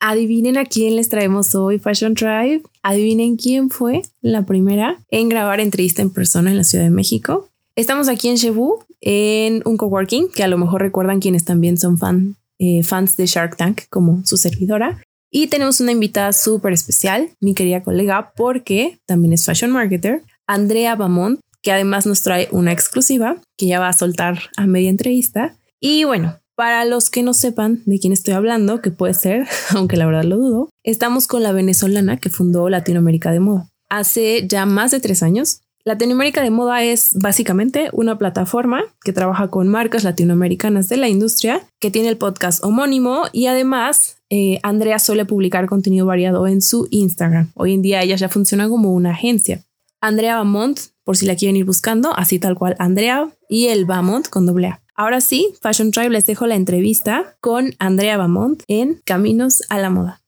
Adivinen 0.00 0.56
a 0.58 0.64
quién 0.64 0.94
les 0.94 1.08
traemos 1.08 1.54
hoy 1.56 1.80
Fashion 1.80 2.14
Tribe. 2.14 2.62
Adivinen 2.82 3.36
quién 3.36 3.68
fue 3.68 4.02
la 4.20 4.46
primera 4.46 4.98
en 5.10 5.28
grabar 5.28 5.58
entrevista 5.58 6.02
en 6.02 6.10
persona 6.10 6.50
en 6.50 6.56
la 6.56 6.64
Ciudad 6.64 6.84
de 6.84 6.90
México. 6.90 7.48
Estamos 7.74 8.08
aquí 8.08 8.28
en 8.28 8.38
Cebu, 8.38 8.84
en 9.00 9.62
un 9.64 9.76
coworking, 9.76 10.28
que 10.28 10.44
a 10.44 10.48
lo 10.48 10.56
mejor 10.56 10.82
recuerdan 10.82 11.18
quienes 11.18 11.44
también 11.44 11.78
son 11.78 11.98
fan, 11.98 12.36
eh, 12.58 12.84
fans 12.84 13.16
de 13.16 13.26
Shark 13.26 13.56
Tank, 13.56 13.82
como 13.90 14.24
su 14.24 14.36
servidora. 14.36 15.02
Y 15.30 15.48
tenemos 15.48 15.80
una 15.80 15.92
invitada 15.92 16.32
súper 16.32 16.72
especial, 16.72 17.30
mi 17.40 17.54
querida 17.54 17.82
colega, 17.82 18.32
porque 18.36 18.98
también 19.04 19.32
es 19.32 19.44
fashion 19.44 19.72
marketer, 19.72 20.22
Andrea 20.46 20.94
Bamont, 20.94 21.40
que 21.60 21.72
además 21.72 22.06
nos 22.06 22.22
trae 22.22 22.48
una 22.52 22.72
exclusiva 22.72 23.36
que 23.56 23.66
ya 23.66 23.80
va 23.80 23.88
a 23.88 23.92
soltar 23.92 24.42
a 24.56 24.66
media 24.66 24.90
entrevista. 24.90 25.56
Y 25.80 26.04
bueno, 26.04 26.38
para 26.58 26.84
los 26.84 27.08
que 27.08 27.22
no 27.22 27.34
sepan 27.34 27.82
de 27.86 28.00
quién 28.00 28.12
estoy 28.12 28.34
hablando, 28.34 28.82
que 28.82 28.90
puede 28.90 29.14
ser, 29.14 29.46
aunque 29.76 29.96
la 29.96 30.06
verdad 30.06 30.24
lo 30.24 30.38
dudo, 30.38 30.70
estamos 30.82 31.28
con 31.28 31.44
la 31.44 31.52
venezolana 31.52 32.16
que 32.16 32.30
fundó 32.30 32.68
Latinoamérica 32.68 33.30
de 33.30 33.38
Moda. 33.38 33.68
Hace 33.88 34.44
ya 34.48 34.66
más 34.66 34.90
de 34.90 34.98
tres 34.98 35.22
años, 35.22 35.60
Latinoamérica 35.84 36.42
de 36.42 36.50
Moda 36.50 36.82
es 36.82 37.14
básicamente 37.14 37.90
una 37.92 38.18
plataforma 38.18 38.82
que 39.04 39.12
trabaja 39.12 39.46
con 39.50 39.68
marcas 39.68 40.02
latinoamericanas 40.02 40.88
de 40.88 40.96
la 40.96 41.08
industria, 41.08 41.62
que 41.78 41.92
tiene 41.92 42.08
el 42.08 42.16
podcast 42.16 42.64
homónimo 42.64 43.26
y 43.32 43.46
además 43.46 44.16
eh, 44.28 44.58
Andrea 44.64 44.98
suele 44.98 45.24
publicar 45.24 45.66
contenido 45.66 46.06
variado 46.06 46.48
en 46.48 46.60
su 46.60 46.88
Instagram. 46.90 47.52
Hoy 47.54 47.72
en 47.72 47.82
día 47.82 48.02
ella 48.02 48.16
ya 48.16 48.28
funciona 48.28 48.68
como 48.68 48.92
una 48.94 49.12
agencia. 49.12 49.62
Andrea 50.00 50.34
Bamont, 50.34 50.80
por 51.04 51.16
si 51.16 51.24
la 51.24 51.36
quieren 51.36 51.54
ir 51.54 51.64
buscando, 51.64 52.12
así 52.16 52.40
tal 52.40 52.56
cual 52.56 52.74
Andrea 52.80 53.30
y 53.48 53.68
el 53.68 53.84
Bamont 53.84 54.28
con 54.28 54.44
doble 54.44 54.66
A. 54.66 54.82
Ahora 55.00 55.20
sí, 55.20 55.54
Fashion 55.62 55.92
Tribe 55.92 56.10
les 56.10 56.26
dejo 56.26 56.48
la 56.48 56.56
entrevista 56.56 57.36
con 57.40 57.72
Andrea 57.78 58.16
Bamont 58.16 58.64
en 58.66 59.00
Caminos 59.04 59.62
a 59.68 59.78
la 59.78 59.90
Moda. 59.90 60.22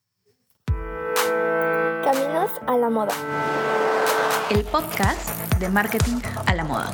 Caminos 2.04 2.50
a 2.68 2.76
la 2.76 2.88
Moda. 2.88 3.12
El 4.48 4.62
podcast 4.62 5.28
de 5.58 5.68
marketing 5.70 6.20
a 6.46 6.54
la 6.54 6.62
moda. 6.62 6.92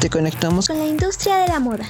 Te 0.00 0.08
conectamos 0.08 0.68
con 0.68 0.78
la 0.78 0.86
industria 0.86 1.38
de 1.38 1.48
la 1.48 1.58
moda. 1.58 1.84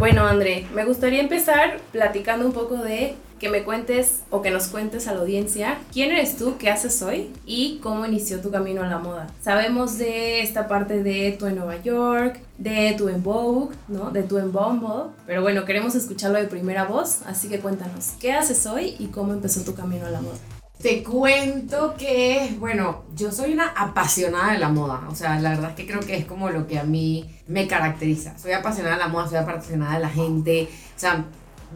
Bueno, 0.00 0.26
André, 0.26 0.66
me 0.74 0.86
gustaría 0.86 1.20
empezar 1.20 1.78
platicando 1.92 2.46
un 2.46 2.54
poco 2.54 2.76
de 2.76 3.16
que 3.38 3.50
me 3.50 3.64
cuentes 3.64 4.20
o 4.30 4.40
que 4.40 4.50
nos 4.50 4.68
cuentes 4.68 5.06
a 5.06 5.12
la 5.12 5.20
audiencia 5.20 5.76
quién 5.92 6.10
eres 6.10 6.38
tú, 6.38 6.56
qué 6.58 6.70
haces 6.70 7.02
hoy 7.02 7.30
y 7.44 7.80
cómo 7.82 8.06
inició 8.06 8.40
tu 8.40 8.50
camino 8.50 8.82
a 8.82 8.86
la 8.86 8.98
moda. 8.98 9.26
Sabemos 9.42 9.98
de 9.98 10.40
esta 10.40 10.68
parte 10.68 11.02
de 11.02 11.36
tu 11.38 11.44
en 11.44 11.56
Nueva 11.56 11.82
York, 11.82 12.40
de 12.56 12.94
tu 12.96 13.10
en 13.10 13.22
Vogue, 13.22 13.76
¿no? 13.88 14.10
De 14.10 14.22
tu 14.22 14.38
en 14.38 14.52
Bumble, 14.52 15.12
pero 15.26 15.42
bueno, 15.42 15.66
queremos 15.66 15.94
escucharlo 15.94 16.38
de 16.38 16.46
primera 16.46 16.84
voz, 16.84 17.20
así 17.26 17.50
que 17.50 17.60
cuéntanos, 17.60 18.12
¿qué 18.18 18.32
haces 18.32 18.64
hoy 18.64 18.96
y 18.98 19.08
cómo 19.08 19.34
empezó 19.34 19.62
tu 19.64 19.74
camino 19.74 20.06
a 20.06 20.10
la 20.10 20.22
moda? 20.22 20.38
Te 20.80 21.02
cuento 21.02 21.94
que, 21.98 22.56
bueno, 22.58 23.04
yo 23.14 23.30
soy 23.30 23.52
una 23.52 23.68
apasionada 23.76 24.52
de 24.52 24.58
la 24.58 24.70
moda. 24.70 25.02
O 25.10 25.14
sea, 25.14 25.38
la 25.38 25.50
verdad 25.50 25.70
es 25.70 25.76
que 25.76 25.86
creo 25.86 26.00
que 26.00 26.16
es 26.16 26.24
como 26.24 26.48
lo 26.48 26.66
que 26.66 26.78
a 26.78 26.84
mí 26.84 27.28
me 27.48 27.66
caracteriza. 27.66 28.38
Soy 28.38 28.52
apasionada 28.52 28.96
de 28.96 29.02
la 29.02 29.08
moda, 29.08 29.28
soy 29.28 29.36
apasionada 29.36 29.94
de 29.94 30.00
la 30.00 30.08
gente. 30.08 30.68
O 30.96 30.98
sea, 30.98 31.26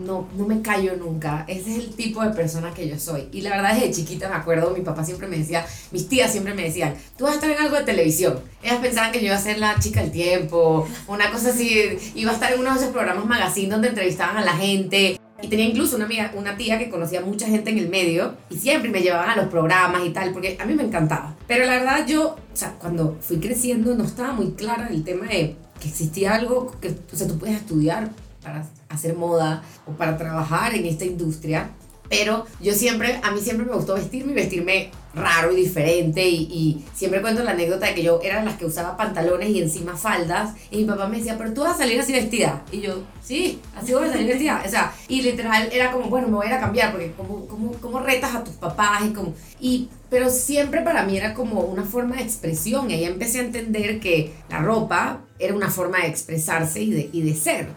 no, 0.00 0.26
no 0.34 0.46
me 0.46 0.62
callo 0.62 0.96
nunca. 0.96 1.44
Ese 1.48 1.72
es 1.72 1.84
el 1.84 1.94
tipo 1.94 2.22
de 2.22 2.30
persona 2.30 2.72
que 2.72 2.88
yo 2.88 2.98
soy. 2.98 3.28
Y 3.30 3.42
la 3.42 3.50
verdad, 3.50 3.74
desde 3.74 3.90
chiquita 3.90 4.30
me 4.30 4.36
acuerdo, 4.36 4.70
mi 4.70 4.80
papá 4.80 5.04
siempre 5.04 5.28
me 5.28 5.36
decía, 5.36 5.66
mis 5.90 6.08
tías 6.08 6.32
siempre 6.32 6.54
me 6.54 6.62
decían, 6.62 6.94
tú 7.18 7.24
vas 7.24 7.34
a 7.34 7.36
estar 7.36 7.50
en 7.50 7.58
algo 7.58 7.76
de 7.76 7.84
televisión. 7.84 8.40
Ellas 8.62 8.78
pensaban 8.78 9.12
que 9.12 9.20
yo 9.20 9.26
iba 9.26 9.36
a 9.36 9.38
ser 9.38 9.58
la 9.58 9.78
chica 9.78 10.00
del 10.00 10.12
tiempo, 10.12 10.88
una 11.08 11.30
cosa 11.30 11.50
así, 11.50 11.98
iba 12.14 12.30
a 12.30 12.34
estar 12.34 12.54
en 12.54 12.60
uno 12.60 12.70
de 12.70 12.76
esos 12.76 12.90
programas 12.90 13.26
magazine 13.26 13.68
donde 13.68 13.88
entrevistaban 13.88 14.38
a 14.38 14.44
la 14.44 14.54
gente. 14.54 15.20
Y 15.44 15.48
tenía 15.48 15.66
incluso 15.66 15.96
una, 15.96 16.06
amiga, 16.06 16.32
una 16.34 16.56
tía 16.56 16.78
que 16.78 16.88
conocía 16.88 17.20
mucha 17.20 17.46
gente 17.46 17.68
en 17.68 17.76
el 17.76 17.90
medio 17.90 18.34
y 18.48 18.56
siempre 18.56 18.88
me 18.88 19.02
llevaban 19.02 19.28
a 19.28 19.36
los 19.36 19.48
programas 19.48 20.00
y 20.06 20.08
tal, 20.08 20.32
porque 20.32 20.56
a 20.58 20.64
mí 20.64 20.72
me 20.72 20.84
encantaba. 20.84 21.36
Pero 21.46 21.66
la 21.66 21.72
verdad 21.72 22.06
yo, 22.06 22.30
o 22.30 22.56
sea, 22.56 22.76
cuando 22.80 23.18
fui 23.20 23.36
creciendo 23.36 23.94
no 23.94 24.04
estaba 24.04 24.32
muy 24.32 24.52
clara 24.52 24.88
el 24.88 25.04
tema 25.04 25.26
de 25.26 25.56
que 25.78 25.88
existía 25.88 26.34
algo 26.34 26.74
que, 26.80 26.96
o 27.12 27.14
sea, 27.14 27.28
tú 27.28 27.38
puedes 27.38 27.56
estudiar 27.56 28.08
para 28.42 28.64
hacer 28.88 29.14
moda 29.16 29.62
o 29.86 29.90
para 29.92 30.16
trabajar 30.16 30.74
en 30.74 30.86
esta 30.86 31.04
industria. 31.04 31.72
Pero 32.08 32.46
yo 32.60 32.74
siempre, 32.74 33.20
a 33.22 33.30
mí 33.30 33.40
siempre 33.40 33.66
me 33.66 33.72
gustó 33.72 33.94
vestirme 33.94 34.32
y 34.32 34.34
vestirme 34.34 34.90
raro 35.14 35.52
y 35.52 35.56
diferente 35.56 36.26
y, 36.28 36.84
siempre 36.94 37.20
cuento 37.20 37.42
la 37.42 37.52
anécdota 37.52 37.86
de 37.86 37.94
que 37.94 38.02
yo 38.02 38.20
era 38.22 38.42
las 38.44 38.56
que 38.56 38.66
usaba 38.66 38.96
pantalones 38.96 39.50
y 39.50 39.60
encima 39.60 39.96
faldas 39.96 40.54
y 40.70 40.78
mi 40.78 40.84
papá 40.84 41.08
me 41.08 41.18
decía, 41.18 41.36
pero 41.38 41.52
tú 41.52 41.62
vas 41.62 41.74
a 41.74 41.78
salir 41.78 42.00
así 42.00 42.12
vestida 42.12 42.62
y 42.72 42.80
yo, 42.80 43.02
sí, 43.22 43.60
así 43.76 43.92
voy 43.92 44.08
a 44.08 44.12
salir 44.12 44.28
vestida, 44.28 44.62
o 44.64 44.68
sea, 44.68 44.92
y 45.08 45.22
literal 45.22 45.68
era 45.72 45.92
como, 45.92 46.08
bueno, 46.08 46.28
me 46.28 46.34
voy 46.34 46.46
a 46.46 46.54
ir 46.54 46.60
cambiar 46.60 46.92
porque 46.92 47.12
como, 47.12 47.46
como 47.80 48.00
retas 48.00 48.34
a 48.34 48.44
tus 48.44 48.54
papás 48.54 49.02
y 49.04 49.12
como, 49.12 49.34
y, 49.60 49.88
pero 50.10 50.30
siempre 50.30 50.82
para 50.82 51.04
mí 51.04 51.16
era 51.16 51.34
como 51.34 51.60
una 51.60 51.84
forma 51.84 52.16
de 52.16 52.22
expresión 52.22 52.90
y 52.90 52.94
ahí 52.94 53.04
empecé 53.04 53.40
a 53.40 53.44
entender 53.44 54.00
que 54.00 54.32
la 54.48 54.58
ropa 54.58 55.24
era 55.38 55.54
una 55.54 55.70
forma 55.70 55.98
de 55.98 56.06
expresarse 56.06 56.80
y 56.80 56.90
de, 56.90 57.10
y 57.12 57.22
de 57.22 57.34
ser. 57.34 57.68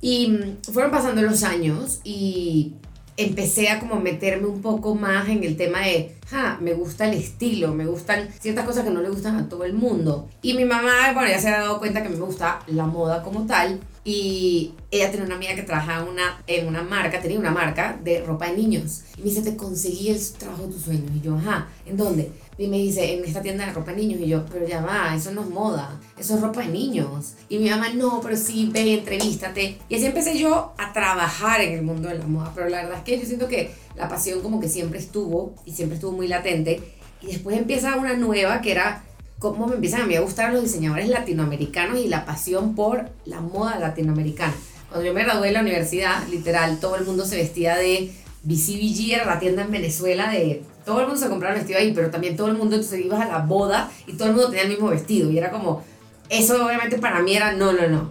Y 0.00 0.28
mm, 0.28 0.72
fueron 0.72 0.90
pasando 0.90 1.22
los 1.22 1.42
años 1.44 2.00
y 2.04 2.74
empecé 3.16 3.68
a 3.68 3.78
como 3.78 4.00
meterme 4.00 4.46
un 4.46 4.62
poco 4.62 4.94
más 4.94 5.28
en 5.28 5.44
el 5.44 5.56
tema 5.56 5.80
de, 5.80 6.16
ja, 6.28 6.58
me 6.60 6.72
gusta 6.72 7.08
el 7.08 7.18
estilo, 7.18 7.74
me 7.74 7.86
gustan 7.86 8.28
ciertas 8.40 8.64
cosas 8.64 8.84
que 8.84 8.90
no 8.90 9.02
le 9.02 9.10
gustan 9.10 9.36
a 9.36 9.48
todo 9.48 9.64
el 9.64 9.74
mundo. 9.74 10.28
Y 10.40 10.54
mi 10.54 10.64
mamá, 10.64 11.12
bueno, 11.12 11.28
ya 11.28 11.38
se 11.38 11.48
ha 11.48 11.60
dado 11.60 11.78
cuenta 11.78 12.02
que 12.02 12.08
me 12.08 12.16
gusta 12.16 12.60
la 12.66 12.86
moda 12.86 13.22
como 13.22 13.46
tal. 13.46 13.80
Y 14.04 14.74
ella 14.90 15.12
tenía 15.12 15.26
una 15.26 15.36
amiga 15.36 15.54
que 15.54 15.62
trabajaba 15.62 16.10
una, 16.10 16.42
en 16.48 16.66
una 16.66 16.82
marca, 16.82 17.20
tenía 17.20 17.38
una 17.38 17.52
marca 17.52 17.96
de 18.02 18.20
ropa 18.24 18.48
de 18.48 18.56
niños. 18.56 19.02
Y 19.16 19.20
me 19.20 19.28
dice, 19.28 19.42
te 19.42 19.56
conseguí 19.56 20.08
el 20.08 20.32
trabajo 20.32 20.66
de 20.66 20.72
tus 20.72 20.82
sueños. 20.82 21.10
Y 21.14 21.20
yo, 21.20 21.36
ajá, 21.36 21.68
¿en 21.86 21.96
dónde? 21.96 22.32
Y 22.58 22.68
me 22.68 22.78
dice, 22.78 23.14
en 23.14 23.24
esta 23.24 23.40
tienda 23.40 23.66
de 23.66 23.72
ropa 23.72 23.92
de 23.92 23.98
niños. 23.98 24.20
Y 24.20 24.26
yo, 24.26 24.44
pero 24.46 24.66
ya 24.66 24.82
va, 24.82 25.14
eso 25.16 25.32
no 25.32 25.42
es 25.42 25.48
moda, 25.48 25.98
eso 26.18 26.34
es 26.34 26.40
ropa 26.40 26.60
de 26.60 26.68
niños. 26.68 27.34
Y 27.48 27.58
mi 27.58 27.70
mamá, 27.70 27.88
no, 27.90 28.20
pero 28.22 28.36
sí, 28.36 28.68
ve, 28.72 28.94
entrevístate. 28.94 29.78
Y 29.88 29.94
así 29.96 30.06
empecé 30.06 30.38
yo 30.38 30.74
a 30.76 30.92
trabajar 30.92 31.60
en 31.60 31.72
el 31.72 31.82
mundo 31.82 32.08
de 32.08 32.18
la 32.18 32.26
moda. 32.26 32.52
Pero 32.54 32.68
la 32.68 32.82
verdad 32.82 32.98
es 32.98 33.04
que 33.04 33.18
yo 33.18 33.26
siento 33.26 33.48
que 33.48 33.70
la 33.96 34.08
pasión 34.08 34.40
como 34.40 34.60
que 34.60 34.68
siempre 34.68 34.98
estuvo 34.98 35.54
y 35.64 35.72
siempre 35.72 35.96
estuvo 35.96 36.12
muy 36.12 36.28
latente. 36.28 36.80
Y 37.22 37.28
después 37.28 37.56
empieza 37.56 37.96
una 37.96 38.14
nueva 38.14 38.60
que 38.60 38.72
era 38.72 39.04
cómo 39.38 39.66
me 39.66 39.74
empiezan 39.74 40.02
a 40.02 40.06
mí 40.06 40.14
a 40.14 40.20
gustar 40.20 40.52
los 40.52 40.62
diseñadores 40.62 41.08
latinoamericanos 41.08 41.98
y 41.98 42.08
la 42.08 42.24
pasión 42.24 42.74
por 42.74 43.10
la 43.24 43.40
moda 43.40 43.78
latinoamericana. 43.78 44.54
Cuando 44.88 45.06
yo 45.06 45.14
me 45.14 45.24
gradué 45.24 45.48
de 45.48 45.54
la 45.54 45.62
universidad, 45.62 46.26
literal, 46.28 46.78
todo 46.78 46.96
el 46.96 47.04
mundo 47.04 47.24
se 47.24 47.36
vestía 47.36 47.76
de 47.76 48.12
BCBG, 48.44 49.14
era 49.14 49.24
la 49.24 49.40
tienda 49.40 49.62
en 49.62 49.70
Venezuela 49.70 50.30
de... 50.30 50.62
Todo 50.84 51.00
el 51.00 51.06
mundo 51.06 51.20
se 51.20 51.28
compraba 51.28 51.54
el 51.54 51.60
vestido 51.60 51.78
ahí, 51.78 51.92
pero 51.94 52.10
también 52.10 52.36
todo 52.36 52.48
el 52.48 52.54
mundo, 52.54 52.76
entonces 52.76 53.04
ibas 53.04 53.20
a 53.20 53.28
la 53.28 53.38
boda 53.38 53.90
y 54.06 54.14
todo 54.14 54.28
el 54.28 54.34
mundo 54.34 54.48
tenía 54.48 54.64
el 54.64 54.70
mismo 54.70 54.88
vestido. 54.88 55.30
Y 55.30 55.38
era 55.38 55.50
como, 55.50 55.84
eso 56.28 56.64
obviamente 56.64 56.98
para 56.98 57.20
mí 57.20 57.36
era 57.36 57.52
no, 57.52 57.72
no, 57.72 57.88
no. 57.88 58.10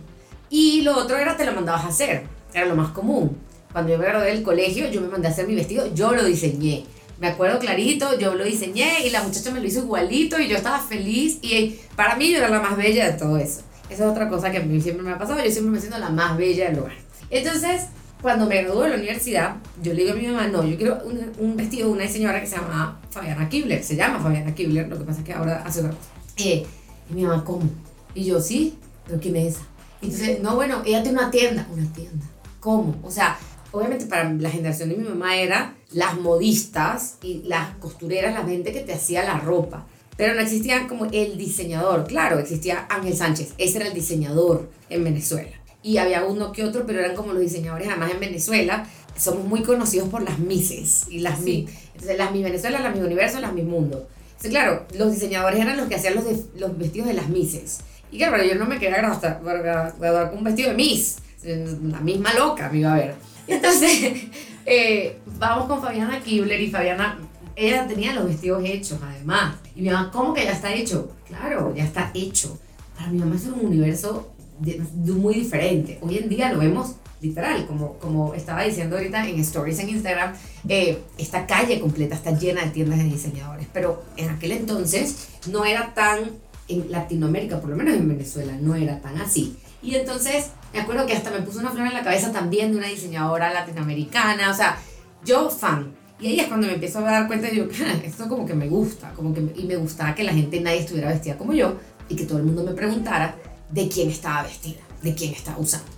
Y 0.50 0.82
lo 0.82 0.98
otro 0.98 1.18
era 1.18 1.38
te 1.38 1.46
lo 1.46 1.54
mandabas 1.54 1.86
a 1.86 1.88
hacer, 1.90 2.24
era 2.54 2.66
lo 2.66 2.76
más 2.76 2.92
común. 2.92 3.38
Cuando 3.72 3.92
yo 3.92 3.98
me 3.98 4.06
gradué 4.06 4.28
del 4.28 4.44
colegio, 4.44 4.90
yo 4.90 5.02
me 5.02 5.08
mandé 5.08 5.28
a 5.28 5.32
hacer 5.32 5.48
mi 5.48 5.56
vestido, 5.56 5.94
yo 5.94 6.12
lo 6.12 6.24
diseñé 6.24 6.86
me 7.22 7.28
acuerdo 7.28 7.60
clarito, 7.60 8.18
yo 8.18 8.34
lo 8.34 8.44
diseñé 8.44 9.06
y 9.06 9.12
la 9.12 9.22
muchacha 9.22 9.52
me 9.52 9.60
lo 9.60 9.68
hizo 9.68 9.82
igualito 9.82 10.40
y 10.40 10.48
yo 10.48 10.58
estaba 10.58 10.80
feliz 10.80 11.38
y 11.44 11.80
para 11.96 12.16
mí 12.16 12.32
yo 12.32 12.40
era 12.40 12.50
la 12.50 12.60
más 12.60 12.76
bella 12.76 13.12
de 13.12 13.14
todo 13.14 13.38
eso. 13.38 13.62
Esa 13.92 14.06
es 14.06 14.12
otra 14.12 14.28
cosa 14.28 14.50
que 14.50 14.58
a 14.58 14.62
mí 14.62 14.82
siempre 14.82 15.06
me 15.06 15.12
ha 15.12 15.20
pasado, 15.20 15.38
yo 15.38 15.52
siempre 15.52 15.72
me 15.72 15.80
siento 15.80 16.00
la 16.00 16.10
más 16.10 16.36
bella 16.36 16.66
del 16.66 16.78
lugar. 16.78 16.94
Entonces, 17.30 17.84
cuando 18.22 18.46
me 18.46 18.62
gradué 18.62 18.84
de 18.86 18.90
la 18.92 18.96
universidad, 18.98 19.56
yo 19.82 19.94
le 19.94 20.04
digo 20.04 20.14
a 20.14 20.18
mi 20.18 20.28
mamá, 20.28 20.48
no, 20.48 20.64
yo 20.64 20.78
quiero 20.78 21.00
un, 21.04 21.20
un 21.40 21.56
vestido 21.56 21.88
de 21.88 21.94
una 21.94 22.04
diseñadora 22.04 22.42
que 22.42 22.48
se 22.48 22.56
llama 22.56 23.00
Fabiana 23.10 23.50
Kibler, 23.50 23.84
se 23.84 23.96
llama 23.96 24.20
Fabiana 24.20 24.54
Kibler, 24.54 24.88
lo 24.88 24.98
que 24.98 25.06
pasa 25.06 25.20
es 25.20 25.26
que 25.26 25.34
ahora 25.34 25.64
hace 25.66 25.80
otra 25.80 25.92
cosa. 25.92 26.10
Eh, 26.38 26.66
y 27.10 27.14
mi 27.14 27.24
mamá, 27.24 27.44
¿cómo? 27.44 27.70
Y 28.14 28.26
yo, 28.26 28.40
sí, 28.40 28.78
pero 29.08 29.20
¿quién 29.20 29.36
es 29.38 29.56
esa? 29.56 29.66
Y 30.02 30.06
entonces, 30.06 30.42
no, 30.42 30.56
bueno, 30.56 30.82
ella 30.86 31.04
tiene 31.04 31.20
una 31.20 31.32
tienda, 31.32 31.68
una 31.72 31.92
tienda. 31.94 32.26
¿Cómo? 32.60 32.96
O 33.04 33.12
sea, 33.12 33.38
obviamente 33.72 34.06
para 34.06 34.32
la 34.32 34.50
generación 34.50 34.90
de 34.90 34.98
mi 34.98 35.08
mamá 35.08 35.38
era 35.38 35.76
las 35.92 36.20
modistas 36.20 37.18
y 37.22 37.44
las 37.44 37.76
costureras, 37.78 38.34
la 38.34 38.48
gente 38.48 38.72
que 38.72 38.82
te 38.82 38.94
hacía 38.94 39.24
la 39.24 39.40
ropa. 39.40 39.88
Pero 40.18 40.36
no 40.36 40.42
existía 40.42 40.88
como 40.88 41.06
el 41.06 41.38
diseñador. 41.38 42.06
Claro, 42.06 42.38
existía 42.38 42.86
Ángel 42.90 43.16
Sánchez, 43.16 43.54
ese 43.58 43.78
era 43.78 43.88
el 43.88 43.94
diseñador 43.94 44.70
en 44.90 45.04
Venezuela. 45.04 45.61
Y 45.84 45.98
había 45.98 46.24
uno 46.24 46.52
que 46.52 46.64
otro, 46.64 46.86
pero 46.86 47.00
eran 47.00 47.16
como 47.16 47.34
los 47.34 47.42
diseñadores, 47.42 47.88
además 47.88 48.12
en 48.12 48.20
Venezuela 48.20 48.86
somos 49.18 49.46
muy 49.46 49.62
conocidos 49.62 50.10
por 50.10 50.24
las 50.24 50.40
Mises 50.40 51.06
y 51.10 51.20
las 51.20 51.42
Mi. 51.42 51.68
Entonces, 51.94 52.18
las 52.18 52.32
Mi 52.32 52.44
Venezuela, 52.44 52.80
las 52.80 52.96
Mi 52.96 53.02
Universo, 53.02 53.40
las 53.40 53.54
Mi 53.54 53.64
Mundo. 53.64 54.08
Entonces, 54.28 54.52
claro, 54.52 54.86
los 54.96 55.12
diseñadores 55.12 55.60
eran 55.60 55.78
los 55.78 55.88
que 55.88 55.96
hacían 55.96 56.16
los, 56.16 56.26
los 56.56 56.78
vestidos 56.78 57.08
de 57.08 57.14
las 57.14 57.30
Mises. 57.30 57.82
Y 58.12 58.18
claro, 58.18 58.44
yo 58.44 58.56
no 58.56 58.66
me 58.66 58.78
quería 58.78 58.98
graduar 58.98 60.30
con 60.30 60.40
un 60.40 60.44
vestido 60.44 60.70
de 60.70 60.76
Miss. 60.76 61.18
La 61.44 62.00
misma 62.02 62.34
loca 62.34 62.70
me 62.70 62.80
iba 62.80 62.94
a 62.94 62.98
ver. 62.98 63.16
Entonces, 63.48 64.14
eh, 64.66 65.18
vamos 65.38 65.68
con 65.68 65.82
Fabiana 65.82 66.20
Kibler 66.22 66.60
y 66.60 66.70
Fabiana, 66.70 67.18
ella 67.56 67.88
tenía 67.88 68.14
los 68.14 68.26
vestidos 68.26 68.64
hechos, 68.66 69.00
además. 69.02 69.56
Y 69.76 69.82
mi 69.82 69.90
mamá, 69.90 70.12
¿cómo 70.12 70.34
que 70.34 70.44
ya 70.44 70.52
está 70.52 70.74
hecho? 70.74 71.12
Claro, 71.28 71.74
ya 71.76 71.84
está 71.84 72.12
hecho. 72.14 72.60
Para 72.98 73.10
mi 73.10 73.20
mamá 73.20 73.36
es 73.36 73.46
un 73.46 73.66
universo 73.66 74.32
de- 74.62 74.82
de 74.94 75.12
muy 75.14 75.34
diferente. 75.36 75.98
Hoy 76.02 76.18
en 76.18 76.30
día 76.30 76.52
lo 76.54 76.60
vemos 76.60 76.96
literal, 77.22 77.66
como, 77.68 77.94
como 78.00 78.34
estaba 78.34 78.64
diciendo 78.64 78.96
ahorita 78.98 79.28
en 79.28 79.40
stories 79.40 79.80
en 79.80 79.90
Instagram, 79.90 80.34
eh, 80.68 81.00
esta 81.18 81.46
calle 81.46 81.80
completa 81.80 82.16
está 82.16 82.32
llena 82.32 82.64
de 82.64 82.72
tiendas 82.72 82.98
de 83.00 83.06
diseñadores, 83.06 83.68
pero 83.72 84.04
en 84.18 84.30
aquel 84.30 84.54
entonces 84.54 85.28
no 85.52 85.66
era 85.66 85.94
tan, 85.94 86.20
en 86.68 86.90
Latinoamérica, 86.92 87.60
por 87.60 87.70
lo 87.70 87.76
menos 87.76 87.96
en 87.96 88.08
Venezuela, 88.08 88.54
no 88.60 88.76
era 88.76 89.00
tan 89.02 89.18
así. 89.20 89.56
Y 89.84 89.96
entonces 89.96 90.48
me 90.74 90.80
acuerdo 90.80 91.06
que 91.06 91.14
hasta 91.14 91.30
me 91.32 91.42
puso 91.42 91.60
una 91.60 91.70
flor 91.72 91.88
en 91.88 91.94
la 91.94 92.04
cabeza 92.04 92.32
también 92.32 92.72
de 92.72 92.78
una 92.80 92.88
diseñadora 92.88 93.54
latinoamericana, 93.54 94.50
o 94.50 94.54
sea, 94.54 94.78
yo 95.26 95.50
fan. 95.50 95.92
Y 96.20 96.28
ahí 96.28 96.40
es 96.40 96.48
cuando 96.48 96.68
me 96.68 96.74
empiezo 96.74 97.00
a 97.00 97.02
dar 97.12 97.28
cuenta 97.28 97.48
y 97.50 97.52
digo, 97.56 97.68
"Ah, 97.86 98.00
esto 98.04 98.28
como 98.30 98.46
que 98.46 98.54
me 98.54 98.68
gusta, 98.68 99.12
como 99.14 99.34
que 99.34 99.42
y 99.56 99.64
me 99.66 99.76
gustaba 99.76 100.14
que 100.16 100.24
la 100.24 100.34
gente, 100.34 100.60
nadie 100.62 100.80
estuviera 100.80 101.10
vestida 101.10 101.38
como 101.38 101.54
yo 101.54 101.76
y 102.10 102.16
que 102.16 102.26
todo 102.26 102.38
el 102.38 102.44
mundo 102.46 102.64
me 102.64 102.72
preguntara 102.74 103.36
de 103.72 103.88
quién 103.88 104.10
estaba 104.10 104.44
vestida, 104.44 104.82
de 105.02 105.16
quién 105.16 105.34
estaba 105.34 105.58
usando. 105.60 105.90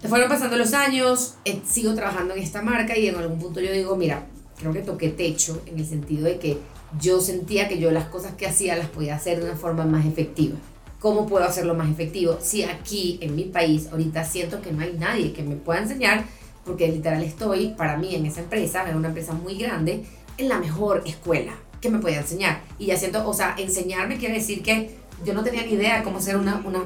Se 0.00 0.08
fueron 0.08 0.28
pasando 0.28 0.56
los 0.56 0.74
años, 0.74 1.34
eh, 1.44 1.60
sigo 1.64 1.94
trabajando 1.94 2.34
en 2.34 2.42
esta 2.42 2.60
marca 2.60 2.98
y 2.98 3.06
en 3.06 3.16
algún 3.16 3.38
punto 3.38 3.60
yo 3.60 3.72
digo, 3.72 3.94
mira, 3.96 4.26
creo 4.58 4.72
que 4.72 4.80
toqué 4.80 5.10
techo 5.10 5.62
en 5.66 5.78
el 5.78 5.86
sentido 5.86 6.24
de 6.24 6.38
que 6.38 6.58
yo 7.00 7.20
sentía 7.20 7.68
que 7.68 7.78
yo 7.78 7.90
las 7.90 8.06
cosas 8.06 8.34
que 8.34 8.46
hacía 8.46 8.76
las 8.76 8.88
podía 8.88 9.14
hacer 9.14 9.38
de 9.38 9.44
una 9.44 9.56
forma 9.56 9.84
más 9.84 10.04
efectiva. 10.04 10.56
¿Cómo 10.98 11.26
puedo 11.26 11.44
hacerlo 11.44 11.74
más 11.74 11.90
efectivo? 11.90 12.38
Si 12.40 12.62
aquí 12.62 13.18
en 13.20 13.34
mi 13.34 13.44
país 13.44 13.88
ahorita 13.90 14.24
siento 14.24 14.60
que 14.60 14.72
no 14.72 14.82
hay 14.82 14.94
nadie 14.98 15.32
que 15.32 15.42
me 15.42 15.56
pueda 15.56 15.80
enseñar, 15.80 16.24
porque 16.64 16.88
literal 16.88 17.22
estoy, 17.22 17.74
para 17.76 17.96
mí 17.96 18.14
en 18.14 18.26
esa 18.26 18.40
empresa, 18.40 18.88
es 18.88 18.94
una 18.94 19.08
empresa 19.08 19.32
muy 19.32 19.56
grande, 19.56 20.04
en 20.38 20.48
la 20.48 20.58
mejor 20.58 21.02
escuela 21.06 21.54
que 21.80 21.90
me 21.90 21.98
podía 21.98 22.20
enseñar. 22.20 22.62
Y 22.78 22.86
ya 22.86 22.96
siento, 22.96 23.28
o 23.28 23.34
sea, 23.34 23.54
enseñarme 23.58 24.16
quiere 24.16 24.34
decir 24.34 24.62
que 24.62 25.01
yo 25.24 25.34
no 25.34 25.42
tenía 25.42 25.64
ni 25.64 25.72
idea 25.72 25.98
de 25.98 26.04
cómo 26.04 26.18
hacer 26.18 26.36
una, 26.36 26.62
una, 26.64 26.82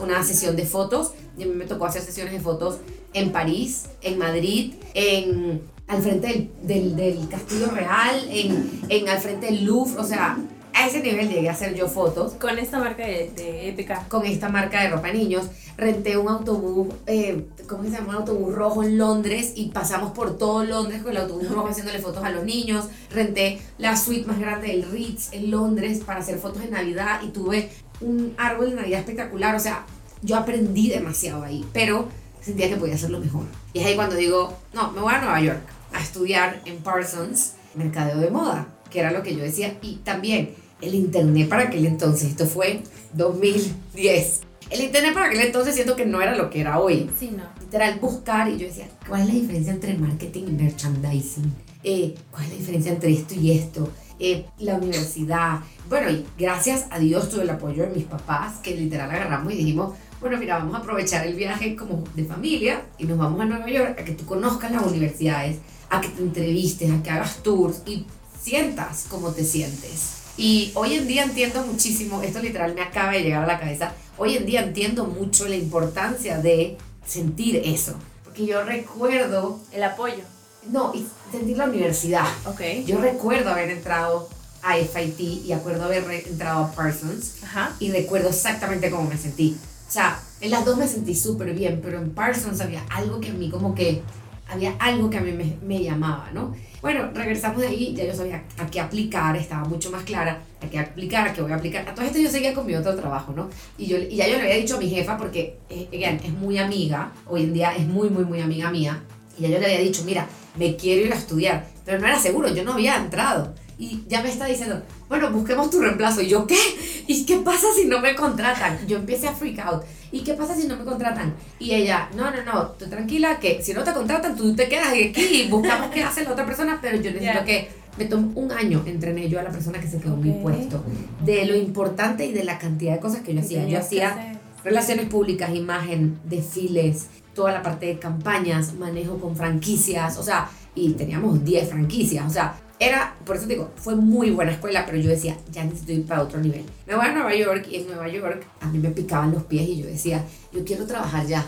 una 0.00 0.24
sesión 0.24 0.56
de 0.56 0.66
fotos. 0.66 1.12
Y 1.38 1.44
a 1.44 1.46
mí 1.46 1.54
me 1.54 1.64
tocó 1.64 1.86
hacer 1.86 2.02
sesiones 2.02 2.32
de 2.32 2.40
fotos 2.40 2.78
en 3.12 3.32
París, 3.32 3.86
en 4.02 4.18
Madrid, 4.18 4.74
en, 4.94 5.62
al 5.88 6.02
frente 6.02 6.28
del, 6.28 6.50
del, 6.62 6.96
del 6.96 7.28
Castillo 7.28 7.70
Real, 7.70 8.26
en, 8.30 8.82
en 8.88 9.08
al 9.08 9.18
frente 9.18 9.46
del 9.46 9.64
Louvre. 9.64 9.98
O 9.98 10.04
sea, 10.04 10.38
a 10.80 10.86
ese 10.86 11.00
nivel 11.00 11.28
llegué 11.28 11.48
a 11.48 11.52
hacer 11.52 11.74
yo 11.74 11.88
fotos 11.88 12.32
Con 12.32 12.58
esta 12.58 12.78
marca 12.78 13.04
de, 13.06 13.30
de 13.36 13.68
EPK. 13.68 14.08
con 14.08 14.24
esta 14.24 14.48
marca 14.48 14.82
de 14.82 14.90
ropa 14.90 15.08
de 15.08 15.14
niños. 15.14 15.46
Renté 15.76 16.16
un 16.16 16.28
autobús, 16.28 16.94
eh, 17.06 17.46
¿cómo 17.68 17.84
se 17.84 17.90
llama? 17.90 18.10
Un 18.10 18.14
autobús 18.16 18.54
rojo 18.54 18.82
en 18.82 18.98
Londres 18.98 19.52
y 19.56 19.70
pasamos 19.70 20.12
por 20.12 20.36
todo 20.36 20.64
Londres 20.64 21.02
con 21.02 21.12
el 21.12 21.18
autobús 21.18 21.48
rojo 21.50 21.68
haciéndole 21.68 21.98
fotos 22.00 22.22
a 22.24 22.30
los 22.30 22.44
niños. 22.44 22.86
Renté 23.10 23.60
la 23.78 23.96
suite 23.96 24.26
más 24.26 24.38
grande 24.38 24.68
del 24.68 24.90
Ritz 24.90 25.32
en 25.32 25.50
Londres 25.50 26.00
para 26.04 26.20
hacer 26.20 26.38
fotos 26.38 26.62
de 26.62 26.70
Navidad 26.70 27.20
y 27.22 27.28
tuve 27.28 27.70
un 28.00 28.34
árbol 28.36 28.70
de 28.70 28.76
Navidad 28.76 29.00
espectacular. 29.00 29.54
O 29.54 29.60
sea, 29.60 29.86
yo 30.22 30.36
aprendí 30.36 30.90
demasiado 30.90 31.42
ahí, 31.44 31.64
pero 31.72 32.08
sentía 32.40 32.68
que 32.68 32.76
podía 32.76 32.94
hacerlo 32.94 33.20
mejor. 33.20 33.44
Y 33.72 33.80
es 33.80 33.86
ahí 33.86 33.96
cuando 33.96 34.16
digo, 34.16 34.54
no, 34.74 34.92
me 34.92 35.00
voy 35.00 35.14
a 35.14 35.20
Nueva 35.20 35.40
York 35.40 35.60
a 35.92 36.00
estudiar 36.00 36.60
en 36.66 36.78
Parsons 36.78 37.54
mercadeo 37.74 38.18
de 38.18 38.30
moda, 38.30 38.66
que 38.90 39.00
era 39.00 39.12
lo 39.12 39.22
que 39.22 39.34
yo 39.34 39.42
decía. 39.42 39.78
Y 39.80 39.96
también 39.96 40.54
el 40.80 40.94
internet 40.94 41.48
para 41.48 41.64
aquel 41.64 41.86
entonces, 41.86 42.30
esto 42.30 42.46
fue 42.46 42.82
2010. 43.14 44.40
El 44.70 44.82
internet 44.82 45.14
para 45.14 45.26
aquel 45.26 45.40
entonces 45.40 45.74
siento 45.74 45.96
que 45.96 46.06
no 46.06 46.22
era 46.22 46.36
lo 46.36 46.48
que 46.48 46.60
era 46.60 46.78
hoy. 46.78 47.10
Sí, 47.18 47.32
no. 47.36 47.44
Literal, 47.60 47.98
buscar 47.98 48.48
y 48.48 48.56
yo 48.56 48.66
decía, 48.66 48.88
¿cuál 49.08 49.22
es 49.22 49.28
la 49.28 49.34
diferencia 49.34 49.72
entre 49.72 49.94
marketing 49.94 50.44
y 50.48 50.52
merchandising? 50.52 51.54
Eh, 51.82 52.14
¿Cuál 52.30 52.44
es 52.44 52.50
la 52.50 52.56
diferencia 52.56 52.92
entre 52.92 53.12
esto 53.12 53.34
y 53.34 53.52
esto? 53.52 53.90
Eh, 54.18 54.46
la 54.58 54.74
universidad. 54.74 55.60
Bueno, 55.88 56.10
y 56.10 56.24
gracias 56.38 56.86
a 56.90 56.98
Dios 56.98 57.30
tuve 57.30 57.42
el 57.42 57.50
apoyo 57.50 57.82
de 57.82 57.88
mis 57.88 58.04
papás, 58.04 58.58
que 58.58 58.76
literal 58.76 59.10
agarramos 59.10 59.52
y 59.52 59.56
dijimos, 59.56 59.94
bueno, 60.20 60.36
mira, 60.36 60.58
vamos 60.58 60.74
a 60.74 60.78
aprovechar 60.78 61.26
el 61.26 61.34
viaje 61.34 61.74
como 61.74 62.04
de 62.14 62.24
familia 62.24 62.82
y 62.98 63.06
nos 63.06 63.18
vamos 63.18 63.40
a 63.40 63.46
Nueva 63.46 63.68
York 63.68 63.98
a 63.98 64.04
que 64.04 64.12
tú 64.12 64.26
conozcas 64.26 64.70
las 64.70 64.86
universidades, 64.86 65.56
a 65.88 66.00
que 66.00 66.08
te 66.08 66.22
entrevistes, 66.22 66.90
a 66.92 67.02
que 67.02 67.10
hagas 67.10 67.42
tours 67.42 67.82
y 67.86 68.04
sientas 68.38 69.06
cómo 69.08 69.30
te 69.30 69.44
sientes. 69.44 70.19
Y 70.40 70.72
hoy 70.74 70.94
en 70.94 71.06
día 71.06 71.24
entiendo 71.24 71.62
muchísimo, 71.66 72.22
esto 72.22 72.40
literal 72.40 72.74
me 72.74 72.80
acaba 72.80 73.12
de 73.12 73.22
llegar 73.22 73.44
a 73.44 73.46
la 73.46 73.60
cabeza, 73.60 73.92
hoy 74.16 74.38
en 74.38 74.46
día 74.46 74.62
entiendo 74.62 75.04
mucho 75.04 75.46
la 75.46 75.54
importancia 75.54 76.38
de 76.38 76.78
sentir 77.06 77.60
eso. 77.62 77.94
Porque 78.24 78.46
yo 78.46 78.64
recuerdo, 78.64 79.60
El 79.70 79.84
apoyo. 79.84 80.22
no, 80.70 80.94
y 80.94 81.06
sentir 81.30 81.58
la 81.58 81.66
universidad. 81.66 82.24
Ok. 82.46 82.62
Yo 82.86 83.02
recuerdo 83.02 83.50
haber 83.50 83.68
entrado 83.68 84.30
a 84.62 84.76
FIT 84.76 85.20
y 85.44 85.52
acuerdo 85.52 85.84
haber 85.84 86.10
entrado 86.10 86.64
a 86.64 86.72
Parsons 86.72 87.34
Ajá. 87.44 87.76
y 87.78 87.90
recuerdo 87.90 88.30
exactamente 88.30 88.90
cómo 88.90 89.10
me 89.10 89.18
sentí. 89.18 89.58
O 89.88 89.92
sea, 89.92 90.22
en 90.40 90.52
las 90.52 90.64
dos 90.64 90.78
me 90.78 90.88
sentí 90.88 91.14
súper 91.14 91.52
bien, 91.52 91.80
pero 91.82 91.98
en 91.98 92.14
Parsons 92.14 92.62
había 92.62 92.82
algo 92.88 93.20
que 93.20 93.28
a 93.28 93.34
mí 93.34 93.50
como 93.50 93.74
que, 93.74 94.00
había 94.48 94.74
algo 94.78 95.10
que 95.10 95.18
a 95.18 95.20
mí 95.20 95.32
me, 95.32 95.58
me 95.60 95.84
llamaba, 95.84 96.30
¿no? 96.32 96.54
Bueno, 96.82 97.10
regresamos 97.12 97.60
de 97.60 97.68
ahí, 97.68 97.94
ya 97.94 98.04
yo 98.04 98.14
sabía 98.14 98.42
a 98.58 98.66
qué 98.70 98.80
aplicar, 98.80 99.36
estaba 99.36 99.64
mucho 99.64 99.90
más 99.90 100.02
clara 100.04 100.40
a 100.62 100.66
qué 100.68 100.78
aplicar, 100.78 101.28
a 101.28 101.32
qué 101.32 101.42
voy 101.42 101.52
a 101.52 101.56
aplicar. 101.56 101.86
A 101.88 101.94
todo 101.94 102.06
esto 102.06 102.18
yo 102.18 102.30
seguía 102.30 102.54
con 102.54 102.66
mi 102.66 102.74
otro 102.74 102.94
trabajo, 102.94 103.32
¿no? 103.34 103.48
Y, 103.76 103.86
yo, 103.86 103.98
y 103.98 104.16
ya 104.16 104.26
yo 104.26 104.36
le 104.36 104.42
había 104.42 104.56
dicho 104.56 104.76
a 104.76 104.78
mi 104.78 104.88
jefa, 104.88 105.16
porque, 105.16 105.58
eh, 105.68 105.88
again, 105.92 106.20
es 106.24 106.32
muy 106.32 106.58
amiga, 106.58 107.12
hoy 107.26 107.44
en 107.44 107.52
día 107.52 107.74
es 107.74 107.86
muy, 107.86 108.08
muy, 108.08 108.24
muy 108.24 108.40
amiga 108.40 108.70
mía, 108.70 109.02
y 109.38 109.42
ya 109.42 109.48
yo 109.48 109.58
le 109.58 109.66
había 109.66 109.80
dicho, 109.80 110.04
mira, 110.04 110.26
me 110.56 110.76
quiero 110.76 111.06
ir 111.06 111.12
a 111.12 111.16
estudiar, 111.16 111.66
pero 111.84 111.98
no 111.98 112.06
era 112.06 112.18
seguro, 112.18 112.48
yo 112.48 112.64
no 112.64 112.72
había 112.72 112.96
entrado. 112.96 113.54
Y 113.80 114.04
ya 114.08 114.22
me 114.22 114.28
está 114.28 114.44
diciendo, 114.44 114.82
bueno, 115.08 115.30
busquemos 115.32 115.70
tu 115.70 115.80
reemplazo. 115.80 116.20
Y 116.20 116.28
yo, 116.28 116.46
¿qué? 116.46 116.58
¿Y 117.06 117.24
qué 117.24 117.38
pasa 117.38 117.66
si 117.74 117.86
no 117.86 117.98
me 118.00 118.14
contratan? 118.14 118.86
Yo 118.86 118.98
empecé 118.98 119.26
a 119.26 119.32
freak 119.32 119.58
out. 119.60 119.82
¿Y 120.12 120.20
qué 120.20 120.34
pasa 120.34 120.54
si 120.54 120.68
no 120.68 120.76
me 120.76 120.84
contratan? 120.84 121.34
Y 121.58 121.72
ella, 121.72 122.10
no, 122.14 122.30
no, 122.30 122.44
no, 122.44 122.66
tú 122.72 122.86
tranquila, 122.90 123.38
que 123.40 123.62
si 123.62 123.72
no 123.72 123.82
te 123.82 123.92
contratan, 123.94 124.36
tú 124.36 124.54
te 124.54 124.68
quedas 124.68 124.88
aquí 124.88 125.14
y 125.44 125.48
buscamos 125.48 125.90
qué 125.90 126.04
hace 126.04 126.24
la 126.24 126.32
otra 126.32 126.44
persona, 126.44 126.78
pero 126.82 126.96
yo 126.98 127.10
necesito 127.10 127.38
Ya. 127.38 127.44
que 127.44 127.70
me 127.96 128.04
tome 128.04 128.28
un 128.34 128.52
año 128.52 128.82
entrené 128.86 129.28
yo 129.30 129.40
a 129.40 129.44
la 129.44 129.50
persona 129.50 129.80
que 129.80 129.88
se 129.88 129.98
quedó 129.98 130.12
en 130.14 130.22
mi 130.24 130.32
puesto. 130.42 130.84
De 131.24 131.46
lo 131.46 131.56
importante 131.56 132.26
y 132.26 132.32
de 132.32 132.44
la 132.44 132.58
cantidad 132.58 132.92
de 132.92 133.00
cosas 133.00 133.22
que 133.22 133.32
yo 133.34 133.40
hacía. 133.40 133.66
Yo 133.66 133.78
hacía 133.78 134.38
relaciones 134.62 135.06
públicas, 135.06 135.54
imagen, 135.54 136.18
desfiles, 136.24 137.06
toda 137.34 137.52
la 137.52 137.62
parte 137.62 137.86
de 137.86 137.98
campañas, 137.98 138.74
manejo 138.74 139.18
con 139.18 139.34
franquicias, 139.36 140.18
o 140.18 140.22
sea, 140.22 140.50
y 140.74 140.90
teníamos 140.92 141.42
10 141.44 141.70
franquicias, 141.70 142.26
o 142.26 142.30
sea, 142.30 142.54
era, 142.80 143.14
por 143.26 143.36
eso 143.36 143.46
te 143.46 143.52
digo, 143.52 143.70
fue 143.76 143.94
muy 143.94 144.30
buena 144.30 144.52
escuela, 144.52 144.86
pero 144.86 144.96
yo 144.96 145.10
decía, 145.10 145.36
ya 145.52 145.62
necesito 145.64 145.92
ir 145.92 146.06
para 146.06 146.22
otro 146.22 146.40
nivel. 146.40 146.64
Me 146.86 146.94
voy 146.94 147.04
a 147.04 147.12
Nueva 147.12 147.34
York 147.34 147.68
y 147.70 147.76
en 147.76 147.86
Nueva 147.86 148.08
York 148.08 148.42
a 148.58 148.66
mí 148.68 148.78
me 148.78 148.88
picaban 148.88 149.32
los 149.32 149.42
pies 149.42 149.68
y 149.68 149.82
yo 149.82 149.86
decía, 149.86 150.24
yo 150.50 150.64
quiero 150.64 150.86
trabajar 150.86 151.26
ya. 151.26 151.46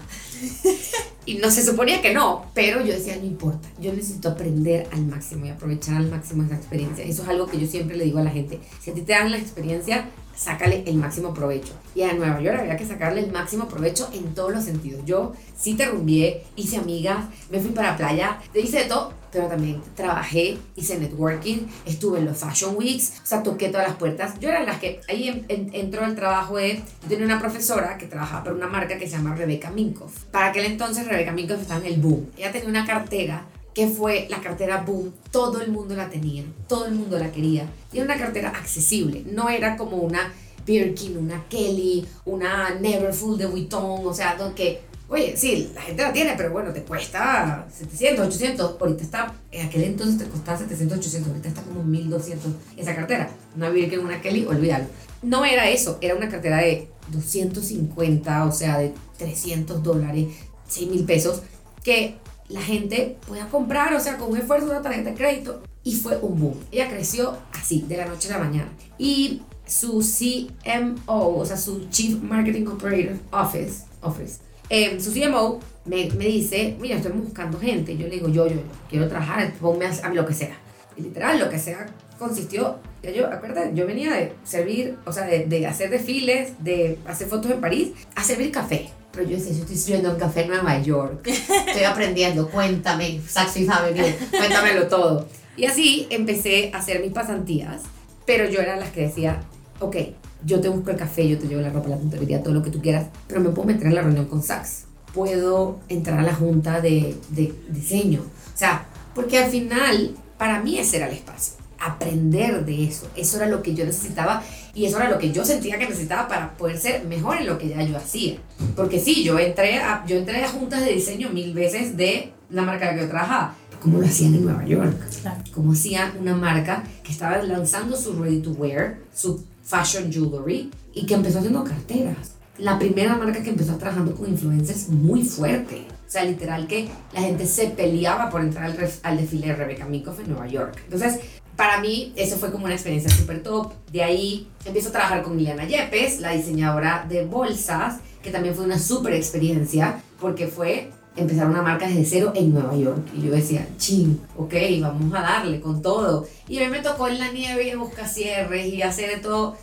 y 1.24 1.36
no 1.36 1.50
se 1.50 1.64
suponía 1.64 2.02
que 2.02 2.12
no, 2.12 2.50
pero 2.52 2.84
yo 2.84 2.92
decía, 2.92 3.16
no 3.16 3.24
importa, 3.24 3.66
yo 3.80 3.94
necesito 3.94 4.28
aprender 4.28 4.86
al 4.92 5.06
máximo 5.06 5.46
y 5.46 5.48
aprovechar 5.48 5.96
al 5.96 6.10
máximo 6.10 6.42
esa 6.42 6.56
experiencia. 6.56 7.02
Eso 7.02 7.22
es 7.22 7.28
algo 7.30 7.46
que 7.46 7.58
yo 7.58 7.66
siempre 7.66 7.96
le 7.96 8.04
digo 8.04 8.18
a 8.18 8.24
la 8.24 8.30
gente, 8.30 8.60
si 8.82 8.90
a 8.90 8.94
ti 8.94 9.00
te 9.00 9.12
dan 9.12 9.30
la 9.30 9.38
experiencia, 9.38 10.10
sácale 10.36 10.82
el 10.86 10.96
máximo 10.96 11.32
provecho. 11.34 11.72
Y 11.94 12.02
a 12.02 12.12
Nueva 12.14 12.40
York 12.40 12.58
había 12.60 12.76
que 12.76 12.86
sacarle 12.86 13.20
el 13.20 13.32
máximo 13.32 13.68
provecho 13.68 14.08
en 14.12 14.34
todos 14.34 14.52
los 14.52 14.64
sentidos. 14.64 15.02
Yo 15.04 15.32
sí 15.58 15.74
te 15.74 15.86
rumbié, 15.86 16.44
hice 16.56 16.76
amigas, 16.78 17.24
me 17.50 17.60
fui 17.60 17.70
para 17.70 17.92
la 17.92 17.96
playa, 17.96 18.38
te 18.52 18.60
hice 18.60 18.78
de 18.80 18.84
todo, 18.86 19.12
pero 19.30 19.46
también 19.46 19.80
trabajé, 19.94 20.58
hice 20.76 20.98
networking, 20.98 21.66
estuve 21.86 22.18
en 22.18 22.26
los 22.26 22.36
Fashion 22.38 22.76
Weeks, 22.76 23.20
o 23.22 23.26
sea, 23.26 23.42
toqué 23.42 23.68
todas 23.70 23.88
las 23.88 23.96
puertas. 23.96 24.38
Yo 24.40 24.48
era 24.50 24.62
las 24.62 24.78
que 24.78 25.00
ahí 25.08 25.28
en- 25.28 25.44
en- 25.48 25.74
entró 25.74 26.04
el 26.04 26.14
trabajo 26.14 26.56
de, 26.56 26.76
yo 27.02 27.08
tenía 27.08 27.24
una 27.24 27.40
profesora 27.40 27.96
que 27.96 28.06
trabajaba 28.06 28.44
para 28.44 28.56
una 28.56 28.66
marca 28.68 28.98
que 28.98 29.06
se 29.08 29.16
llama 29.16 29.34
Rebecca 29.34 29.70
Minkoff. 29.70 30.24
Para 30.30 30.48
aquel 30.48 30.66
entonces 30.66 31.06
Rebecca 31.06 31.32
Minkoff 31.32 31.62
estaba 31.62 31.80
en 31.80 31.86
el 31.94 32.00
boom. 32.00 32.26
Ella 32.36 32.52
tenía 32.52 32.68
una 32.68 32.84
cartera 32.86 33.46
que 33.74 33.88
fue 33.88 34.26
la 34.28 34.40
cartera 34.40 34.82
boom, 34.82 35.12
todo 35.30 35.60
el 35.60 35.70
mundo 35.70 35.94
la 35.94 36.10
tenía, 36.10 36.44
todo 36.68 36.86
el 36.86 36.94
mundo 36.94 37.18
la 37.18 37.32
quería. 37.32 37.68
Y 37.92 37.96
era 37.96 38.04
una 38.04 38.18
cartera 38.18 38.50
accesible, 38.50 39.24
no 39.30 39.48
era 39.48 39.76
como 39.76 39.98
una 39.98 40.32
Birkin, 40.66 41.16
una 41.16 41.44
Kelly, 41.48 42.06
una 42.24 42.74
Neverfull 42.74 43.38
de 43.38 43.46
Vuitton, 43.46 44.06
o 44.06 44.14
sea, 44.14 44.36
que, 44.54 44.82
oye, 45.08 45.36
sí, 45.36 45.70
la 45.74 45.82
gente 45.82 46.02
la 46.02 46.12
tiene, 46.12 46.34
pero 46.36 46.52
bueno, 46.52 46.72
te 46.72 46.82
cuesta 46.82 47.66
700, 47.72 48.26
800, 48.26 48.76
ahorita 48.80 49.02
está, 49.02 49.34
en 49.50 49.66
aquel 49.66 49.84
entonces 49.84 50.18
te 50.18 50.26
costaba 50.26 50.58
700, 50.58 50.98
800, 50.98 51.28
ahorita 51.30 51.48
está 51.48 51.62
como 51.62 51.82
1200 51.82 52.52
esa 52.76 52.94
cartera. 52.94 53.30
Una 53.56 53.70
Birkin, 53.70 54.00
una 54.00 54.20
Kelly, 54.20 54.46
olvídalo. 54.46 54.86
No 55.22 55.44
era 55.44 55.68
eso, 55.68 55.98
era 56.00 56.14
una 56.14 56.28
cartera 56.28 56.58
de 56.58 56.88
250, 57.10 58.46
o 58.46 58.52
sea, 58.52 58.78
de 58.78 58.92
300 59.18 59.82
dólares, 59.82 60.28
6 60.68 60.90
mil 60.90 61.04
pesos, 61.04 61.42
que 61.82 62.16
la 62.52 62.60
gente 62.60 63.16
podía 63.26 63.48
comprar, 63.48 63.94
o 63.94 64.00
sea, 64.00 64.18
con 64.18 64.30
un 64.30 64.38
esfuerzo 64.38 64.66
una 64.66 64.82
tarjeta 64.82 65.10
de 65.10 65.16
crédito. 65.16 65.62
Y 65.84 65.96
fue 65.96 66.16
un 66.18 66.38
boom. 66.38 66.60
Ella 66.70 66.88
creció 66.88 67.36
así, 67.52 67.84
de 67.88 67.96
la 67.96 68.06
noche 68.06 68.28
a 68.32 68.38
la 68.38 68.44
mañana. 68.44 68.68
Y 68.98 69.42
su 69.66 70.00
CMO, 70.00 71.38
o 71.38 71.44
sea, 71.44 71.56
su 71.56 71.88
Chief 71.88 72.20
Marketing 72.22 72.66
Operator 72.66 73.16
Office, 73.32 73.84
office 74.02 74.38
eh, 74.68 74.98
su 75.00 75.12
CMO 75.12 75.60
me, 75.84 76.08
me 76.12 76.24
dice, 76.26 76.76
mira, 76.80 76.96
estoy 76.96 77.12
buscando 77.12 77.58
gente. 77.58 77.96
Yo 77.96 78.08
le 78.08 78.14
digo, 78.14 78.28
yo, 78.28 78.46
yo, 78.46 78.56
quiero 78.88 79.08
trabajar, 79.08 79.52
ponme 79.60 79.86
a, 79.86 80.08
lo 80.14 80.24
que 80.24 80.34
sea. 80.34 80.56
literal, 80.96 81.38
lo 81.38 81.50
que 81.50 81.58
sea 81.58 81.86
consistió, 82.18 82.78
ya 83.02 83.10
yo, 83.10 83.26
acuérdate, 83.26 83.72
yo 83.74 83.86
venía 83.86 84.14
de 84.14 84.32
servir, 84.44 84.96
o 85.04 85.12
sea, 85.12 85.26
de, 85.26 85.46
de 85.46 85.66
hacer 85.66 85.90
desfiles, 85.90 86.52
de 86.60 86.98
hacer 87.06 87.28
fotos 87.28 87.50
en 87.50 87.60
París, 87.60 87.90
a 88.14 88.22
servir 88.22 88.52
café. 88.52 88.90
Pero 89.12 89.28
yo 89.28 89.36
decía, 89.36 89.52
yo 89.52 89.60
estoy 89.60 89.76
sirviendo 89.76 90.10
un 90.10 90.18
café 90.18 90.42
en 90.42 90.48
Nueva 90.48 90.80
York, 90.80 91.26
estoy 91.26 91.84
aprendiendo, 91.84 92.48
cuéntame, 92.48 93.20
Saxo 93.28 93.60
Avenue, 93.70 94.14
cuéntamelo 94.30 94.88
todo. 94.88 95.26
Y 95.56 95.66
así 95.66 96.06
empecé 96.10 96.70
a 96.72 96.78
hacer 96.78 97.00
mis 97.00 97.12
pasantías, 97.12 97.82
pero 98.24 98.48
yo 98.48 98.60
era 98.60 98.76
las 98.76 98.90
que 98.90 99.02
decía, 99.02 99.42
ok, 99.80 99.96
yo 100.44 100.60
te 100.60 100.68
busco 100.68 100.90
el 100.90 100.96
café, 100.96 101.28
yo 101.28 101.38
te 101.38 101.46
llevo 101.46 101.60
la 101.60 101.70
ropa, 101.70 101.90
la 101.90 101.96
puntería, 101.96 102.42
todo 102.42 102.54
lo 102.54 102.62
que 102.62 102.70
tú 102.70 102.80
quieras, 102.80 103.06
pero 103.26 103.40
me 103.40 103.50
puedo 103.50 103.68
meter 103.68 103.86
en 103.86 103.94
la 103.94 104.02
reunión 104.02 104.26
con 104.26 104.42
Sax, 104.42 104.84
puedo 105.12 105.80
entrar 105.88 106.18
a 106.18 106.22
la 106.22 106.34
junta 106.34 106.80
de, 106.80 107.14
de 107.28 107.52
diseño, 107.68 108.22
o 108.22 108.58
sea, 108.58 108.86
porque 109.14 109.38
al 109.38 109.50
final, 109.50 110.14
para 110.38 110.62
mí 110.62 110.78
ese 110.78 110.96
era 110.96 111.08
el 111.08 111.14
espacio 111.14 111.62
aprender 111.82 112.64
de 112.64 112.84
eso. 112.84 113.08
Eso 113.16 113.36
era 113.38 113.46
lo 113.46 113.62
que 113.62 113.74
yo 113.74 113.84
necesitaba 113.84 114.42
y 114.74 114.86
eso 114.86 114.98
era 114.98 115.10
lo 115.10 115.18
que 115.18 115.32
yo 115.32 115.44
sentía 115.44 115.78
que 115.78 115.86
necesitaba 115.86 116.28
para 116.28 116.56
poder 116.56 116.78
ser 116.78 117.04
mejor 117.04 117.38
en 117.38 117.46
lo 117.46 117.58
que 117.58 117.68
ya 117.68 117.82
yo 117.82 117.96
hacía. 117.96 118.36
Porque 118.74 118.98
sí, 118.98 119.22
yo 119.22 119.38
entré 119.38 119.78
a, 119.78 120.04
yo 120.06 120.16
entré 120.16 120.42
a 120.42 120.48
juntas 120.48 120.84
de 120.84 120.92
diseño 120.92 121.28
mil 121.30 121.52
veces 121.52 121.96
de 121.96 122.32
la 122.50 122.62
marca 122.62 122.88
en 122.88 122.96
la 122.96 123.02
que 123.02 123.06
yo 123.06 123.10
trabajaba. 123.10 123.54
¿Cómo 123.82 123.98
lo 123.98 124.06
hacían 124.06 124.34
en 124.34 124.44
Nueva 124.44 124.64
York? 124.64 124.96
Claro. 125.20 125.42
¿Cómo 125.52 125.72
hacían 125.72 126.12
una 126.20 126.36
marca 126.36 126.84
que 127.02 127.12
estaba 127.12 127.42
lanzando 127.42 127.96
su 127.96 128.14
ready 128.22 128.40
to 128.40 128.52
wear, 128.52 128.98
su 129.12 129.44
fashion 129.64 130.10
jewelry 130.10 130.70
y 130.94 131.04
que 131.04 131.14
empezó 131.14 131.38
haciendo 131.38 131.64
carteras? 131.64 132.32
La 132.58 132.78
primera 132.78 133.16
marca 133.16 133.42
que 133.42 133.50
empezó 133.50 133.76
trabajando 133.76 134.14
con 134.14 134.28
influencers 134.28 134.88
muy 134.88 135.24
fuerte. 135.24 135.86
O 136.06 136.10
sea, 136.12 136.24
literal 136.24 136.66
que 136.66 136.88
la 137.12 137.22
gente 137.22 137.46
se 137.46 137.68
peleaba 137.68 138.30
por 138.30 138.42
entrar 138.42 138.66
al, 138.66 138.90
al 139.02 139.16
desfile 139.16 139.48
de 139.48 139.56
Rebecca 139.56 139.86
Minkoff 139.86 140.20
en 140.20 140.28
Nueva 140.28 140.46
York. 140.46 140.78
Entonces, 140.84 141.20
para 141.56 141.80
mí 141.80 142.12
eso 142.16 142.36
fue 142.36 142.50
como 142.50 142.64
una 142.64 142.74
experiencia 142.74 143.10
súper 143.10 143.42
top. 143.42 143.72
De 143.90 144.02
ahí 144.02 144.48
empiezo 144.64 144.88
a 144.88 144.92
trabajar 144.92 145.22
con 145.22 145.36
Liliana 145.36 145.66
Yepes, 145.66 146.20
la 146.20 146.32
diseñadora 146.32 147.06
de 147.08 147.24
bolsas, 147.24 148.00
que 148.22 148.30
también 148.30 148.54
fue 148.54 148.64
una 148.64 148.78
súper 148.78 149.14
experiencia 149.14 150.02
porque 150.20 150.46
fue 150.46 150.90
empezar 151.14 151.46
una 151.46 151.60
marca 151.60 151.86
desde 151.86 152.04
cero 152.06 152.32
en 152.34 152.54
Nueva 152.54 152.74
York. 152.76 153.06
Y 153.16 153.26
yo 153.26 153.32
decía, 153.32 153.68
ching, 153.76 154.18
ok, 154.36 154.54
vamos 154.80 155.14
a 155.14 155.20
darle 155.20 155.60
con 155.60 155.82
todo. 155.82 156.26
Y 156.48 156.58
a 156.58 156.64
mí 156.64 156.70
me 156.70 156.80
tocó 156.80 157.08
en 157.08 157.18
la 157.18 157.30
nieve 157.30 157.76
buscar 157.76 158.08
cierres 158.08 158.72
y 158.72 158.82
hacer 158.82 159.10
de 159.10 159.16
todo. 159.18 159.56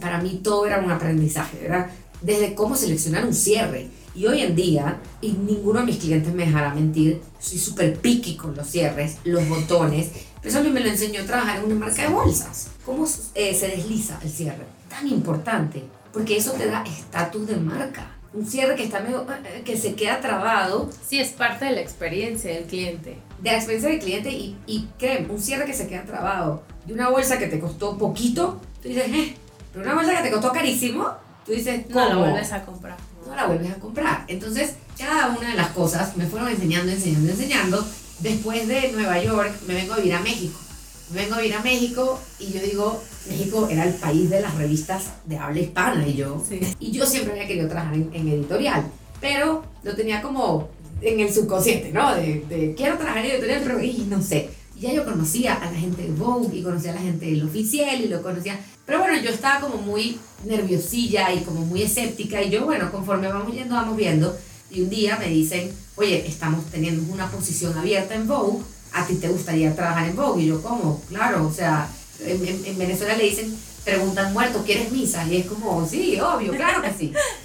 Para 0.00 0.20
mí 0.20 0.40
todo 0.42 0.66
era 0.66 0.78
un 0.78 0.90
aprendizaje, 0.90 1.58
¿verdad? 1.62 1.90
Desde 2.20 2.54
cómo 2.54 2.76
seleccionar 2.76 3.24
un 3.24 3.34
cierre. 3.34 3.88
Y 4.14 4.26
hoy 4.26 4.42
en 4.42 4.54
día, 4.54 4.98
y 5.20 5.32
ninguno 5.32 5.80
de 5.80 5.86
mis 5.86 5.96
clientes 5.96 6.32
me 6.34 6.44
dejará 6.46 6.74
mentir, 6.74 7.22
soy 7.40 7.58
súper 7.58 7.96
picky 7.98 8.36
con 8.36 8.54
los 8.54 8.66
cierres, 8.68 9.16
los 9.24 9.48
botones. 9.48 10.10
Pero 10.40 10.50
eso 10.50 10.58
a 10.58 10.62
mí 10.62 10.70
me 10.70 10.80
lo 10.80 10.88
enseñó 10.88 11.22
a 11.22 11.24
trabajar 11.24 11.58
en 11.58 11.64
una 11.64 11.74
marca 11.86 12.02
de 12.02 12.08
bolsas. 12.08 12.68
¿Cómo 12.84 13.06
eh, 13.34 13.54
se 13.54 13.68
desliza 13.68 14.18
el 14.22 14.30
cierre? 14.30 14.64
Tan 14.90 15.08
importante, 15.08 15.82
porque 16.12 16.36
eso 16.36 16.52
te 16.52 16.66
da 16.66 16.82
estatus 16.84 17.46
de 17.46 17.56
marca. 17.56 18.16
Un 18.34 18.46
cierre 18.46 18.74
que 18.76 18.84
está 18.84 19.00
medio, 19.00 19.26
eh, 19.44 19.62
que 19.64 19.76
se 19.76 19.94
queda 19.94 20.20
trabado 20.20 20.90
Sí, 21.06 21.18
es 21.18 21.28
parte 21.30 21.66
de 21.66 21.72
la 21.72 21.80
experiencia 21.80 22.52
del 22.54 22.64
cliente. 22.64 23.18
de 23.42 23.50
la 23.50 23.56
experiencia 23.56 23.90
del 23.90 23.98
cliente 24.00 24.30
y, 24.30 24.56
y 24.66 24.88
créeme, 24.98 25.28
un 25.32 25.40
cierre 25.40 25.64
que 25.66 25.74
se 25.74 25.86
queda 25.86 26.04
trabado 26.04 26.62
de 26.86 26.94
una 26.94 27.08
bolsa 27.10 27.38
que 27.38 27.46
te 27.46 27.60
costó 27.60 27.96
poquito, 27.98 28.60
tú 28.82 28.88
dices, 28.88 29.04
eh, 29.08 29.34
pero 29.72 29.84
una 29.84 29.94
bolsa 29.94 30.16
que 30.16 30.22
te 30.22 30.30
costó 30.30 30.50
carísimo, 30.52 31.08
tú 31.46 31.52
dices, 31.52 31.84
¿cómo? 31.92 32.04
No 32.08 32.14
lo 32.14 32.20
vuelves 32.20 32.52
a 32.52 32.64
comprar. 32.64 32.96
no 33.26 33.34
la 33.34 33.46
vuelves 33.46 33.70
a 33.70 33.74
comprar. 33.76 34.24
Entonces, 34.28 34.74
cada 34.98 35.28
una 35.28 35.50
de 35.50 35.54
las 35.56 35.68
cosas 35.68 36.16
me 36.16 36.26
fueron 36.26 36.48
enseñando, 36.48 36.90
enseñando, 36.92 37.30
enseñando. 37.30 37.86
Después 38.20 38.68
de 38.68 38.92
Nueva 38.92 39.18
York, 39.22 39.52
me 39.66 39.74
vengo 39.74 39.94
a 39.94 39.96
vivir 39.96 40.14
a 40.14 40.20
México. 40.20 40.58
Me 41.12 41.22
vengo 41.22 41.34
a 41.34 41.38
vivir 41.38 41.54
a 41.56 41.60
México 41.62 42.20
y 42.38 42.52
yo 42.52 42.60
digo, 42.60 43.02
México 43.28 43.68
era 43.70 43.84
el 43.84 43.94
país 43.94 44.30
de 44.30 44.40
las 44.40 44.54
revistas 44.54 45.04
de 45.26 45.36
habla 45.38 45.60
hispana 45.60 46.06
y 46.06 46.14
yo, 46.14 46.42
Sí. 46.48 46.60
y 46.78 46.90
yo 46.92 47.04
siempre 47.04 47.32
había 47.32 47.46
querido 47.46 47.68
trabajar 47.68 47.94
en, 47.94 48.10
en 48.14 48.28
editorial, 48.28 48.84
pero 49.20 49.64
lo 49.82 49.94
tenía 49.94 50.22
como 50.22 50.68
en 51.02 51.20
el 51.20 51.32
subconsciente, 51.34 51.90
¿no? 51.92 52.14
De, 52.14 52.44
de, 52.48 52.74
quiero 52.76 52.96
trabajar 52.96 53.24
en 53.26 53.32
editorial, 53.32 53.60
pero 53.64 53.82
y 53.82 54.06
no 54.08 54.22
sé. 54.22 54.48
Ya 54.82 54.92
yo 54.92 55.04
conocía 55.04 55.54
a 55.54 55.70
la 55.70 55.78
gente 55.78 56.02
de 56.02 56.10
Vogue 56.10 56.58
y 56.58 56.62
conocía 56.64 56.90
a 56.90 56.96
la 56.96 57.00
gente 57.00 57.26
del 57.26 57.44
oficial 57.44 58.00
y 58.00 58.08
lo 58.08 58.20
conocía. 58.20 58.58
Pero 58.84 58.98
bueno, 58.98 59.16
yo 59.22 59.30
estaba 59.30 59.60
como 59.60 59.76
muy 59.76 60.18
nerviosilla 60.44 61.32
y 61.32 61.42
como 61.42 61.64
muy 61.64 61.82
escéptica 61.82 62.42
y 62.42 62.50
yo, 62.50 62.64
bueno, 62.64 62.90
conforme 62.90 63.28
vamos 63.28 63.54
yendo, 63.54 63.76
vamos 63.76 63.96
viendo. 63.96 64.36
Y 64.72 64.80
un 64.80 64.90
día 64.90 65.16
me 65.18 65.28
dicen, 65.28 65.70
oye, 65.94 66.26
estamos 66.26 66.66
teniendo 66.66 67.12
una 67.12 67.30
posición 67.30 67.78
abierta 67.78 68.16
en 68.16 68.26
Vogue, 68.26 68.64
¿a 68.92 69.06
ti 69.06 69.14
te 69.14 69.28
gustaría 69.28 69.72
trabajar 69.72 70.08
en 70.08 70.16
Vogue? 70.16 70.42
Y 70.42 70.46
yo, 70.46 70.60
¿cómo? 70.60 71.00
Claro, 71.08 71.46
o 71.46 71.52
sea, 71.52 71.88
en 72.18 72.76
Venezuela 72.76 73.16
le 73.16 73.22
dicen, 73.22 73.56
preguntan 73.84 74.32
muerto, 74.32 74.64
¿quieres 74.66 74.90
misa? 74.90 75.24
Y 75.28 75.36
es 75.36 75.46
como, 75.46 75.88
sí, 75.88 76.18
obvio, 76.20 76.50
claro 76.54 76.82
que 76.82 76.92
sí. 76.92 77.12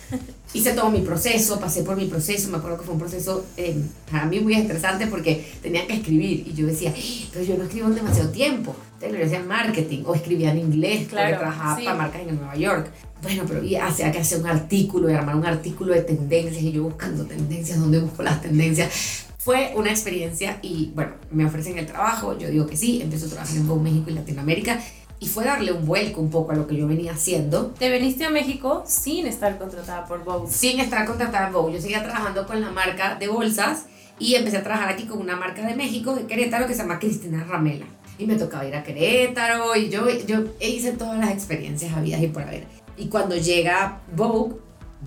Hice 0.53 0.71
todo 0.73 0.89
mi 0.89 0.99
proceso, 1.01 1.59
pasé 1.59 1.83
por 1.83 1.97
mi 1.97 2.05
proceso, 2.05 2.49
me 2.49 2.57
acuerdo 2.57 2.77
que 2.79 2.85
fue 2.85 2.93
un 2.93 2.99
proceso 2.99 3.45
eh, 3.57 3.75
para 4.09 4.25
mí 4.25 4.39
muy 4.39 4.55
estresante 4.55 5.05
porque 5.07 5.45
tenía 5.61 5.85
que 5.85 5.93
escribir 5.95 6.47
y 6.47 6.53
yo 6.53 6.65
decía, 6.67 6.93
"Ih, 6.97 7.29
pero 7.33 7.43
yo 7.43 7.57
no 7.57 7.65
escribo 7.65 7.87
en 7.87 7.95
demasiado 7.95 8.29
tiempo. 8.29 8.73
Entonces 8.93 9.11
le 9.11 9.25
decía 9.25 9.43
marketing 9.45 10.03
o 10.05 10.15
escribía 10.15 10.51
en 10.51 10.59
inglés, 10.59 11.07
Claro, 11.09 11.37
trabajaba 11.37 11.77
sí. 11.77 11.83
para 11.85 11.97
marcas 11.97 12.21
en 12.21 12.35
Nueva 12.37 12.55
York. 12.55 12.89
Bueno, 13.21 13.43
pero 13.47 13.63
y 13.63 13.75
hacía 13.75 14.11
que 14.11 14.19
hacer 14.19 14.39
un 14.39 14.47
artículo 14.47 15.09
y 15.09 15.13
armar 15.13 15.35
un 15.35 15.45
artículo 15.45 15.93
de 15.93 16.01
tendencias 16.01 16.63
y 16.63 16.71
yo 16.71 16.83
buscando 16.83 17.25
tendencias, 17.25 17.79
¿dónde 17.79 17.99
busco 17.99 18.23
las 18.23 18.41
tendencias? 18.41 19.25
Fue 19.37 19.73
una 19.75 19.91
experiencia 19.91 20.59
y 20.61 20.91
bueno, 20.95 21.11
me 21.31 21.45
ofrecen 21.45 21.77
el 21.77 21.85
trabajo, 21.85 22.37
yo 22.37 22.49
digo 22.49 22.65
que 22.67 22.75
sí, 22.77 23.01
empiezo 23.01 23.27
a 23.27 23.29
trabajar 23.29 23.55
en 23.57 23.83
México 23.83 24.09
y 24.09 24.13
Latinoamérica 24.13 24.79
y 25.19 25.27
fue 25.27 25.45
darle 25.45 25.71
un 25.71 25.85
vuelco 25.85 26.21
un 26.21 26.29
poco 26.29 26.51
a 26.51 26.55
lo 26.55 26.67
que 26.67 26.75
yo 26.75 26.87
venía 26.87 27.13
haciendo 27.13 27.67
Te 27.77 27.89
viniste 27.89 28.25
a 28.25 28.29
México 28.29 28.83
sin 28.85 29.25
estar 29.25 29.57
contratada 29.57 30.05
por 30.05 30.23
Vogue. 30.23 30.51
sin 30.51 30.79
estar 30.79 31.05
contratada 31.05 31.47
en 31.47 31.53
Vogue. 31.53 31.73
Yo 31.73 31.81
seguía 31.81 32.03
trabajando 32.03 32.45
con 32.45 32.61
la 32.61 32.71
marca 32.71 33.15
de 33.15 33.27
bolsas 33.27 33.85
y 34.19 34.35
empecé 34.35 34.57
a 34.57 34.63
trabajar 34.63 34.89
aquí 34.89 35.05
con 35.05 35.19
una 35.19 35.35
marca 35.35 35.65
de 35.65 35.75
México, 35.75 36.15
de 36.15 36.25
Querétaro, 36.25 36.67
que 36.67 36.73
se 36.73 36.81
llama 36.81 36.99
Cristina 36.99 37.43
Ramela. 37.43 37.85
Y 38.17 38.25
me 38.25 38.35
tocaba 38.35 38.65
ir 38.65 38.75
a 38.75 38.83
Querétaro 38.83 39.75
y 39.75 39.89
yo, 39.89 40.07
yo 40.25 40.43
hice 40.59 40.93
todas 40.93 41.19
las 41.19 41.31
experiencias 41.31 41.95
habidas 41.95 42.21
y 42.21 42.27
por 42.27 42.43
haber. 42.43 42.65
Y 42.97 43.07
cuando 43.07 43.35
llega 43.35 44.01
Vogue, 44.15 44.55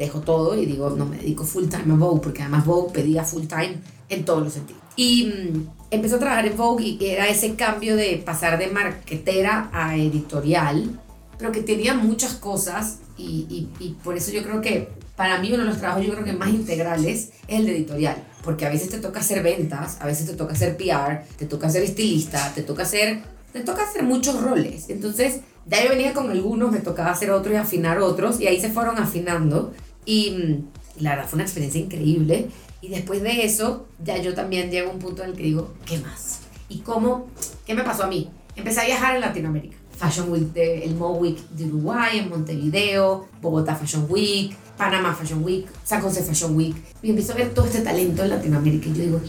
dejo 0.01 0.21
todo 0.21 0.59
y 0.59 0.67
digo, 0.67 0.91
no 0.91 1.07
me 1.07 1.19
dedico 1.19 1.45
full 1.45 1.69
time 1.69 1.93
a 1.93 1.97
Vogue, 1.97 2.21
porque 2.23 2.43
además 2.43 2.65
Vogue 2.65 2.93
pedía 2.93 3.23
full 3.23 3.47
time 3.47 3.79
en 4.09 4.25
todos 4.25 4.43
los 4.43 4.53
sentidos. 4.55 4.81
Y 4.97 5.27
mm, 5.27 5.69
empecé 5.91 6.15
a 6.17 6.19
trabajar 6.19 6.47
en 6.47 6.57
Vogue 6.57 6.85
y 6.85 7.07
era 7.07 7.29
ese 7.29 7.55
cambio 7.55 7.97
de 7.97 8.17
pasar 8.25 8.59
de 8.59 8.69
marquetera 8.69 9.71
a 9.73 9.97
editorial, 9.97 10.99
pero 11.39 11.53
que 11.53 11.63
tenía 11.63 11.95
muchas 11.95 12.35
cosas 12.35 12.99
y, 13.17 13.47
y, 13.49 13.69
y 13.79 13.91
por 14.03 14.17
eso 14.17 14.31
yo 14.33 14.43
creo 14.43 14.61
que 14.61 14.89
para 15.21 15.39
mí 15.39 15.53
uno 15.53 15.65
de 15.65 15.69
los 15.69 15.79
trabajos 15.79 16.07
yo 16.07 16.13
creo 16.13 16.25
que 16.25 16.33
más 16.33 16.49
integrales 16.49 17.29
es 17.47 17.59
el 17.59 17.67
de 17.67 17.77
editorial, 17.77 18.25
porque 18.43 18.65
a 18.65 18.71
veces 18.71 18.89
te 18.89 19.01
toca 19.01 19.21
hacer 19.21 19.43
ventas, 19.43 19.99
a 20.01 20.07
veces 20.07 20.25
te 20.27 20.33
toca 20.33 20.55
hacer 20.55 20.79
PR, 20.79 21.27
te 21.37 21.45
toca 21.45 21.69
ser 21.69 21.83
estilista, 21.83 22.53
te 22.55 22.63
toca 22.63 22.85
hacer, 22.85 23.21
te 23.53 23.61
toca 23.61 23.83
hacer 23.83 24.03
muchos 24.03 24.41
roles. 24.41 24.89
Entonces, 24.89 25.41
ya 25.67 25.85
yo 25.85 25.91
venía 25.91 26.15
con 26.15 26.31
algunos, 26.31 26.73
me 26.73 26.79
tocaba 26.79 27.11
hacer 27.11 27.31
otros 27.33 27.53
y 27.53 27.59
afinar 27.59 27.99
otros, 27.99 28.41
y 28.41 28.47
ahí 28.47 28.59
se 28.61 28.71
fueron 28.71 28.97
afinando. 28.97 29.75
Y 30.05 30.31
mm, 30.31 31.03
la 31.03 31.11
verdad 31.11 31.29
fue 31.29 31.37
una 31.37 31.45
experiencia 31.45 31.81
increíble. 31.81 32.49
Y 32.81 32.89
después 32.89 33.23
de 33.23 33.45
eso, 33.45 33.87
ya 34.03 34.19
yo 34.19 34.35
también 34.35 34.71
llego 34.71 34.91
a 34.91 34.95
un 34.95 34.99
punto 34.99 35.23
en 35.23 35.31
el 35.31 35.37
que 35.37 35.43
digo, 35.43 35.75
¿qué 35.85 35.99
más? 35.99 36.41
¿Y 36.69 36.79
cómo? 36.79 37.29
¿Qué 37.67 37.75
me 37.75 37.83
pasó 37.83 38.05
a 38.05 38.07
mí? 38.07 38.31
Empecé 38.57 38.81
a 38.81 38.87
viajar 38.87 39.15
en 39.15 39.21
Latinoamérica. 39.21 39.77
Fashion 40.01 40.33
Week, 40.33 40.53
de, 40.55 40.85
el 40.85 40.95
Mo 40.95 41.13
Week 41.13 41.37
de 41.51 41.67
Uruguay, 41.67 42.21
en 42.21 42.31
Montevideo, 42.31 43.29
Bogotá 43.43 43.77
Fashion 43.77 44.07
Week, 44.09 44.57
Panamá 44.79 45.15
Fashion 45.15 45.45
Week, 45.45 45.67
San 45.85 46.01
José 46.01 46.23
Fashion 46.23 46.57
Week. 46.57 46.75
Y 47.03 47.11
empiezo 47.11 47.33
a 47.33 47.37
ver 47.37 47.53
todo 47.53 47.67
este 47.67 47.81
talento 47.81 48.23
en 48.23 48.31
Latinoamérica 48.31 48.89
y 48.89 48.95
yo 48.95 49.03
digo, 49.03 49.21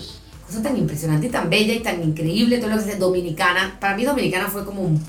cosa 0.47 0.63
tan 0.63 0.77
impresionante 0.77 1.27
y 1.27 1.29
tan 1.29 1.49
bella 1.49 1.73
y 1.73 1.81
tan 1.81 2.01
increíble, 2.01 2.57
todo 2.59 2.69
lo 2.69 2.81
que 2.81 2.89
es 2.89 2.99
Dominicana. 2.99 3.77
Para 3.81 3.97
mí 3.97 4.05
Dominicana 4.05 4.47
fue 4.47 4.63
como 4.63 4.81
un... 4.81 5.03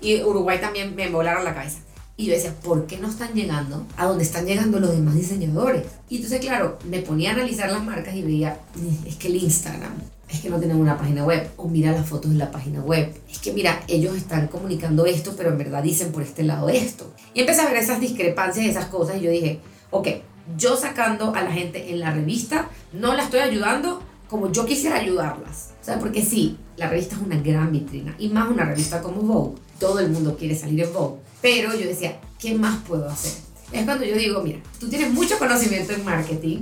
Y 0.00 0.22
Uruguay 0.22 0.60
también 0.60 0.94
me 0.94 1.10
volaron 1.10 1.44
la 1.44 1.52
cabeza. 1.52 1.80
Y 2.20 2.26
yo 2.26 2.32
decía, 2.34 2.52
¿por 2.64 2.86
qué 2.88 2.98
no 2.98 3.08
están 3.08 3.32
llegando 3.32 3.86
a 3.96 4.06
donde 4.06 4.24
están 4.24 4.44
llegando 4.44 4.80
los 4.80 4.90
demás 4.90 5.14
diseñadores? 5.14 5.84
Y 6.08 6.16
entonces, 6.16 6.40
claro, 6.40 6.76
me 6.84 6.98
ponía 6.98 7.30
a 7.30 7.34
analizar 7.34 7.70
las 7.70 7.84
marcas 7.84 8.12
y 8.16 8.22
veía, 8.22 8.58
"Mm, 8.74 9.06
es 9.06 9.14
que 9.14 9.28
el 9.28 9.36
Instagram, 9.36 9.92
es 10.28 10.40
que 10.40 10.50
no 10.50 10.58
tienen 10.58 10.78
una 10.78 10.98
página 10.98 11.24
web, 11.24 11.48
o 11.56 11.68
mira 11.68 11.92
las 11.92 12.08
fotos 12.08 12.32
de 12.32 12.36
la 12.36 12.50
página 12.50 12.80
web, 12.80 13.14
es 13.30 13.38
que 13.38 13.52
mira, 13.52 13.84
ellos 13.86 14.16
están 14.16 14.48
comunicando 14.48 15.06
esto, 15.06 15.34
pero 15.36 15.50
en 15.50 15.58
verdad 15.58 15.80
dicen 15.80 16.10
por 16.10 16.24
este 16.24 16.42
lado 16.42 16.68
esto. 16.68 17.08
Y 17.34 17.40
empecé 17.42 17.60
a 17.60 17.68
ver 17.68 17.76
esas 17.76 18.00
discrepancias, 18.00 18.66
esas 18.66 18.86
cosas, 18.86 19.18
y 19.18 19.20
yo 19.20 19.30
dije, 19.30 19.60
ok, 19.92 20.08
yo 20.56 20.76
sacando 20.76 21.32
a 21.36 21.42
la 21.42 21.52
gente 21.52 21.92
en 21.92 22.00
la 22.00 22.10
revista, 22.12 22.68
no 22.92 23.14
la 23.14 23.22
estoy 23.22 23.40
ayudando 23.40 24.02
como 24.28 24.50
yo 24.50 24.66
quisiera 24.66 24.96
ayudarlas. 24.96 25.70
O 25.80 25.84
sea, 25.84 26.00
porque 26.00 26.24
sí, 26.24 26.58
la 26.76 26.90
revista 26.90 27.14
es 27.14 27.22
una 27.22 27.38
gran 27.40 27.70
vitrina, 27.70 28.16
y 28.18 28.28
más 28.28 28.50
una 28.50 28.64
revista 28.64 29.00
como 29.00 29.22
Vogue. 29.22 29.60
Todo 29.78 30.00
el 30.00 30.10
mundo 30.10 30.36
quiere 30.36 30.56
salir 30.56 30.80
en 30.82 30.92
Vogue. 30.92 31.27
Pero 31.40 31.74
yo 31.74 31.86
decía, 31.86 32.20
¿qué 32.38 32.54
más 32.54 32.82
puedo 32.86 33.08
hacer? 33.08 33.32
Es 33.72 33.84
cuando 33.84 34.04
yo 34.04 34.16
digo, 34.16 34.42
mira, 34.42 34.60
tú 34.80 34.88
tienes 34.88 35.12
mucho 35.12 35.38
conocimiento 35.38 35.92
en 35.92 36.04
marketing, 36.04 36.60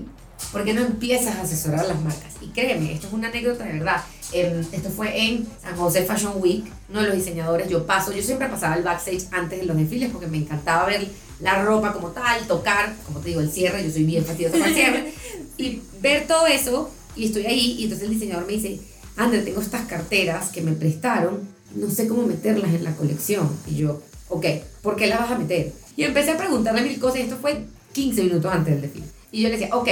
¿por 0.52 0.64
qué 0.64 0.74
no 0.74 0.82
empiezas 0.82 1.36
a 1.36 1.42
asesorar 1.42 1.86
las 1.86 2.00
marcas? 2.02 2.34
Y 2.40 2.48
créeme, 2.48 2.92
esto 2.92 3.06
es 3.06 3.12
una 3.12 3.28
anécdota 3.28 3.64
de 3.64 3.72
verdad. 3.74 4.02
em, 4.32 4.60
esto 4.72 4.90
fue 4.90 5.16
en 5.16 5.46
San 5.62 5.76
José 5.76 6.04
Fashion 6.04 6.32
Week, 6.36 6.64
uno 6.88 7.00
de 7.00 7.06
los 7.06 7.16
diseñadores, 7.16 7.68
yo 7.68 7.86
paso, 7.86 8.12
yo 8.12 8.22
siempre 8.22 8.48
pasaba 8.48 8.74
el 8.74 8.82
backstage 8.82 9.26
antes 9.30 9.60
de 9.60 9.66
los 9.66 9.76
desfiles 9.76 10.10
porque 10.10 10.26
me 10.26 10.38
encantaba 10.38 10.86
ver 10.86 11.06
la 11.38 11.62
ropa 11.62 11.92
como 11.92 12.08
tal, 12.08 12.44
tocar, 12.48 12.96
como 13.06 13.20
te 13.20 13.28
digo, 13.28 13.40
el 13.40 13.50
cierre, 13.50 13.84
yo 13.84 13.90
soy 13.90 14.02
bien 14.04 14.24
fastidiosa 14.24 14.58
con 14.58 14.66
el 14.66 14.74
cierre, 14.74 15.12
y 15.58 15.80
ver 16.00 16.26
todo 16.26 16.46
eso, 16.46 16.90
y 17.14 17.26
estoy 17.26 17.46
ahí, 17.46 17.76
y 17.78 17.84
entonces 17.84 18.08
el 18.08 18.14
diseñador 18.14 18.46
me 18.46 18.54
dice, 18.54 18.80
André, 19.16 19.40
tengo 19.40 19.60
estas 19.60 19.86
carteras 19.86 20.50
que 20.50 20.60
me 20.60 20.72
prestaron, 20.72 21.48
no 21.74 21.90
sé 21.90 22.06
cómo 22.06 22.26
meterlas 22.26 22.74
en 22.74 22.84
la 22.84 22.94
colección. 22.96 23.48
Y 23.66 23.76
yo, 23.76 24.02
ok, 24.28 24.46
¿por 24.82 24.96
qué 24.96 25.06
las 25.06 25.20
vas 25.20 25.32
a 25.32 25.38
meter? 25.38 25.72
Y 25.96 26.04
empecé 26.04 26.32
a 26.32 26.36
preguntarle 26.36 26.82
mil 26.82 26.98
cosas, 26.98 27.18
y 27.18 27.22
esto 27.22 27.36
fue 27.36 27.64
15 27.92 28.22
minutos 28.24 28.52
antes 28.52 28.74
del 28.74 28.82
desfile. 28.82 29.06
Y 29.32 29.42
yo 29.42 29.48
le 29.48 29.56
decía, 29.56 29.74
ok, 29.74 29.88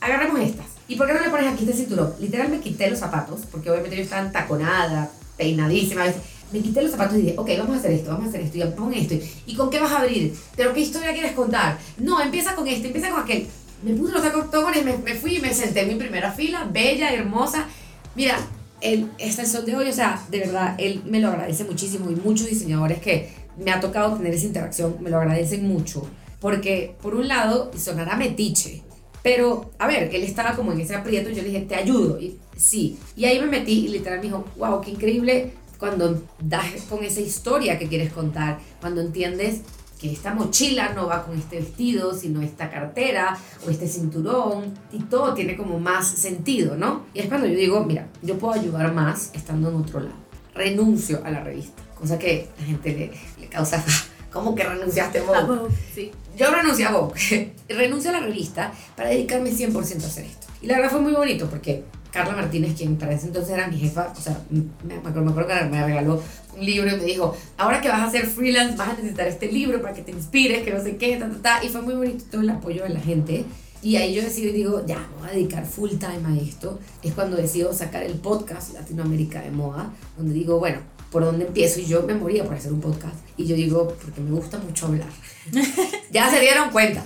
agarremos 0.00 0.40
estas. 0.40 0.66
¿Y 0.86 0.96
por 0.96 1.06
qué 1.06 1.14
no 1.14 1.20
le 1.20 1.28
pones 1.28 1.52
aquí 1.52 1.64
este 1.64 1.76
cinturón? 1.76 2.14
Literal 2.18 2.48
me 2.48 2.60
quité 2.60 2.88
los 2.88 2.98
zapatos, 2.98 3.40
porque 3.50 3.70
obviamente 3.70 3.96
yo 3.96 4.02
estaba 4.02 4.30
taconada, 4.30 5.10
peinadísima. 5.36 6.04
Me 6.52 6.60
quité 6.60 6.80
los 6.80 6.92
zapatos 6.92 7.18
y 7.18 7.22
dije, 7.22 7.34
ok, 7.36 7.50
vamos 7.58 7.76
a 7.76 7.78
hacer 7.80 7.92
esto, 7.92 8.10
vamos 8.10 8.26
a 8.26 8.28
hacer 8.30 8.40
esto, 8.40 8.56
y 8.56 8.62
pon 8.70 8.94
esto. 8.94 9.14
¿Y 9.46 9.54
con 9.54 9.68
qué 9.68 9.80
vas 9.80 9.92
a 9.92 9.98
abrir? 9.98 10.34
¿Pero 10.56 10.72
qué 10.72 10.80
historia 10.80 11.12
quieres 11.12 11.32
contar? 11.32 11.78
No, 11.98 12.20
empieza 12.22 12.54
con 12.54 12.66
este, 12.66 12.86
empieza 12.86 13.10
con 13.10 13.20
aquel. 13.20 13.46
Me 13.82 13.92
puse 13.92 14.12
los 14.12 14.22
tacones, 14.22 14.84
me, 14.84 14.96
me 14.98 15.14
fui 15.14 15.36
y 15.36 15.40
me 15.40 15.52
senté 15.52 15.82
en 15.82 15.88
mi 15.88 15.94
primera 15.96 16.32
fila, 16.32 16.68
bella, 16.72 17.12
hermosa. 17.12 17.66
Mira, 18.14 18.38
el 18.80 19.10
sol 19.46 19.66
de 19.66 19.76
hoy, 19.76 19.88
o 19.88 19.92
sea, 19.92 20.22
de 20.30 20.40
verdad, 20.40 20.74
él 20.78 21.02
me 21.04 21.20
lo 21.20 21.28
agradece 21.28 21.64
muchísimo 21.64 22.10
y 22.10 22.16
muchos 22.16 22.48
diseñadores 22.48 23.00
que 23.00 23.30
me 23.58 23.70
ha 23.70 23.80
tocado 23.80 24.16
tener 24.16 24.34
esa 24.34 24.46
interacción 24.46 24.96
me 25.00 25.10
lo 25.10 25.18
agradecen 25.18 25.66
mucho. 25.66 26.06
Porque, 26.40 26.94
por 27.02 27.14
un 27.14 27.26
lado, 27.26 27.72
sonará 27.76 28.16
metiche, 28.16 28.82
pero, 29.22 29.72
a 29.78 29.86
ver, 29.86 30.14
él 30.14 30.22
estaba 30.22 30.54
como 30.54 30.72
en 30.72 30.80
ese 30.80 30.94
aprieto 30.94 31.30
y 31.30 31.34
yo 31.34 31.42
le 31.42 31.48
dije, 31.48 31.60
te 31.62 31.74
ayudo. 31.74 32.20
Y 32.20 32.38
sí. 32.56 32.98
Y 33.16 33.24
ahí 33.24 33.40
me 33.40 33.46
metí 33.46 33.86
y 33.86 33.88
literal 33.88 34.20
me 34.20 34.26
dijo, 34.26 34.44
wow, 34.56 34.80
qué 34.80 34.92
increíble 34.92 35.52
cuando 35.78 36.22
das 36.40 36.82
con 36.88 37.04
esa 37.04 37.20
historia 37.20 37.78
que 37.78 37.88
quieres 37.88 38.12
contar, 38.12 38.58
cuando 38.80 39.00
entiendes 39.00 39.60
que 40.00 40.12
esta 40.12 40.34
mochila 40.34 40.92
no 40.94 41.06
va 41.06 41.24
con 41.24 41.36
este 41.36 41.56
vestido, 41.56 42.14
sino 42.14 42.40
esta 42.40 42.70
cartera 42.70 43.36
o 43.66 43.70
este 43.70 43.88
cinturón, 43.88 44.74
y 44.92 45.00
todo 45.00 45.34
tiene 45.34 45.56
como 45.56 45.78
más 45.80 46.08
sentido, 46.08 46.76
¿no? 46.76 47.02
Y 47.14 47.20
es 47.20 47.26
cuando 47.26 47.46
yo 47.46 47.56
digo, 47.56 47.84
mira, 47.84 48.08
yo 48.22 48.38
puedo 48.38 48.54
ayudar 48.54 48.94
más 48.94 49.30
estando 49.34 49.68
en 49.68 49.76
otro 49.76 50.00
lado. 50.00 50.16
Renuncio 50.54 51.20
a 51.24 51.30
la 51.30 51.42
revista, 51.42 51.82
cosa 51.98 52.18
que 52.18 52.48
la 52.58 52.64
gente 52.64 52.92
le, 52.92 53.12
le 53.48 53.56
causa, 53.56 53.84
¿cómo 54.32 54.54
que 54.54 54.64
renunciaste 54.64 55.20
vos? 55.20 55.70
Sí. 55.94 56.10
Yo 56.36 56.50
renuncié 56.50 56.86
a 56.86 56.92
renuncio 57.68 58.10
a 58.10 58.12
la 58.12 58.20
revista 58.20 58.72
para 58.96 59.10
dedicarme 59.10 59.50
100% 59.50 59.76
a 59.76 60.06
hacer 60.06 60.24
esto. 60.24 60.46
Y 60.62 60.66
la 60.66 60.76
verdad 60.76 60.90
fue 60.90 61.00
muy 61.00 61.12
bonito 61.12 61.48
porque 61.48 61.84
Carla 62.12 62.34
Martínez, 62.34 62.74
quien 62.76 62.96
para 62.96 63.12
ese 63.12 63.26
entonces 63.26 63.52
era 63.52 63.68
mi 63.68 63.78
jefa, 63.78 64.12
o 64.16 64.20
sea, 64.20 64.40
me, 64.50 64.62
me 64.84 64.94
acuerdo, 64.94 65.22
me 65.22 65.30
acuerdo 65.30 65.48
que 65.48 65.64
me 65.66 65.84
regaló 65.84 66.22
un 66.56 66.64
libro 66.64 66.90
y 66.90 66.96
me 66.96 67.04
dijo, 67.04 67.36
ahora 67.56 67.80
que 67.80 67.88
vas 67.88 68.08
a 68.08 68.10
ser 68.10 68.26
freelance 68.26 68.76
vas 68.76 68.90
a 68.90 68.92
necesitar 68.94 69.26
este 69.26 69.50
libro 69.50 69.80
para 69.82 69.94
que 69.94 70.02
te 70.02 70.12
inspires, 70.12 70.62
que 70.62 70.72
no 70.72 70.82
sé 70.82 70.96
qué, 70.96 71.16
ta, 71.16 71.28
ta, 71.28 71.42
ta. 71.42 71.64
Y 71.64 71.68
fue 71.68 71.82
muy 71.82 71.94
bonito 71.94 72.24
todo 72.30 72.40
el 72.40 72.50
apoyo 72.50 72.82
de 72.84 72.90
la 72.90 73.00
gente. 73.00 73.44
Y 73.80 73.96
ahí 73.96 74.14
yo 74.14 74.22
decido 74.22 74.50
y 74.50 74.52
digo, 74.52 74.84
ya, 74.86 74.98
me 74.98 75.20
voy 75.20 75.28
a 75.28 75.32
dedicar 75.32 75.64
full 75.64 75.90
time 75.90 76.22
a 76.26 76.36
esto. 76.36 76.80
Es 77.02 77.14
cuando 77.14 77.36
decido 77.36 77.72
sacar 77.72 78.02
el 78.02 78.14
podcast 78.14 78.74
Latinoamérica 78.74 79.40
de 79.40 79.52
Moda, 79.52 79.92
donde 80.16 80.34
digo, 80.34 80.58
bueno, 80.58 80.78
¿por 81.10 81.24
dónde 81.24 81.46
empiezo? 81.46 81.80
Y 81.80 81.86
yo 81.86 82.02
me 82.02 82.14
moría 82.14 82.44
por 82.44 82.54
hacer 82.54 82.72
un 82.72 82.80
podcast. 82.80 83.16
Y 83.36 83.46
yo 83.46 83.56
digo, 83.56 83.88
porque 84.02 84.20
me 84.20 84.30
gusta 84.30 84.58
mucho 84.58 84.86
hablar. 84.86 85.08
ya 86.10 86.30
se 86.30 86.40
dieron 86.40 86.70
cuenta. 86.70 87.04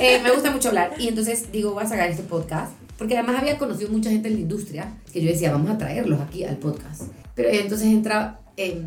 Eh, 0.00 0.20
me 0.22 0.30
gusta 0.32 0.50
mucho 0.50 0.68
hablar. 0.68 0.94
Y 0.98 1.08
entonces 1.08 1.50
digo, 1.52 1.72
voy 1.72 1.84
a 1.84 1.88
sacar 1.88 2.10
este 2.10 2.22
podcast. 2.22 2.72
Porque 2.98 3.16
además 3.16 3.40
había 3.40 3.58
conocido 3.58 3.90
mucha 3.90 4.10
gente 4.10 4.28
en 4.28 4.34
la 4.34 4.40
industria 4.40 4.94
que 5.12 5.20
yo 5.20 5.30
decía, 5.30 5.50
vamos 5.50 5.70
a 5.70 5.78
traerlos 5.78 6.20
aquí 6.20 6.44
al 6.44 6.56
podcast. 6.56 7.02
Pero 7.34 7.48
entonces 7.50 7.88
entra, 7.88 8.40
eh, 8.56 8.82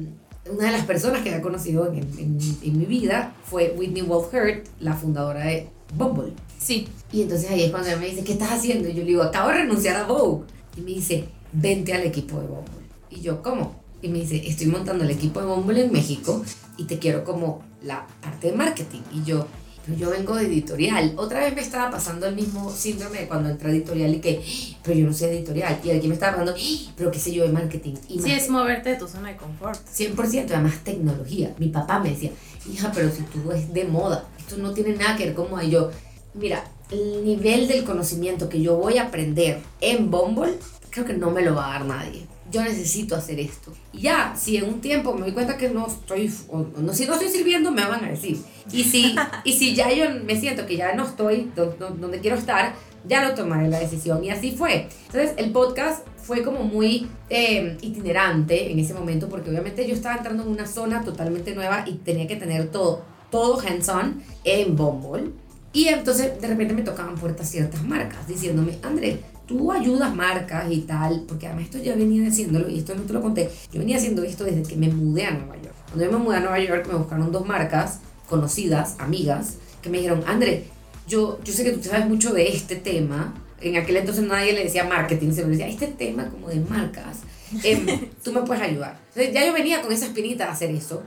una 0.49 0.67
de 0.67 0.71
las 0.71 0.85
personas 0.85 1.21
que 1.21 1.29
había 1.29 1.41
conocido 1.41 1.91
en, 1.91 1.99
en, 2.17 2.37
en 2.61 2.77
mi 2.77 2.85
vida 2.85 3.35
fue 3.43 3.75
Whitney 3.77 4.03
Wolf 4.03 4.33
Hurt, 4.33 4.65
la 4.79 4.93
fundadora 4.93 5.45
de 5.45 5.67
Bumble. 5.95 6.33
Sí. 6.57 6.87
Y 7.11 7.21
entonces 7.21 7.49
ahí 7.49 7.63
es 7.63 7.71
cuando 7.71 7.89
ella 7.89 7.97
me 7.97 8.07
dice, 8.07 8.23
¿qué 8.23 8.33
estás 8.33 8.51
haciendo? 8.51 8.89
Y 8.89 8.93
yo 8.93 8.99
le 8.99 9.07
digo, 9.07 9.23
acabo 9.23 9.49
de 9.49 9.55
renunciar 9.55 9.97
a 9.97 10.03
Vogue. 10.05 10.45
Y 10.75 10.81
me 10.81 10.91
dice, 10.91 11.25
vente 11.51 11.93
al 11.93 12.03
equipo 12.03 12.39
de 12.39 12.47
Bumble. 12.47 12.87
Y 13.09 13.21
yo, 13.21 13.41
¿cómo? 13.41 13.75
Y 14.01 14.09
me 14.09 14.19
dice, 14.19 14.47
estoy 14.47 14.67
montando 14.67 15.03
el 15.03 15.11
equipo 15.11 15.39
de 15.39 15.47
Bumble 15.47 15.85
en 15.85 15.91
México 15.91 16.43
y 16.77 16.83
te 16.83 16.99
quiero 16.99 17.23
como 17.23 17.63
la 17.83 18.05
parte 18.21 18.51
de 18.51 18.55
marketing. 18.55 19.01
Y 19.11 19.23
yo, 19.23 19.47
pero 19.85 19.97
yo 19.97 20.09
vengo 20.09 20.35
de 20.35 20.45
editorial. 20.45 21.13
Otra 21.17 21.39
vez 21.39 21.55
me 21.55 21.61
estaba 21.61 21.89
pasando 21.89 22.27
el 22.27 22.35
mismo 22.35 22.71
síndrome 22.71 23.21
de 23.21 23.27
cuando 23.27 23.49
entré 23.49 23.69
a 23.69 23.71
editorial 23.73 24.13
y 24.13 24.19
que, 24.19 24.43
pero 24.83 24.99
yo 24.99 25.07
no 25.07 25.13
sé 25.13 25.31
editorial. 25.31 25.79
Y 25.83 25.91
aquí 25.91 26.07
me 26.07 26.13
estaba 26.13 26.33
pasando, 26.33 26.55
pero 26.95 27.09
qué 27.09 27.19
sé 27.19 27.33
yo 27.33 27.43
de 27.43 27.49
marketing. 27.49 27.95
Y 28.07 28.19
Sí, 28.19 28.31
es 28.31 28.49
moverte 28.49 28.89
de 28.89 28.95
tu 28.97 29.07
zona 29.07 29.29
de 29.29 29.37
confort. 29.37 29.79
100%, 29.87 30.51
además 30.51 30.83
tecnología. 30.83 31.55
Mi 31.57 31.69
papá 31.69 31.99
me 31.99 32.09
decía, 32.11 32.31
hija, 32.71 32.91
pero 32.93 33.09
si 33.09 33.23
tú 33.23 33.51
es 33.51 33.73
de 33.73 33.85
moda, 33.85 34.25
esto 34.37 34.57
no 34.57 34.73
tiene 34.73 34.95
nada 34.95 35.15
que 35.15 35.25
ver 35.25 35.33
con 35.33 35.49
moda. 35.49 35.63
Y 35.63 35.71
yo, 35.71 35.89
mira, 36.33 36.63
el 36.91 37.23
nivel 37.23 37.67
del 37.67 37.83
conocimiento 37.83 38.49
que 38.49 38.61
yo 38.61 38.75
voy 38.75 38.97
a 38.97 39.03
aprender 39.03 39.59
en 39.81 40.11
Bumble, 40.11 40.53
creo 40.89 41.05
que 41.05 41.13
no 41.13 41.31
me 41.31 41.41
lo 41.41 41.55
va 41.55 41.69
a 41.69 41.79
dar 41.79 41.85
nadie. 41.85 42.27
Yo 42.51 42.63
necesito 42.63 43.15
hacer 43.15 43.39
esto. 43.39 43.73
Y 43.91 44.01
ya, 44.01 44.33
si 44.37 44.57
en 44.57 44.65
un 44.65 44.79
tiempo 44.81 45.13
me 45.13 45.21
doy 45.21 45.31
cuenta 45.31 45.57
que 45.57 45.69
no 45.69 45.87
estoy, 45.87 46.31
o 46.49 46.65
no, 46.81 46.93
si 46.93 47.05
no 47.05 47.13
estoy 47.13 47.29
sirviendo, 47.29 47.71
me 47.71 47.85
van 47.85 48.05
a 48.05 48.09
decir. 48.09 48.37
Y 48.71 48.83
si, 48.83 49.15
y 49.43 49.53
si 49.53 49.75
ya 49.75 49.91
yo 49.91 50.05
me 50.25 50.39
siento 50.39 50.65
que 50.65 50.77
ya 50.77 50.93
no 50.95 51.05
estoy 51.05 51.51
do- 51.55 51.75
do- 51.77 51.89
donde 51.91 52.19
quiero 52.19 52.37
estar, 52.37 52.73
ya 53.07 53.27
lo 53.27 53.33
tomaré 53.35 53.67
la 53.69 53.79
decisión. 53.79 54.23
Y 54.23 54.29
así 54.29 54.51
fue. 54.51 54.87
Entonces, 55.07 55.33
el 55.37 55.51
podcast 55.51 56.05
fue 56.17 56.43
como 56.43 56.63
muy 56.63 57.07
eh, 57.29 57.77
itinerante 57.81 58.71
en 58.71 58.79
ese 58.79 58.93
momento, 58.93 59.29
porque 59.29 59.49
obviamente 59.49 59.87
yo 59.87 59.93
estaba 59.93 60.15
entrando 60.17 60.43
en 60.43 60.49
una 60.49 60.67
zona 60.67 61.03
totalmente 61.03 61.53
nueva 61.55 61.83
y 61.87 61.93
tenía 61.95 62.27
que 62.27 62.35
tener 62.35 62.69
todo, 62.69 63.03
todo 63.31 63.59
hands-on 63.59 64.21
en 64.43 64.75
Bumble. 64.75 65.31
Y 65.73 65.87
entonces 65.89 66.39
de 66.41 66.47
repente 66.47 66.73
me 66.73 66.81
tocaban 66.81 67.15
puertas 67.15 67.49
ciertas 67.49 67.83
marcas 67.83 68.27
diciéndome, 68.27 68.77
André, 68.81 69.19
tú 69.47 69.71
ayudas 69.71 70.13
marcas 70.13 70.71
y 70.71 70.81
tal, 70.81 71.23
porque 71.27 71.47
además 71.47 71.65
esto 71.65 71.77
ya 71.79 71.95
venía 71.95 72.27
haciéndolo 72.27 72.69
y 72.69 72.79
esto 72.79 72.93
no 72.93 73.03
te 73.03 73.13
lo 73.13 73.21
conté, 73.21 73.49
yo 73.71 73.79
venía 73.79 73.97
haciendo 73.97 74.23
esto 74.23 74.43
desde 74.43 74.63
que 74.63 74.75
me 74.75 74.89
mudé 74.89 75.25
a 75.25 75.31
Nueva 75.31 75.55
York. 75.55 75.75
Cuando 75.87 76.05
yo 76.05 76.11
me 76.11 76.17
mudé 76.17 76.37
a 76.37 76.39
Nueva 76.41 76.59
York 76.59 76.87
me 76.91 76.97
buscaron 76.97 77.31
dos 77.31 77.47
marcas 77.47 77.99
conocidas, 78.29 78.95
amigas, 78.99 79.55
que 79.81 79.89
me 79.89 79.97
dijeron, 79.97 80.23
André, 80.27 80.65
yo, 81.07 81.39
yo 81.43 81.53
sé 81.53 81.63
que 81.63 81.71
tú 81.71 81.83
sabes 81.89 82.07
mucho 82.07 82.33
de 82.33 82.49
este 82.49 82.75
tema. 82.75 83.33
En 83.61 83.77
aquel 83.77 83.97
entonces 83.97 84.23
nadie 84.25 84.53
le 84.53 84.63
decía 84.63 84.83
marketing, 84.83 85.31
se 85.31 85.43
me 85.43 85.51
decía, 85.51 85.67
este 85.67 85.87
tema 85.87 86.29
como 86.29 86.49
de 86.49 86.59
marcas, 86.59 87.19
em, 87.63 87.85
tú 88.23 88.33
me 88.33 88.41
puedes 88.41 88.61
ayudar. 88.61 88.99
Entonces 89.07 89.33
ya 89.33 89.45
yo 89.45 89.53
venía 89.53 89.81
con 89.81 89.91
esa 89.91 90.05
espinita 90.05 90.45
de 90.45 90.51
hacer 90.51 90.71
eso. 90.71 91.03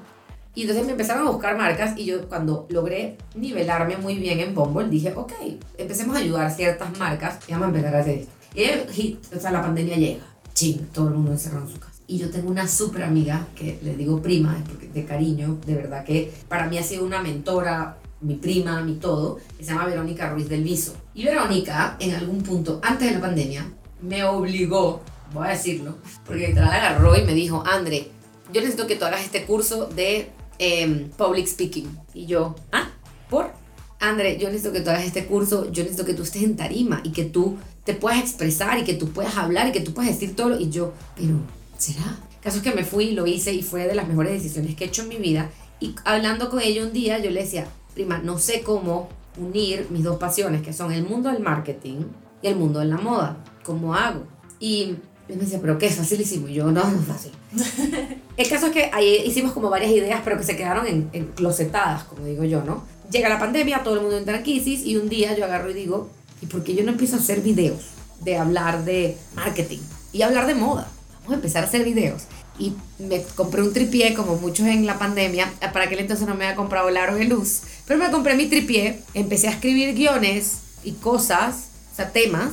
Y 0.54 0.62
entonces 0.62 0.84
me 0.84 0.92
empezaron 0.92 1.26
a 1.26 1.30
buscar 1.30 1.56
marcas 1.56 1.96
y 1.96 2.06
yo 2.06 2.28
cuando 2.28 2.66
logré 2.70 3.16
nivelarme 3.34 3.96
muy 3.96 4.16
bien 4.16 4.40
en 4.40 4.54
Bumble 4.54 4.88
dije, 4.88 5.12
ok, 5.14 5.32
empecemos 5.78 6.16
a 6.16 6.18
ayudar 6.18 6.50
ciertas 6.50 6.98
marcas 6.98 7.38
y 7.46 7.52
vamos 7.52 7.66
a 7.66 7.70
empezar 7.70 7.94
a 7.94 8.00
hacer 8.00 8.18
esto. 8.18 8.32
Y 8.54 8.92
hit, 8.92 9.18
o 9.34 9.38
sea, 9.38 9.52
la 9.52 9.62
pandemia 9.62 9.96
llega, 9.96 10.24
ching, 10.54 10.86
todo 10.92 11.08
el 11.08 11.14
mundo 11.14 11.32
encerrado 11.32 11.66
en 11.66 11.72
su 11.72 11.78
casa. 11.78 11.90
Y 12.08 12.18
yo 12.18 12.30
tengo 12.30 12.50
una 12.50 12.66
súper 12.66 13.04
amiga 13.04 13.46
que 13.54 13.78
le 13.82 13.94
digo 13.94 14.20
prima, 14.20 14.58
porque 14.68 14.88
de 14.88 15.04
cariño, 15.04 15.58
de 15.64 15.74
verdad 15.76 16.04
que 16.04 16.32
para 16.48 16.66
mí 16.66 16.76
ha 16.78 16.82
sido 16.82 17.04
una 17.04 17.22
mentora, 17.22 17.98
mi 18.20 18.34
prima, 18.34 18.82
mi 18.82 18.94
todo, 18.94 19.38
que 19.56 19.64
se 19.64 19.70
llama 19.70 19.86
Verónica 19.86 20.28
Ruiz 20.28 20.48
del 20.48 20.64
Viso. 20.64 20.94
Y 21.14 21.24
Verónica, 21.24 21.96
en 22.00 22.14
algún 22.14 22.42
punto, 22.42 22.80
antes 22.82 23.08
de 23.08 23.14
la 23.14 23.20
pandemia, 23.20 23.64
me 24.02 24.24
obligó, 24.24 25.02
voy 25.32 25.46
a 25.46 25.50
decirlo, 25.50 25.98
porque 26.26 26.48
literal 26.48 26.72
agarró 26.72 27.16
y 27.16 27.22
me 27.22 27.34
dijo, 27.34 27.62
André, 27.64 28.10
yo 28.52 28.60
necesito 28.60 28.88
que 28.88 28.96
tú 28.96 29.04
hagas 29.04 29.24
este 29.24 29.44
curso 29.44 29.86
de 29.86 30.30
em, 30.60 31.08
public 31.16 31.46
speaking. 31.46 31.88
Y 32.14 32.26
yo, 32.26 32.54
¿ah? 32.70 32.90
¿Por? 33.28 33.50
André, 33.98 34.38
yo 34.38 34.48
necesito 34.48 34.72
que 34.72 34.80
tú 34.80 34.90
hagas 34.90 35.04
este 35.04 35.26
curso, 35.26 35.70
yo 35.72 35.82
necesito 35.82 36.04
que 36.04 36.14
tú 36.14 36.22
estés 36.22 36.42
en 36.42 36.56
tarima 36.56 37.00
y 37.02 37.10
que 37.10 37.24
tú 37.24 37.56
te 37.84 37.94
puedas 37.94 38.20
expresar 38.20 38.78
y 38.78 38.84
que 38.84 38.94
tú 38.94 39.08
puedas 39.08 39.36
hablar 39.36 39.68
y 39.68 39.72
que 39.72 39.80
tú 39.80 39.92
puedas 39.92 40.12
decir 40.12 40.36
todo. 40.36 40.50
lo-". 40.50 40.60
Y 40.60 40.70
yo, 40.70 40.92
pero, 41.16 41.40
¿será? 41.76 42.18
Caso 42.42 42.58
es 42.58 42.62
que 42.62 42.72
me 42.72 42.84
fui 42.84 43.12
lo 43.12 43.26
hice 43.26 43.52
y 43.52 43.62
fue 43.62 43.86
de 43.86 43.94
las 43.94 44.06
mejores 44.06 44.32
decisiones 44.32 44.74
que 44.76 44.84
he 44.84 44.88
hecho 44.88 45.02
en 45.02 45.08
mi 45.08 45.16
vida. 45.16 45.50
Y 45.80 45.94
hablando 46.04 46.50
con 46.50 46.60
ella 46.60 46.84
un 46.84 46.92
día, 46.92 47.18
yo 47.18 47.30
le 47.30 47.42
decía, 47.42 47.66
prima, 47.94 48.18
no 48.18 48.38
sé 48.38 48.62
cómo 48.62 49.08
unir 49.38 49.86
mis 49.90 50.04
dos 50.04 50.18
pasiones, 50.18 50.62
que 50.62 50.72
son 50.72 50.92
el 50.92 51.04
mundo 51.04 51.30
del 51.30 51.42
marketing 51.42 52.04
y 52.42 52.48
el 52.48 52.56
mundo 52.56 52.80
de 52.80 52.86
la 52.86 52.98
moda. 52.98 53.42
¿Cómo 53.64 53.94
hago? 53.94 54.24
Y 54.58 54.96
él 55.30 55.36
me 55.36 55.44
decía, 55.44 55.60
pero 55.60 55.78
qué 55.78 55.88
facilísimo. 55.90 56.48
Y 56.48 56.54
yo, 56.54 56.70
no, 56.72 56.90
no 56.90 57.00
es 57.00 57.06
fácil. 57.06 57.32
El 58.36 58.48
caso 58.48 58.66
es 58.66 58.72
que 58.72 58.90
ahí 58.92 59.22
hicimos 59.24 59.52
como 59.52 59.70
varias 59.70 59.92
ideas, 59.92 60.20
pero 60.24 60.36
que 60.36 60.44
se 60.44 60.56
quedaron 60.56 60.86
en, 60.86 61.08
en 61.12 61.26
closetadas, 61.26 62.04
como 62.04 62.24
digo 62.24 62.44
yo, 62.44 62.62
¿no? 62.64 62.84
Llega 63.10 63.28
la 63.28 63.38
pandemia, 63.38 63.82
todo 63.82 63.94
el 63.94 64.00
mundo 64.00 64.18
entra 64.18 64.38
en 64.38 64.42
crisis 64.42 64.84
y 64.84 64.96
un 64.96 65.08
día 65.08 65.36
yo 65.36 65.44
agarro 65.44 65.70
y 65.70 65.74
digo, 65.74 66.10
¿y 66.42 66.46
por 66.46 66.64
qué 66.64 66.74
yo 66.74 66.82
no 66.84 66.90
empiezo 66.90 67.16
a 67.16 67.18
hacer 67.20 67.40
videos 67.42 67.80
de 68.22 68.38
hablar 68.38 68.84
de 68.84 69.16
marketing 69.34 69.80
y 70.12 70.22
hablar 70.22 70.46
de 70.46 70.54
moda? 70.54 70.88
Vamos 71.20 71.32
a 71.32 71.34
empezar 71.36 71.64
a 71.64 71.66
hacer 71.66 71.84
videos. 71.84 72.22
Y 72.58 72.74
me 72.98 73.22
compré 73.36 73.62
un 73.62 73.72
tripié, 73.72 74.14
como 74.14 74.36
muchos 74.36 74.66
en 74.66 74.84
la 74.84 74.98
pandemia. 74.98 75.50
Para 75.72 75.86
aquel 75.86 76.00
entonces 76.00 76.26
no 76.26 76.34
me 76.34 76.44
había 76.44 76.56
comprado 76.56 76.88
el 76.88 76.96
aro 76.96 77.14
de 77.14 77.24
luz. 77.24 77.60
Pero 77.86 77.98
me 77.98 78.10
compré 78.10 78.34
mi 78.34 78.46
tripié, 78.46 79.00
empecé 79.14 79.48
a 79.48 79.52
escribir 79.52 79.94
guiones 79.94 80.58
y 80.84 80.92
cosas, 80.92 81.68
o 81.92 81.96
sea, 81.96 82.10
temas, 82.10 82.52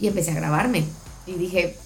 y 0.00 0.06
empecé 0.06 0.30
a 0.30 0.34
grabarme. 0.34 0.84
Y 1.26 1.32
dije, 1.32 1.76
"Ah, 1.78 1.81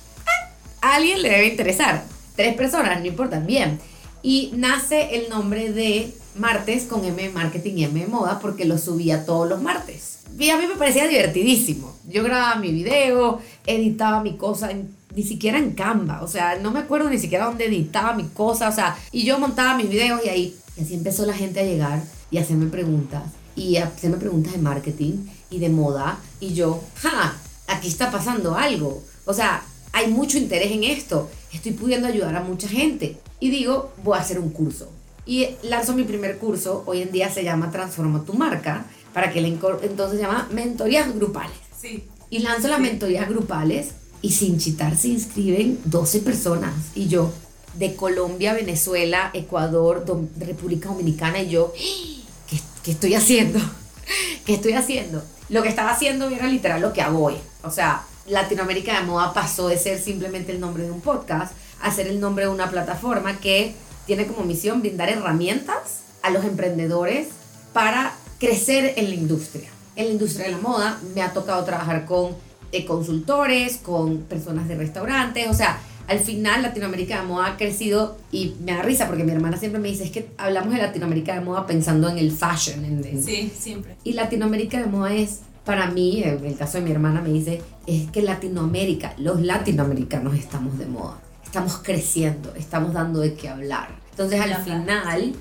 alguien 0.94 1.22
le 1.22 1.30
debe 1.30 1.48
interesar. 1.48 2.04
Tres 2.36 2.54
personas, 2.54 3.00
no 3.00 3.06
importa, 3.06 3.40
bien. 3.40 3.80
Y 4.22 4.52
nace 4.54 5.16
el 5.16 5.28
nombre 5.28 5.72
de 5.72 6.12
Martes 6.38 6.84
con 6.84 7.04
M 7.04 7.30
Marketing 7.30 7.74
y 7.76 7.84
M 7.84 8.06
Moda 8.06 8.38
porque 8.40 8.64
lo 8.64 8.78
subía 8.78 9.24
todos 9.24 9.48
los 9.48 9.62
martes. 9.62 10.18
Y 10.38 10.50
a 10.50 10.58
mí 10.58 10.66
me 10.66 10.76
parecía 10.76 11.06
divertidísimo. 11.06 11.96
Yo 12.08 12.22
grababa 12.22 12.56
mi 12.56 12.70
video, 12.72 13.40
editaba 13.66 14.22
mi 14.22 14.36
cosa, 14.36 14.70
ni 15.14 15.22
siquiera 15.22 15.58
en 15.58 15.72
Canva. 15.72 16.22
O 16.22 16.28
sea, 16.28 16.58
no 16.58 16.70
me 16.70 16.80
acuerdo 16.80 17.08
ni 17.08 17.18
siquiera 17.18 17.46
dónde 17.46 17.66
editaba 17.66 18.12
mi 18.12 18.24
cosa. 18.24 18.68
O 18.68 18.72
sea, 18.72 18.98
y 19.12 19.24
yo 19.24 19.38
montaba 19.38 19.76
mis 19.76 19.88
videos 19.88 20.20
y 20.24 20.28
ahí. 20.28 20.56
Y 20.76 20.82
así 20.82 20.94
empezó 20.94 21.24
la 21.24 21.32
gente 21.32 21.60
a 21.60 21.64
llegar 21.64 22.02
y 22.30 22.38
a 22.38 22.42
hacerme 22.42 22.66
preguntas. 22.66 23.22
Y 23.54 23.76
a 23.76 23.86
hacerme 23.86 24.18
preguntas 24.18 24.52
de 24.52 24.58
marketing 24.58 25.26
y 25.48 25.58
de 25.58 25.70
moda. 25.70 26.18
Y 26.40 26.52
yo, 26.52 26.82
ja, 26.96 27.34
aquí 27.68 27.88
está 27.88 28.10
pasando 28.10 28.56
algo. 28.56 29.02
O 29.24 29.32
sea, 29.32 29.62
hay 29.96 30.08
mucho 30.08 30.36
interés 30.36 30.72
en 30.72 30.84
esto. 30.84 31.30
Estoy 31.54 31.72
pudiendo 31.72 32.06
ayudar 32.06 32.36
a 32.36 32.42
mucha 32.42 32.68
gente. 32.68 33.16
Y 33.40 33.48
digo, 33.48 33.92
voy 34.04 34.18
a 34.18 34.20
hacer 34.20 34.38
un 34.38 34.50
curso. 34.50 34.90
Y 35.24 35.48
lanzo 35.62 35.94
mi 35.94 36.04
primer 36.04 36.36
curso. 36.36 36.82
Hoy 36.84 37.00
en 37.00 37.12
día 37.12 37.32
se 37.32 37.42
llama 37.44 37.70
Transforma 37.70 38.22
tu 38.22 38.34
marca. 38.34 38.84
Para 39.14 39.32
que 39.32 39.40
le 39.40 39.48
entonces 39.48 40.18
se 40.18 40.22
llama 40.22 40.48
Mentorías 40.52 41.14
Grupales. 41.14 41.56
Sí. 41.80 42.04
Y 42.28 42.40
lanzo 42.40 42.68
las 42.68 42.78
mentorías 42.80 43.26
grupales 43.26 43.92
y 44.20 44.32
sin 44.32 44.58
chitar 44.58 44.98
se 44.98 45.08
inscriben 45.08 45.78
12 45.86 46.20
personas. 46.20 46.74
Y 46.94 47.08
yo, 47.08 47.32
de 47.78 47.94
Colombia, 47.94 48.52
Venezuela, 48.52 49.30
Ecuador, 49.32 50.04
Dom- 50.04 50.28
República 50.38 50.90
Dominicana, 50.90 51.40
y 51.40 51.48
yo, 51.48 51.72
¿qué, 52.50 52.60
qué 52.82 52.90
estoy 52.90 53.14
haciendo? 53.14 53.60
¿Qué 54.44 54.52
estoy 54.54 54.74
haciendo? 54.74 55.22
Lo 55.48 55.62
que 55.62 55.70
estaba 55.70 55.90
haciendo 55.92 56.28
era 56.28 56.46
literal 56.48 56.82
lo 56.82 56.92
que 56.92 57.00
hago 57.00 57.24
hoy. 57.24 57.36
O 57.62 57.70
sea, 57.70 58.02
Latinoamérica 58.28 59.00
de 59.00 59.06
Moda 59.06 59.32
pasó 59.32 59.68
de 59.68 59.78
ser 59.78 59.98
simplemente 60.00 60.52
el 60.52 60.60
nombre 60.60 60.84
de 60.84 60.90
un 60.90 61.00
podcast 61.00 61.52
a 61.82 61.90
ser 61.90 62.06
el 62.08 62.20
nombre 62.20 62.44
de 62.46 62.50
una 62.50 62.70
plataforma 62.70 63.38
que 63.38 63.74
tiene 64.06 64.26
como 64.26 64.44
misión 64.44 64.80
brindar 64.80 65.08
herramientas 65.08 66.00
a 66.22 66.30
los 66.30 66.44
emprendedores 66.44 67.28
para 67.72 68.12
crecer 68.38 68.94
en 68.96 69.08
la 69.10 69.14
industria. 69.14 69.68
En 69.96 70.06
la 70.06 70.12
industria 70.12 70.46
de 70.46 70.52
la 70.52 70.58
moda 70.58 70.98
me 71.14 71.22
ha 71.22 71.32
tocado 71.32 71.64
trabajar 71.64 72.04
con 72.04 72.32
eh, 72.72 72.84
consultores, 72.84 73.76
con 73.78 74.18
personas 74.22 74.68
de 74.68 74.74
restaurantes, 74.76 75.48
o 75.48 75.54
sea, 75.54 75.78
al 76.08 76.20
final 76.20 76.62
Latinoamérica 76.62 77.20
de 77.20 77.26
moda 77.26 77.46
ha 77.48 77.56
crecido 77.56 78.16
y 78.30 78.54
me 78.64 78.72
da 78.72 78.82
risa 78.82 79.06
porque 79.08 79.24
mi 79.24 79.32
hermana 79.32 79.56
siempre 79.56 79.80
me 79.80 79.88
dice, 79.88 80.04
es 80.04 80.10
que 80.10 80.28
hablamos 80.38 80.72
de 80.74 80.78
Latinoamérica 80.80 81.34
de 81.34 81.40
moda 81.40 81.66
pensando 81.66 82.08
en 82.08 82.18
el 82.18 82.30
fashion, 82.30 82.84
en, 82.84 83.04
en- 83.04 83.22
Sí, 83.24 83.52
siempre. 83.58 83.96
y 84.04 84.12
Latinoamérica 84.12 84.78
de 84.80 84.86
moda 84.86 85.12
es, 85.14 85.40
para 85.64 85.90
mí, 85.90 86.22
en 86.22 86.44
el 86.44 86.56
caso 86.56 86.78
de 86.78 86.84
mi 86.84 86.92
hermana 86.92 87.20
me 87.22 87.30
dice, 87.30 87.60
es 87.86 88.10
que 88.10 88.22
Latinoamérica, 88.22 89.14
los 89.18 89.40
latinoamericanos 89.40 90.34
estamos 90.34 90.78
de 90.78 90.86
moda, 90.86 91.20
estamos 91.44 91.78
creciendo, 91.82 92.54
estamos 92.54 92.92
dando 92.92 93.20
de 93.20 93.34
qué 93.34 93.48
hablar. 93.48 93.88
Entonces 94.10 94.40
al 94.40 94.62
final 94.62 95.34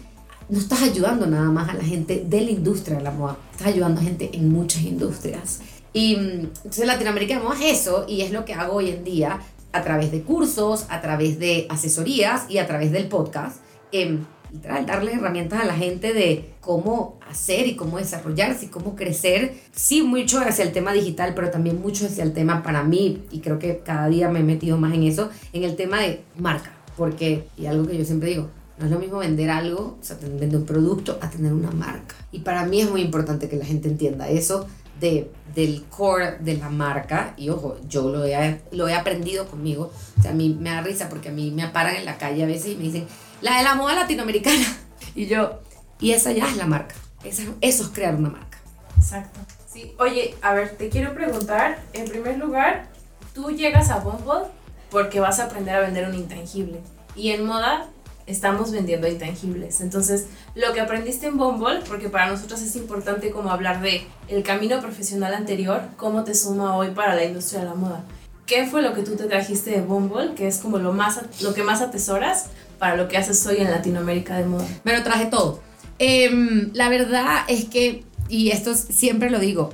no 0.47 0.59
estás 0.59 0.83
ayudando 0.83 1.25
nada 1.25 1.49
más 1.49 1.69
a 1.69 1.73
la 1.73 1.83
gente 1.83 2.23
de 2.27 2.41
la 2.41 2.51
industria 2.51 2.97
de 2.97 3.03
la 3.03 3.11
moda, 3.11 3.37
estás 3.51 3.67
ayudando 3.67 4.01
a 4.01 4.03
gente 4.03 4.29
en 4.33 4.51
muchas 4.51 4.83
industrias. 4.83 5.61
Y 5.93 6.15
mm, 6.15 6.51
entonces 6.55 6.85
Latinoamérica 6.85 7.37
de 7.37 7.43
moda 7.43 7.55
es 7.59 7.81
eso 7.81 8.05
y 8.07 8.21
es 8.21 8.31
lo 8.31 8.45
que 8.45 8.53
hago 8.53 8.73
hoy 8.73 8.89
en 8.89 9.03
día 9.03 9.39
a 9.71 9.81
través 9.81 10.11
de 10.11 10.21
cursos, 10.21 10.85
a 10.89 11.01
través 11.01 11.39
de 11.39 11.67
asesorías 11.69 12.45
y 12.49 12.59
a 12.59 12.67
través 12.67 12.91
del 12.91 13.07
podcast. 13.07 13.57
em, 13.91 14.25
literal, 14.55 14.85
darle 14.85 15.13
herramientas 15.13 15.61
a 15.61 15.65
la 15.65 15.75
gente 15.75 16.13
de 16.13 16.53
cómo 16.61 17.19
hacer 17.29 17.67
y 17.67 17.75
cómo 17.75 17.97
desarrollarse 17.97 18.65
y 18.65 18.69
cómo 18.69 18.95
crecer. 18.95 19.55
Sí, 19.73 20.01
mucho 20.01 20.39
hacia 20.39 20.63
el 20.63 20.71
tema 20.71 20.93
digital, 20.93 21.33
pero 21.35 21.51
también 21.51 21.81
mucho 21.81 22.05
hacia 22.05 22.23
el 22.23 22.33
tema 22.33 22.63
para 22.63 22.83
mí, 22.83 23.23
y 23.31 23.39
creo 23.39 23.59
que 23.59 23.79
cada 23.79 24.07
día 24.07 24.29
me 24.29 24.39
he 24.39 24.43
metido 24.43 24.77
más 24.77 24.93
en 24.93 25.03
eso, 25.03 25.29
en 25.53 25.63
el 25.63 25.75
tema 25.75 26.01
de 26.01 26.21
marca. 26.37 26.71
Porque, 26.97 27.47
y 27.57 27.65
algo 27.65 27.85
que 27.85 27.97
yo 27.97 28.05
siempre 28.05 28.29
digo, 28.29 28.49
no 28.77 28.85
es 28.85 28.91
lo 28.91 28.99
mismo 28.99 29.19
vender 29.19 29.49
algo, 29.49 29.97
o 29.99 30.03
sea, 30.03 30.17
vender 30.21 30.55
un 30.55 30.65
producto, 30.65 31.17
a 31.21 31.29
tener 31.29 31.53
una 31.53 31.71
marca. 31.71 32.15
Y 32.31 32.39
para 32.39 32.65
mí 32.65 32.81
es 32.81 32.89
muy 32.89 33.01
importante 33.01 33.49
que 33.49 33.57
la 33.57 33.65
gente 33.65 33.89
entienda 33.89 34.29
eso 34.29 34.67
de, 34.99 35.31
del 35.53 35.83
core 35.89 36.37
de 36.39 36.57
la 36.57 36.69
marca. 36.69 37.33
Y 37.37 37.49
ojo, 37.49 37.77
yo 37.87 38.09
lo 38.09 38.25
he, 38.25 38.61
lo 38.71 38.87
he 38.87 38.93
aprendido 38.93 39.47
conmigo. 39.47 39.91
O 40.17 40.21
sea, 40.21 40.31
a 40.31 40.33
mí 40.33 40.57
me 40.59 40.69
da 40.69 40.81
risa 40.81 41.09
porque 41.09 41.29
a 41.29 41.31
mí 41.31 41.51
me 41.51 41.67
paran 41.67 41.95
en 41.95 42.05
la 42.05 42.17
calle 42.17 42.43
a 42.43 42.47
veces 42.47 42.73
y 42.73 42.75
me 42.75 42.83
dicen, 42.83 43.05
la 43.41 43.57
de 43.57 43.63
la 43.63 43.75
moda 43.75 43.95
latinoamericana. 43.95 44.65
Y 45.17 45.27
yo, 45.27 45.61
y 46.01 46.11
esa 46.11 46.33
ya 46.33 46.45
es 46.45 46.57
la 46.57 46.65
marca. 46.65 46.93
Esa- 47.23 47.43
eso 47.61 47.83
es 47.83 47.89
crear 47.89 48.15
una 48.15 48.29
marca. 48.29 48.57
Exacto. 48.97 49.39
Sí, 49.71 49.93
oye, 49.97 50.35
a 50.41 50.53
ver, 50.53 50.71
te 50.77 50.89
quiero 50.89 51.13
preguntar, 51.13 51.79
en 51.93 52.05
primer 52.09 52.37
lugar, 52.37 52.87
tú 53.33 53.49
llegas 53.51 53.89
a 53.91 53.99
Bumble 53.99 54.49
porque 54.91 55.21
vas 55.21 55.39
a 55.39 55.45
aprender 55.45 55.73
a 55.73 55.79
vender 55.79 56.05
un 56.09 56.15
intangible. 56.15 56.81
Y 57.15 57.29
en 57.31 57.45
moda 57.45 57.87
estamos 58.27 58.71
vendiendo 58.71 59.07
intangibles. 59.07 59.79
Entonces, 59.79 60.25
lo 60.53 60.73
que 60.73 60.81
aprendiste 60.81 61.27
en 61.27 61.37
Bumble, 61.37 61.79
porque 61.87 62.09
para 62.09 62.27
nosotros 62.27 62.61
es 62.61 62.75
importante 62.75 63.31
como 63.31 63.49
hablar 63.51 63.79
de 63.81 64.05
el 64.27 64.43
camino 64.43 64.81
profesional 64.81 65.33
anterior, 65.33 65.81
cómo 65.95 66.25
te 66.25 66.35
suma 66.35 66.75
hoy 66.75 66.89
para 66.91 67.15
la 67.15 67.23
industria 67.23 67.61
de 67.61 67.67
la 67.67 67.75
moda. 67.75 68.03
¿Qué 68.45 68.67
fue 68.67 68.81
lo 68.81 68.93
que 68.93 69.01
tú 69.03 69.15
te 69.15 69.23
trajiste 69.25 69.71
de 69.71 69.81
Bumble, 69.81 70.33
que 70.35 70.47
es 70.47 70.57
como 70.57 70.77
lo, 70.77 70.91
más, 70.91 71.19
lo 71.41 71.53
que 71.53 71.63
más 71.63 71.81
atesoras 71.81 72.47
para 72.77 72.95
lo 72.95 73.07
que 73.07 73.17
haces 73.17 73.45
hoy 73.47 73.57
en 73.57 73.71
Latinoamérica 73.71 74.37
de 74.37 74.45
moda? 74.45 74.65
Me 74.83 74.95
lo 74.97 75.03
traje 75.03 75.25
todo. 75.27 75.61
Em, 75.99 76.71
la 76.73 76.89
verdad 76.89 77.43
es 77.47 77.65
que, 77.65 78.03
y 78.29 78.49
esto 78.51 78.71
es- 78.71 78.85
siempre 78.89 79.29
lo 79.29 79.39
digo, 79.39 79.73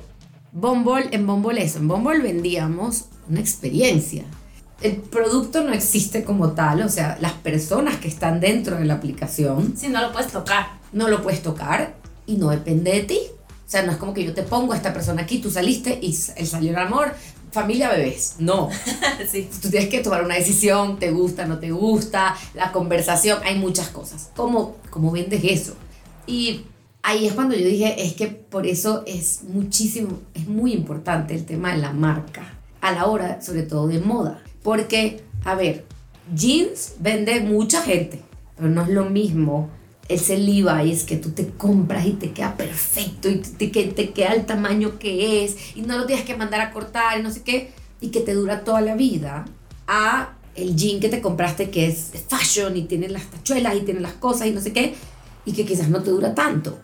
Bumble, 0.51 1.07
en 1.11 1.25
Bumble 1.25 1.63
eso, 1.63 1.79
en 1.79 1.87
Bumble 1.87 2.19
vendíamos 2.19 3.05
una 3.29 3.39
experiencia. 3.39 4.23
El 4.81 4.95
producto 4.97 5.63
no 5.63 5.73
existe 5.73 6.23
como 6.23 6.51
tal, 6.51 6.81
o 6.81 6.89
sea, 6.89 7.17
las 7.21 7.33
personas 7.33 7.97
que 7.97 8.07
están 8.07 8.39
dentro 8.39 8.77
de 8.77 8.85
la 8.85 8.95
aplicación 8.95 9.73
Si 9.77 9.87
no 9.87 10.01
lo 10.01 10.11
puedes 10.11 10.31
tocar. 10.31 10.67
no 10.91 11.07
lo 11.07 11.21
puedes 11.21 11.41
tocar 11.43 11.95
y 12.25 12.35
no 12.35 12.49
depende 12.49 12.91
de 12.91 13.01
ti. 13.03 13.19
O 13.67 13.69
sea, 13.71 13.83
no 13.83 13.91
es 13.93 13.97
como 13.97 14.13
que 14.13 14.23
yo 14.25 14.33
te 14.33 14.43
pongo 14.43 14.73
a 14.73 14.75
esta 14.75 14.91
persona 14.93 15.21
aquí, 15.21 15.37
tú 15.39 15.49
saliste 15.49 15.97
y 16.01 16.13
él 16.35 16.45
salió 16.47 16.71
el 16.71 16.77
amor, 16.77 17.13
familia, 17.51 17.89
bebés. 17.89 18.35
No. 18.39 18.69
sí. 19.29 19.49
Tú 19.61 19.69
tienes 19.69 19.89
que 19.89 19.99
tomar 19.99 20.23
una 20.23 20.35
decisión, 20.35 20.99
te 20.99 21.11
gusta, 21.11 21.45
no 21.45 21.59
te 21.59 21.71
gusta, 21.71 22.35
la 22.53 22.71
conversación, 22.71 23.39
hay 23.43 23.57
muchas 23.57 23.89
cosas. 23.89 24.31
¿Cómo, 24.35 24.77
cómo 24.89 25.11
vendes 25.11 25.41
eso? 25.43 25.75
Y 26.25 26.65
ahí 27.03 27.27
es 27.27 27.33
cuando 27.33 27.55
yo 27.55 27.65
dije, 27.65 28.03
es 28.03 28.13
que 28.13 28.27
por 28.27 28.65
eso 28.65 29.03
es 29.05 29.43
muchísimo, 29.43 30.19
es 30.33 30.47
muy 30.47 30.73
importante 30.73 31.35
el 31.35 31.45
tema 31.45 31.71
de 31.73 31.77
la 31.79 31.93
marca, 31.93 32.59
a 32.79 32.91
la 32.91 33.05
hora 33.05 33.41
sobre 33.41 33.63
todo 33.63 33.87
de 33.87 33.99
moda. 33.99 34.41
Porque, 34.63 35.23
a 35.43 35.55
ver, 35.55 35.85
jeans 36.33 36.95
vende 36.99 37.39
mucha 37.41 37.81
gente, 37.81 38.21
pero 38.55 38.69
no 38.69 38.83
es 38.83 38.89
lo 38.89 39.05
mismo 39.05 39.69
ese 40.13 40.37
Levi's 40.37 41.03
que 41.03 41.17
tú 41.17 41.31
te 41.31 41.47
compras 41.49 42.05
y 42.05 42.11
te 42.11 42.31
queda 42.31 42.55
perfecto 42.55 43.29
y 43.29 43.37
te, 43.37 43.71
que 43.71 43.85
te 43.85 44.11
queda 44.11 44.33
el 44.33 44.45
tamaño 44.45 44.99
que 44.99 45.45
es 45.45 45.75
y 45.75 45.81
no 45.81 45.97
lo 45.97 46.05
tienes 46.05 46.25
que 46.25 46.35
mandar 46.35 46.61
a 46.61 46.71
cortar 46.71 47.19
y 47.19 47.23
no 47.23 47.31
sé 47.31 47.43
qué 47.43 47.71
y 47.99 48.09
que 48.09 48.21
te 48.21 48.33
dura 48.33 48.63
toda 48.63 48.81
la 48.81 48.95
vida 48.95 49.45
a 49.87 50.33
el 50.55 50.75
jean 50.75 50.99
que 50.99 51.09
te 51.09 51.21
compraste 51.21 51.69
que 51.69 51.87
es 51.87 52.11
fashion 52.27 52.75
y 52.75 52.83
tiene 52.83 53.07
las 53.09 53.25
tachuelas 53.25 53.75
y 53.75 53.81
tiene 53.81 53.99
las 53.99 54.13
cosas 54.13 54.47
y 54.47 54.51
no 54.51 54.61
sé 54.61 54.73
qué 54.73 54.95
y 55.45 55.53
que 55.53 55.65
quizás 55.65 55.89
no 55.89 56.03
te 56.03 56.11
dura 56.11 56.35
tanto. 56.35 56.77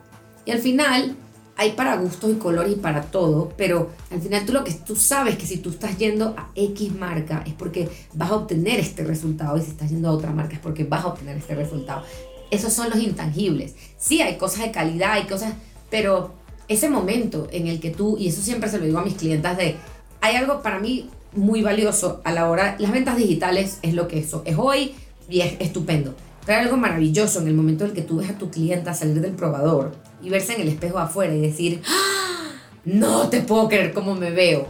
Y 0.45 0.51
al 0.51 0.59
final 0.59 1.15
hay 1.57 1.71
para 1.71 1.97
gustos 1.97 2.31
y 2.31 2.35
colores 2.35 2.73
y 2.73 2.75
para 2.75 3.01
todo, 3.01 3.51
pero 3.57 3.89
al 4.11 4.21
final 4.21 4.45
tú 4.45 4.53
lo 4.53 4.63
que 4.63 4.71
tú 4.73 4.95
sabes 4.95 5.37
que 5.37 5.47
si 5.47 5.57
tú 5.57 5.71
estás 5.71 5.97
yendo 5.97 6.35
a 6.37 6.51
X 6.55 6.93
marca 6.93 7.43
es 7.47 7.53
porque 7.53 7.89
vas 8.13 8.29
a 8.29 8.35
obtener 8.35 8.79
este 8.79 9.03
resultado 9.03 9.57
y 9.57 9.61
si 9.61 9.71
estás 9.71 9.89
yendo 9.89 10.09
a 10.09 10.11
otra 10.11 10.31
marca 10.31 10.53
es 10.53 10.59
porque 10.59 10.83
vas 10.83 11.03
a 11.03 11.07
obtener 11.07 11.35
este 11.35 11.55
resultado. 11.55 12.03
Esos 12.51 12.73
son 12.73 12.89
los 12.89 12.99
intangibles. 12.99 13.75
Sí, 13.97 14.21
hay 14.21 14.37
cosas 14.37 14.61
de 14.61 14.71
calidad, 14.71 15.13
hay 15.13 15.23
cosas, 15.23 15.53
pero 15.89 16.33
ese 16.67 16.89
momento 16.89 17.47
en 17.51 17.67
el 17.67 17.79
que 17.79 17.91
tú, 17.91 18.17
y 18.17 18.27
eso 18.27 18.41
siempre 18.41 18.69
se 18.69 18.79
lo 18.79 18.85
digo 18.85 18.99
a 18.99 19.03
mis 19.03 19.15
clientas, 19.15 19.57
de, 19.57 19.75
hay 20.21 20.35
algo 20.35 20.61
para 20.61 20.79
mí 20.79 21.09
muy 21.33 21.61
valioso 21.61 22.21
a 22.23 22.31
la 22.31 22.49
hora, 22.49 22.75
las 22.79 22.91
ventas 22.91 23.17
digitales 23.17 23.79
es 23.81 23.93
lo 23.93 24.07
que 24.07 24.19
eso 24.19 24.43
es 24.45 24.57
hoy 24.57 24.95
y 25.29 25.41
es 25.41 25.55
estupendo. 25.59 26.15
Pero 26.45 26.61
algo 26.61 26.77
maravilloso 26.77 27.41
en 27.41 27.47
el 27.47 27.53
momento 27.53 27.83
en 27.83 27.91
el 27.91 27.95
que 27.95 28.01
tú 28.01 28.17
ves 28.17 28.29
a 28.29 28.37
tu 28.37 28.49
clienta 28.49 28.93
salir 28.93 29.19
del 29.19 29.33
probador 29.33 29.93
y 30.23 30.29
verse 30.29 30.55
en 30.55 30.61
el 30.61 30.69
espejo 30.69 30.97
afuera 30.97 31.33
y 31.35 31.41
decir, 31.41 31.81
"¡Ah! 31.85 32.51
no 32.85 33.27
te 33.29 33.41
puedo 33.41 33.67
creer 33.67 33.93
cómo 33.93 34.15
me 34.15 34.31
veo. 34.31 34.67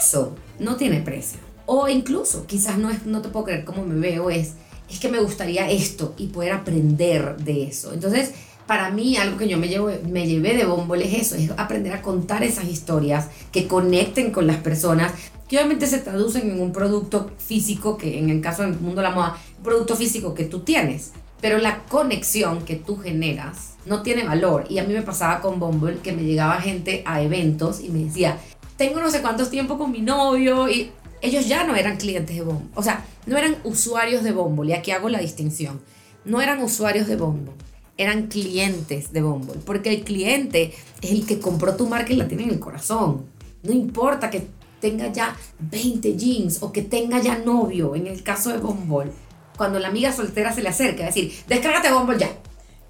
Eso 0.00 0.34
no 0.58 0.74
tiene 0.76 1.00
precio. 1.00 1.38
O 1.64 1.88
incluso, 1.88 2.44
quizás 2.46 2.76
no 2.76 2.90
es 2.90 3.06
no 3.06 3.22
te 3.22 3.28
puedo 3.28 3.44
creer 3.46 3.64
cómo 3.64 3.84
me 3.84 3.94
veo, 3.94 4.30
es, 4.30 4.54
es 4.90 5.00
que 5.00 5.08
me 5.08 5.20
gustaría 5.20 5.70
esto 5.70 6.14
y 6.16 6.28
poder 6.28 6.52
aprender 6.52 7.36
de 7.36 7.64
eso. 7.64 7.92
Entonces, 7.92 8.32
para 8.66 8.90
mí, 8.90 9.16
algo 9.16 9.36
que 9.36 9.48
yo 9.48 9.58
me, 9.58 9.68
llevo, 9.68 9.90
llevé 9.90 10.56
de 10.56 10.64
Bumble 10.64 11.04
es 11.04 11.26
eso, 11.26 11.34
es 11.34 11.50
aprender 11.56 11.92
a 11.92 12.02
contar 12.02 12.42
esas 12.42 12.66
historias 12.66 13.28
que 13.50 13.66
conecten 13.66 14.30
con 14.30 14.46
las 14.46 14.58
personas, 14.58 15.12
que 15.48 15.56
obviamente 15.56 15.86
se 15.86 15.98
traducen 15.98 16.50
en 16.50 16.60
un 16.60 16.72
producto 16.72 17.30
físico, 17.38 17.96
que 17.96 18.18
en 18.18 18.30
el 18.30 18.40
caso 18.40 18.62
del 18.62 18.78
mundo 18.78 19.02
de 19.02 19.08
la 19.08 19.14
moda, 19.14 19.36
producto 19.62 19.96
físico 19.96 20.34
que 20.34 20.44
tú 20.44 20.60
tienes. 20.60 21.12
Pero 21.40 21.58
la 21.58 21.82
conexión 21.84 22.64
que 22.64 22.76
tú 22.76 22.96
generas 22.96 23.74
no 23.84 24.02
tiene 24.02 24.24
valor. 24.24 24.64
Y 24.68 24.78
a 24.78 24.84
mí 24.84 24.94
me 24.94 25.02
pasaba 25.02 25.40
con 25.40 25.58
Bumble 25.58 25.98
que 25.98 26.12
me 26.12 26.22
llegaba 26.22 26.60
gente 26.60 27.02
a 27.04 27.20
eventos 27.20 27.80
y 27.80 27.88
me 27.88 28.04
decía, 28.04 28.38
tengo 28.76 29.00
no 29.00 29.10
sé 29.10 29.20
cuántos 29.22 29.50
tiempo 29.50 29.76
con 29.76 29.90
mi 29.90 30.00
novio 30.00 30.68
y 30.68 30.92
ellos 31.22 31.46
ya 31.46 31.64
no 31.64 31.76
eran 31.76 31.96
clientes 31.96 32.36
de 32.36 32.42
Bumble. 32.42 32.68
O 32.74 32.82
sea, 32.82 33.06
no 33.26 33.38
eran 33.38 33.56
usuarios 33.64 34.22
de 34.24 34.32
Bumble. 34.32 34.70
Y 34.70 34.74
aquí 34.74 34.90
hago 34.90 35.08
la 35.08 35.20
distinción. 35.20 35.80
No 36.24 36.42
eran 36.42 36.62
usuarios 36.62 37.06
de 37.06 37.16
Bumble. 37.16 37.52
Eran 37.96 38.26
clientes 38.26 39.12
de 39.12 39.22
Bumble. 39.22 39.60
Porque 39.64 39.90
el 39.90 40.02
cliente 40.02 40.74
es 41.00 41.10
el 41.12 41.24
que 41.24 41.38
compró 41.38 41.76
tu 41.76 41.88
marca 41.88 42.12
y 42.12 42.16
la 42.16 42.28
tiene 42.28 42.42
en 42.44 42.50
el 42.50 42.58
corazón. 42.58 43.26
No 43.62 43.72
importa 43.72 44.30
que 44.30 44.48
tenga 44.80 45.12
ya 45.12 45.36
20 45.60 46.16
jeans 46.16 46.62
o 46.62 46.72
que 46.72 46.82
tenga 46.82 47.20
ya 47.20 47.38
novio, 47.38 47.94
en 47.94 48.08
el 48.08 48.24
caso 48.24 48.50
de 48.50 48.58
Bumble. 48.58 49.12
Cuando 49.56 49.78
la 49.78 49.88
amiga 49.88 50.12
soltera 50.12 50.52
se 50.52 50.62
le 50.62 50.70
acerca, 50.70 51.04
a 51.04 51.06
decir, 51.06 51.32
descárgate 51.46 51.92
Bumble 51.92 52.18
ya. 52.18 52.30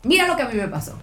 Mira 0.04 0.26
lo 0.26 0.36
que 0.36 0.42
a 0.42 0.48
mí 0.48 0.54
me 0.54 0.68
pasó. 0.68 0.98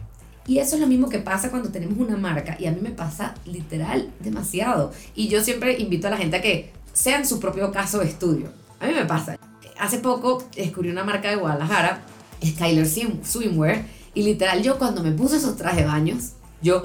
Y 0.48 0.58
eso 0.58 0.76
es 0.76 0.82
lo 0.82 0.88
mismo 0.88 1.10
que 1.10 1.20
pasa 1.20 1.52
cuando 1.52 1.70
tenemos 1.70 2.00
una 2.00 2.18
marca. 2.18 2.58
Y 2.60 2.65
a 2.65 2.72
mí 2.72 2.80
me 2.82 2.89
pasa 2.89 3.36
literal 3.46 4.12
demasiado. 4.20 4.92
Y 5.13 5.28
yo 5.28 5.44
siempre 5.44 5.78
invito 5.78 6.08
a 6.08 6.10
la 6.10 6.18
gente 6.18 6.38
a 6.38 6.42
que 6.42 6.72
sean 6.93 7.25
su 7.25 7.39
propio 7.39 7.71
caso 7.71 7.99
de 7.99 8.06
estudio. 8.06 8.49
A 8.80 8.88
mí 8.88 8.93
me 8.93 9.06
pasa. 9.06 9.38
Hace 9.78 9.99
poco 9.99 10.43
descubrí 10.56 10.89
una 10.89 11.04
marca 11.04 11.30
de 11.30 11.36
Guadalajara, 11.36 12.02
Skyler 12.43 12.88
Swimwear. 12.88 13.86
Y 14.13 14.23
literal 14.23 14.62
yo 14.63 14.78
cuando 14.78 15.04
me 15.04 15.12
puse 15.12 15.38
esos 15.38 15.56
trajes 15.56 15.80
de 15.80 15.86
baños, 15.86 16.32
yo... 16.62 16.84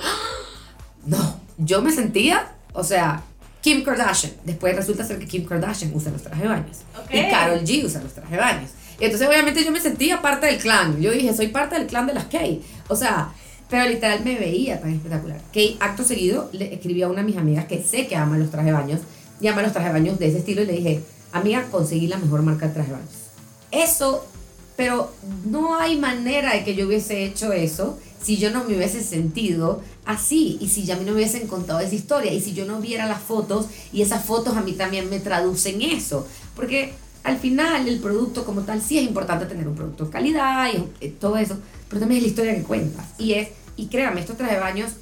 No, 1.06 1.40
yo 1.58 1.82
me 1.82 1.92
sentía, 1.92 2.54
o 2.72 2.82
sea, 2.82 3.22
Kim 3.60 3.82
Kardashian. 3.82 4.32
Después 4.44 4.76
resulta 4.76 5.04
ser 5.04 5.18
que 5.18 5.26
Kim 5.26 5.44
Kardashian 5.44 5.90
usa 5.94 6.12
los 6.12 6.22
trajes 6.22 6.42
de 6.42 6.48
baños. 6.48 6.78
Y 7.10 7.30
Carol 7.30 7.60
G 7.60 7.84
usa 7.84 8.02
los 8.02 8.12
trajes 8.12 8.30
de 8.30 8.36
baños. 8.36 8.70
Y 9.00 9.04
entonces 9.04 9.26
obviamente 9.26 9.64
yo 9.64 9.72
me 9.72 9.80
sentía 9.80 10.22
parte 10.22 10.46
del 10.46 10.58
clan. 10.58 11.00
Yo 11.00 11.10
dije, 11.10 11.34
soy 11.34 11.48
parte 11.48 11.76
del 11.76 11.86
clan 11.86 12.06
de 12.06 12.14
las 12.14 12.26
Kay. 12.26 12.62
O 12.88 12.96
sea, 12.96 13.32
pero 13.68 13.88
literal 13.88 14.22
me 14.24 14.38
veía 14.38 14.80
tan 14.80 14.92
espectacular. 14.92 15.40
Que 15.52 15.76
acto 15.80 16.04
seguido 16.04 16.48
le 16.52 16.74
escribí 16.74 17.02
a 17.02 17.08
una 17.08 17.20
de 17.20 17.26
mis 17.26 17.36
amigas 17.36 17.64
que 17.64 17.82
sé 17.82 18.06
que 18.06 18.16
ama 18.16 18.38
los 18.38 18.50
trajes 18.50 18.66
de 18.66 18.72
baños 18.72 19.00
y 19.44 19.48
ama 19.48 19.60
los 19.60 19.72
trajes 19.72 19.92
de 19.92 20.00
baños 20.00 20.18
de 20.18 20.28
ese 20.28 20.38
estilo 20.38 20.62
y 20.62 20.66
le 20.66 20.72
dije, 20.72 21.00
amiga, 21.30 21.68
conseguí 21.70 22.06
la 22.06 22.16
mejor 22.16 22.40
marca 22.40 22.66
de 22.66 22.72
trajes 22.72 22.92
de 22.92 22.96
baños. 22.96 23.12
Eso, 23.70 24.24
pero 24.74 25.12
no 25.44 25.78
hay 25.78 25.98
manera 25.98 26.54
de 26.54 26.64
que 26.64 26.74
yo 26.74 26.86
hubiese 26.86 27.26
hecho 27.26 27.52
eso 27.52 27.98
si 28.22 28.38
yo 28.38 28.50
no 28.50 28.64
me 28.64 28.74
hubiese 28.74 29.02
sentido 29.02 29.82
así 30.06 30.56
y 30.62 30.68
si 30.68 30.84
ya 30.84 30.94
a 30.94 30.98
mí 30.98 31.04
no 31.04 31.10
me 31.10 31.18
hubiesen 31.18 31.46
contado 31.46 31.80
esa 31.80 31.94
historia 31.94 32.32
y 32.32 32.40
si 32.40 32.54
yo 32.54 32.64
no 32.64 32.80
viera 32.80 33.04
las 33.04 33.20
fotos 33.20 33.66
y 33.92 34.00
esas 34.00 34.24
fotos 34.24 34.56
a 34.56 34.62
mí 34.62 34.72
también 34.72 35.10
me 35.10 35.20
traducen 35.20 35.82
eso. 35.82 36.26
Porque 36.56 36.94
al 37.22 37.36
final 37.38 37.86
el 37.86 38.00
producto 38.00 38.46
como 38.46 38.62
tal 38.62 38.80
sí 38.80 38.96
es 38.96 39.04
importante 39.04 39.44
tener 39.44 39.68
un 39.68 39.74
producto 39.74 40.06
de 40.06 40.10
calidad 40.10 40.70
y 41.02 41.08
todo 41.08 41.36
eso, 41.36 41.58
pero 41.90 42.00
también 42.00 42.20
es 42.20 42.22
la 42.22 42.28
historia 42.30 42.54
que 42.54 42.62
cuentas. 42.62 43.04
Y 43.18 43.34
es, 43.34 43.50
y 43.76 43.88
créame, 43.88 44.20
estos 44.20 44.38
trajes 44.38 44.54
de 44.54 44.60
baños, 44.62 44.92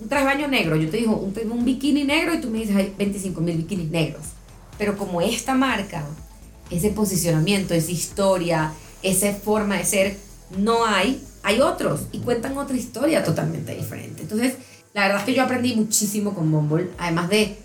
un 0.00 0.08
traje 0.08 0.24
baño 0.24 0.48
negro, 0.48 0.76
yo 0.76 0.88
te 0.90 0.98
digo, 0.98 1.16
un, 1.16 1.34
un 1.50 1.64
bikini 1.64 2.04
negro 2.04 2.34
y 2.34 2.40
tú 2.40 2.50
me 2.50 2.58
dices, 2.58 2.76
hay 2.76 2.94
25 2.96 3.40
mil 3.40 3.56
bikinis 3.56 3.90
negros. 3.90 4.22
Pero 4.78 4.96
como 4.96 5.20
esta 5.20 5.54
marca, 5.54 6.04
ese 6.70 6.90
posicionamiento, 6.90 7.74
esa 7.74 7.90
historia, 7.90 8.72
esa 9.02 9.32
forma 9.34 9.76
de 9.76 9.84
ser, 9.84 10.16
no 10.56 10.84
hay, 10.86 11.22
hay 11.42 11.60
otros 11.60 12.02
y 12.12 12.18
cuentan 12.18 12.56
otra 12.56 12.76
historia 12.76 13.24
totalmente 13.24 13.74
diferente. 13.74 14.22
Entonces, 14.22 14.54
la 14.94 15.02
verdad 15.02 15.20
es 15.20 15.26
que 15.26 15.34
yo 15.34 15.42
aprendí 15.42 15.74
muchísimo 15.74 16.34
con 16.34 16.50
Bumble, 16.50 16.90
además 16.98 17.28
de 17.28 17.56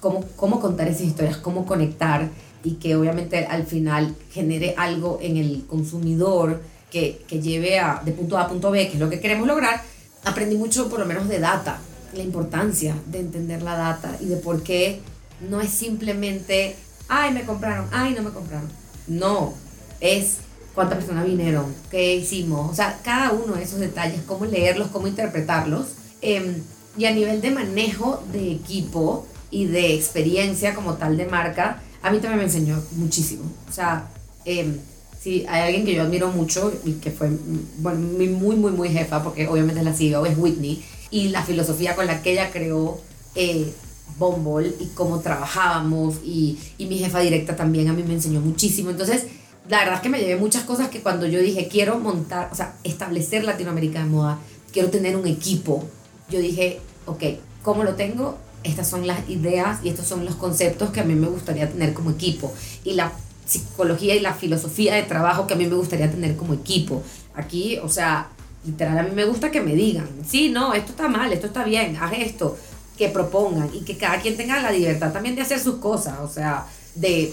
cómo, 0.00 0.24
cómo 0.36 0.60
contar 0.60 0.88
esas 0.88 1.02
historias, 1.02 1.36
cómo 1.36 1.66
conectar 1.66 2.28
y 2.64 2.74
que 2.74 2.94
obviamente 2.94 3.46
al 3.46 3.66
final 3.66 4.14
genere 4.30 4.74
algo 4.76 5.18
en 5.20 5.36
el 5.36 5.64
consumidor 5.66 6.62
que, 6.90 7.22
que 7.26 7.40
lleve 7.40 7.78
a, 7.78 8.02
de 8.04 8.12
punto 8.12 8.38
A 8.38 8.42
a 8.42 8.48
punto 8.48 8.70
B, 8.70 8.86
que 8.86 8.94
es 8.94 9.00
lo 9.00 9.10
que 9.10 9.18
queremos 9.18 9.46
lograr, 9.46 9.82
aprendí 10.24 10.56
mucho 10.56 10.88
por 10.88 11.00
lo 11.00 11.06
menos 11.06 11.28
de 11.28 11.38
data, 11.38 11.78
la 12.12 12.22
importancia 12.22 12.94
de 13.06 13.20
entender 13.20 13.62
la 13.62 13.76
data 13.76 14.16
y 14.20 14.26
de 14.26 14.36
por 14.36 14.62
qué 14.62 15.00
no 15.48 15.60
es 15.60 15.70
simplemente, 15.70 16.76
ay, 17.08 17.32
me 17.32 17.44
compraron, 17.44 17.86
ay, 17.92 18.14
no 18.14 18.22
me 18.22 18.30
compraron. 18.30 18.68
No, 19.06 19.54
es 20.00 20.38
cuántas 20.74 20.98
personas 20.98 21.26
vinieron, 21.26 21.74
qué 21.90 22.14
hicimos, 22.16 22.70
o 22.70 22.74
sea, 22.74 22.98
cada 23.02 23.32
uno 23.32 23.54
de 23.54 23.64
esos 23.64 23.80
detalles, 23.80 24.20
cómo 24.26 24.44
leerlos, 24.44 24.88
cómo 24.88 25.06
interpretarlos. 25.06 25.86
Em, 26.20 26.62
y 26.96 27.06
a 27.06 27.12
nivel 27.12 27.40
de 27.40 27.50
manejo 27.50 28.22
de 28.32 28.52
equipo 28.52 29.26
y 29.50 29.66
de 29.66 29.94
experiencia 29.94 30.74
como 30.74 30.94
tal 30.94 31.16
de 31.16 31.26
marca, 31.26 31.82
a 32.02 32.10
mí 32.10 32.18
también 32.18 32.38
me 32.38 32.44
enseñó 32.44 32.82
muchísimo. 32.92 33.44
O 33.68 33.72
sea, 33.72 34.08
eh, 34.44 34.78
sí, 35.22 35.44
hay 35.48 35.62
alguien 35.62 35.84
que 35.84 35.94
yo 35.94 36.02
admiro 36.02 36.28
mucho 36.28 36.72
y 36.84 36.94
que 36.94 37.10
fue 37.10 37.30
bueno, 37.78 38.00
muy, 38.00 38.56
muy, 38.56 38.72
muy 38.72 38.88
jefa, 38.88 39.22
porque 39.22 39.46
obviamente 39.46 39.82
la 39.82 39.92
CEO 39.92 40.26
es 40.26 40.36
Whitney, 40.36 40.82
y 41.10 41.28
la 41.28 41.42
filosofía 41.42 41.94
con 41.94 42.06
la 42.06 42.22
que 42.22 42.32
ella 42.32 42.50
creó 42.50 43.00
eh, 43.34 43.72
Bumble 44.18 44.74
y 44.80 44.86
cómo 44.94 45.20
trabajábamos, 45.20 46.16
y, 46.24 46.58
y 46.78 46.86
mi 46.86 46.98
jefa 46.98 47.20
directa 47.20 47.54
también 47.54 47.88
a 47.88 47.92
mí 47.92 48.02
me 48.02 48.14
enseñó 48.14 48.40
muchísimo. 48.40 48.90
Entonces, 48.90 49.26
la 49.68 49.78
verdad 49.78 49.96
es 49.96 50.00
que 50.00 50.08
me 50.08 50.18
llevé 50.18 50.36
muchas 50.36 50.64
cosas 50.64 50.88
que 50.88 51.00
cuando 51.00 51.26
yo 51.26 51.40
dije, 51.40 51.68
quiero 51.68 51.98
montar, 51.98 52.48
o 52.50 52.54
sea, 52.54 52.74
establecer 52.82 53.44
Latinoamérica 53.44 54.00
de 54.00 54.06
moda, 54.06 54.38
quiero 54.72 54.90
tener 54.90 55.16
un 55.16 55.26
equipo, 55.26 55.84
yo 56.30 56.40
dije, 56.40 56.80
ok, 57.06 57.22
¿cómo 57.62 57.84
lo 57.84 57.94
tengo? 57.94 58.38
estas 58.64 58.88
son 58.88 59.06
las 59.06 59.28
ideas 59.28 59.80
y 59.82 59.88
estos 59.88 60.06
son 60.06 60.24
los 60.24 60.36
conceptos 60.36 60.90
que 60.90 61.00
a 61.00 61.04
mí 61.04 61.14
me 61.14 61.26
gustaría 61.26 61.68
tener 61.68 61.92
como 61.92 62.10
equipo 62.10 62.52
y 62.84 62.94
la 62.94 63.12
psicología 63.44 64.14
y 64.14 64.20
la 64.20 64.34
filosofía 64.34 64.94
de 64.94 65.02
trabajo 65.02 65.46
que 65.46 65.54
a 65.54 65.56
mí 65.56 65.66
me 65.66 65.74
gustaría 65.74 66.10
tener 66.10 66.36
como 66.36 66.54
equipo. 66.54 67.02
Aquí, 67.34 67.78
o 67.78 67.88
sea, 67.88 68.28
literal, 68.64 68.98
a 68.98 69.02
mí 69.02 69.10
me 69.14 69.24
gusta 69.24 69.50
que 69.50 69.60
me 69.60 69.74
digan, 69.74 70.08
sí, 70.26 70.50
no, 70.50 70.74
esto 70.74 70.92
está 70.92 71.08
mal, 71.08 71.32
esto 71.32 71.46
está 71.46 71.64
bien, 71.64 71.96
haz 71.96 72.12
esto, 72.12 72.56
que 72.96 73.08
propongan 73.08 73.70
y 73.74 73.80
que 73.80 73.96
cada 73.96 74.20
quien 74.20 74.36
tenga 74.36 74.60
la 74.60 74.70
libertad 74.70 75.12
también 75.12 75.34
de 75.34 75.42
hacer 75.42 75.58
sus 75.58 75.76
cosas, 75.76 76.20
o 76.20 76.28
sea, 76.28 76.66
de, 76.94 77.32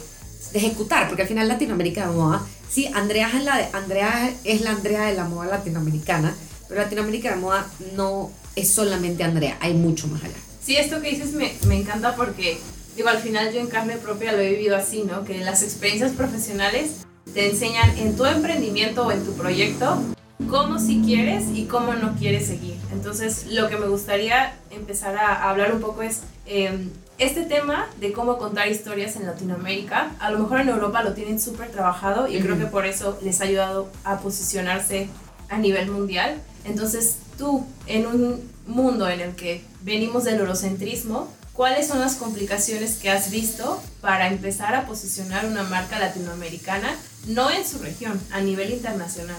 ejecutar, 0.53 1.07
porque 1.07 1.23
al 1.23 1.27
final 1.27 1.47
Latinoamérica 1.47 2.07
de 2.07 2.15
moda, 2.15 2.41
sí, 2.69 2.89
Andrea 2.93 3.29
es, 3.35 3.43
la 3.43 3.69
Andrea 3.73 4.33
es 4.43 4.61
la 4.61 4.71
Andrea 4.71 5.03
de 5.03 5.15
la 5.15 5.25
moda 5.25 5.47
latinoamericana, 5.47 6.35
pero 6.67 6.81
Latinoamérica 6.81 7.31
de 7.31 7.35
moda 7.35 7.67
no 7.95 8.31
es 8.55 8.69
solamente 8.69 9.23
Andrea, 9.23 9.57
hay 9.59 9.73
mucho 9.73 10.07
más 10.07 10.23
allá. 10.23 10.35
Sí, 10.63 10.75
esto 10.75 11.01
que 11.01 11.11
dices 11.11 11.33
me, 11.33 11.53
me 11.67 11.75
encanta 11.75 12.15
porque, 12.15 12.59
digo, 12.99 13.07
al 13.07 13.19
final 13.19 13.53
yo 13.53 13.61
en 13.61 13.67
carne 13.67 13.95
propia 13.95 14.33
lo 14.33 14.39
he 14.39 14.49
vivido 14.49 14.75
así, 14.75 15.03
¿no? 15.03 15.23
Que 15.23 15.37
las 15.37 15.63
experiencias 15.63 16.11
profesionales 16.11 17.05
te 17.33 17.49
enseñan 17.49 17.97
en 17.97 18.17
tu 18.17 18.25
emprendimiento 18.25 19.07
o 19.07 19.11
en 19.13 19.23
tu 19.23 19.31
proyecto 19.35 20.01
cómo 20.49 20.79
si 20.79 21.01
quieres 21.01 21.45
y 21.53 21.63
cómo 21.63 21.93
no 21.93 22.17
quieres 22.17 22.47
seguir. 22.47 22.75
Entonces, 22.91 23.45
lo 23.51 23.69
que 23.69 23.77
me 23.77 23.87
gustaría 23.87 24.53
empezar 24.69 25.15
a, 25.15 25.49
hablar 25.49 25.73
un 25.73 25.79
poco 25.79 26.01
es 26.01 26.23
em, 26.45 26.89
este 27.19 27.43
tema 27.43 27.87
de 28.01 28.11
cómo 28.11 28.37
contar 28.37 28.67
historias 28.67 29.15
en 29.15 29.27
Latinoamérica. 29.27 30.11
A 30.19 30.29
lo 30.31 30.39
mejor 30.39 30.59
en 30.59 30.67
Europa 30.67 31.01
lo 31.01 31.13
tienen 31.13 31.39
súper 31.39 31.71
trabajado 31.71 32.27
y 32.27 32.37
creo 32.41 32.57
que 32.57 32.65
por 32.65 32.85
eso 32.85 33.17
les 33.23 33.39
ha 33.39 33.45
ayudado 33.45 33.87
a 34.03 34.19
posicionarse 34.19 35.07
a 35.47 35.57
nivel 35.57 35.89
mundial. 35.89 36.41
Entonces, 36.65 37.19
tú, 37.37 37.65
en 37.87 38.07
un 38.07 38.51
mundo 38.67 39.07
en 39.07 39.21
el 39.21 39.35
que 39.35 39.63
venimos 39.83 40.25
del 40.25 40.41
eurocentrismo, 40.41 41.29
¿cuáles 41.59 41.87
son 41.87 41.99
las 41.99 42.15
complicaciones 42.15 42.99
que 42.99 43.09
has 43.09 43.31
visto 43.31 43.83
para 43.99 44.29
empezar 44.29 44.75
a 44.75 44.85
posicionar 44.85 45.45
una 45.45 45.63
marca 45.63 45.99
latinoamericana, 45.99 46.95
no 47.27 47.51
en 47.51 47.67
su 47.67 47.79
región, 47.79 48.17
a 48.31 48.39
nivel 48.39 48.71
internacional? 48.71 49.35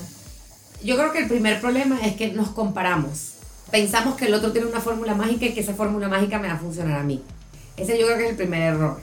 Yo 0.84 0.98
creo 0.98 1.12
que 1.12 1.20
el 1.20 1.28
primer 1.28 1.62
problema 1.62 1.98
es 2.02 2.16
que 2.16 2.30
nos 2.30 2.50
comparamos. 2.50 3.36
Pensamos 3.70 4.16
que 4.16 4.26
el 4.26 4.34
otro 4.34 4.52
tiene 4.52 4.66
una 4.66 4.82
fórmula 4.82 5.14
mágica 5.14 5.46
y 5.46 5.54
que 5.54 5.60
esa 5.60 5.72
fórmula 5.72 6.08
mágica 6.08 6.38
me 6.38 6.48
va 6.48 6.54
a 6.56 6.58
funcionar 6.58 7.00
a 7.00 7.04
mí. 7.04 7.22
Ese 7.78 7.98
yo 7.98 8.04
creo 8.04 8.18
que 8.18 8.24
es 8.24 8.30
el 8.32 8.36
primer 8.36 8.74
error. 8.74 9.00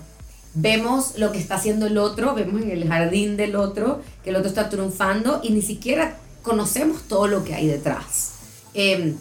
Vemos 0.53 1.17
lo 1.17 1.31
que 1.31 1.39
está 1.39 1.55
haciendo 1.55 1.87
el 1.87 1.97
otro, 1.97 2.35
vemos 2.35 2.61
en 2.61 2.69
el 2.69 2.87
jardín 2.87 3.35
del 3.35 3.55
otro 3.55 4.03
que 4.23 4.29
el 4.29 4.35
otro 4.35 4.49
está 4.49 4.69
triunfando 4.69 5.41
y 5.41 5.49
ni 5.49 5.63
siquiera 5.63 6.19
conocemos 6.43 7.01
todo 7.07 7.25
lo 7.27 7.43
que 7.43 7.55
hay 7.55 7.65
detrás. 7.65 8.33
Eh, 8.75 9.15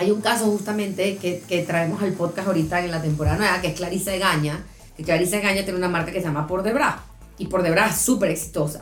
hay 0.00 0.10
un 0.10 0.22
caso 0.22 0.46
justamente 0.46 1.18
que, 1.18 1.42
que, 1.46 1.62
traemos 1.62 2.02
al 2.02 2.14
podcast 2.14 2.48
ahorita 2.48 2.82
en 2.82 2.90
la 2.90 3.02
temporada 3.02 3.36
nueva, 3.36 3.60
que 3.60 3.68
es 3.68 3.74
Clarice 3.74 4.18
Gaña, 4.18 4.64
que 4.96 5.02
Clarice 5.02 5.40
Gaña 5.40 5.62
tiene 5.62 5.78
una 5.78 5.90
marca 5.90 6.10
que 6.10 6.20
se 6.20 6.26
llama 6.26 6.46
Por 6.46 6.62
Debra, 6.62 7.02
y 7.36 7.48
Por 7.48 7.62
Debra 7.62 7.86
es 7.86 7.96
súper 7.96 8.30
exitosa. 8.30 8.80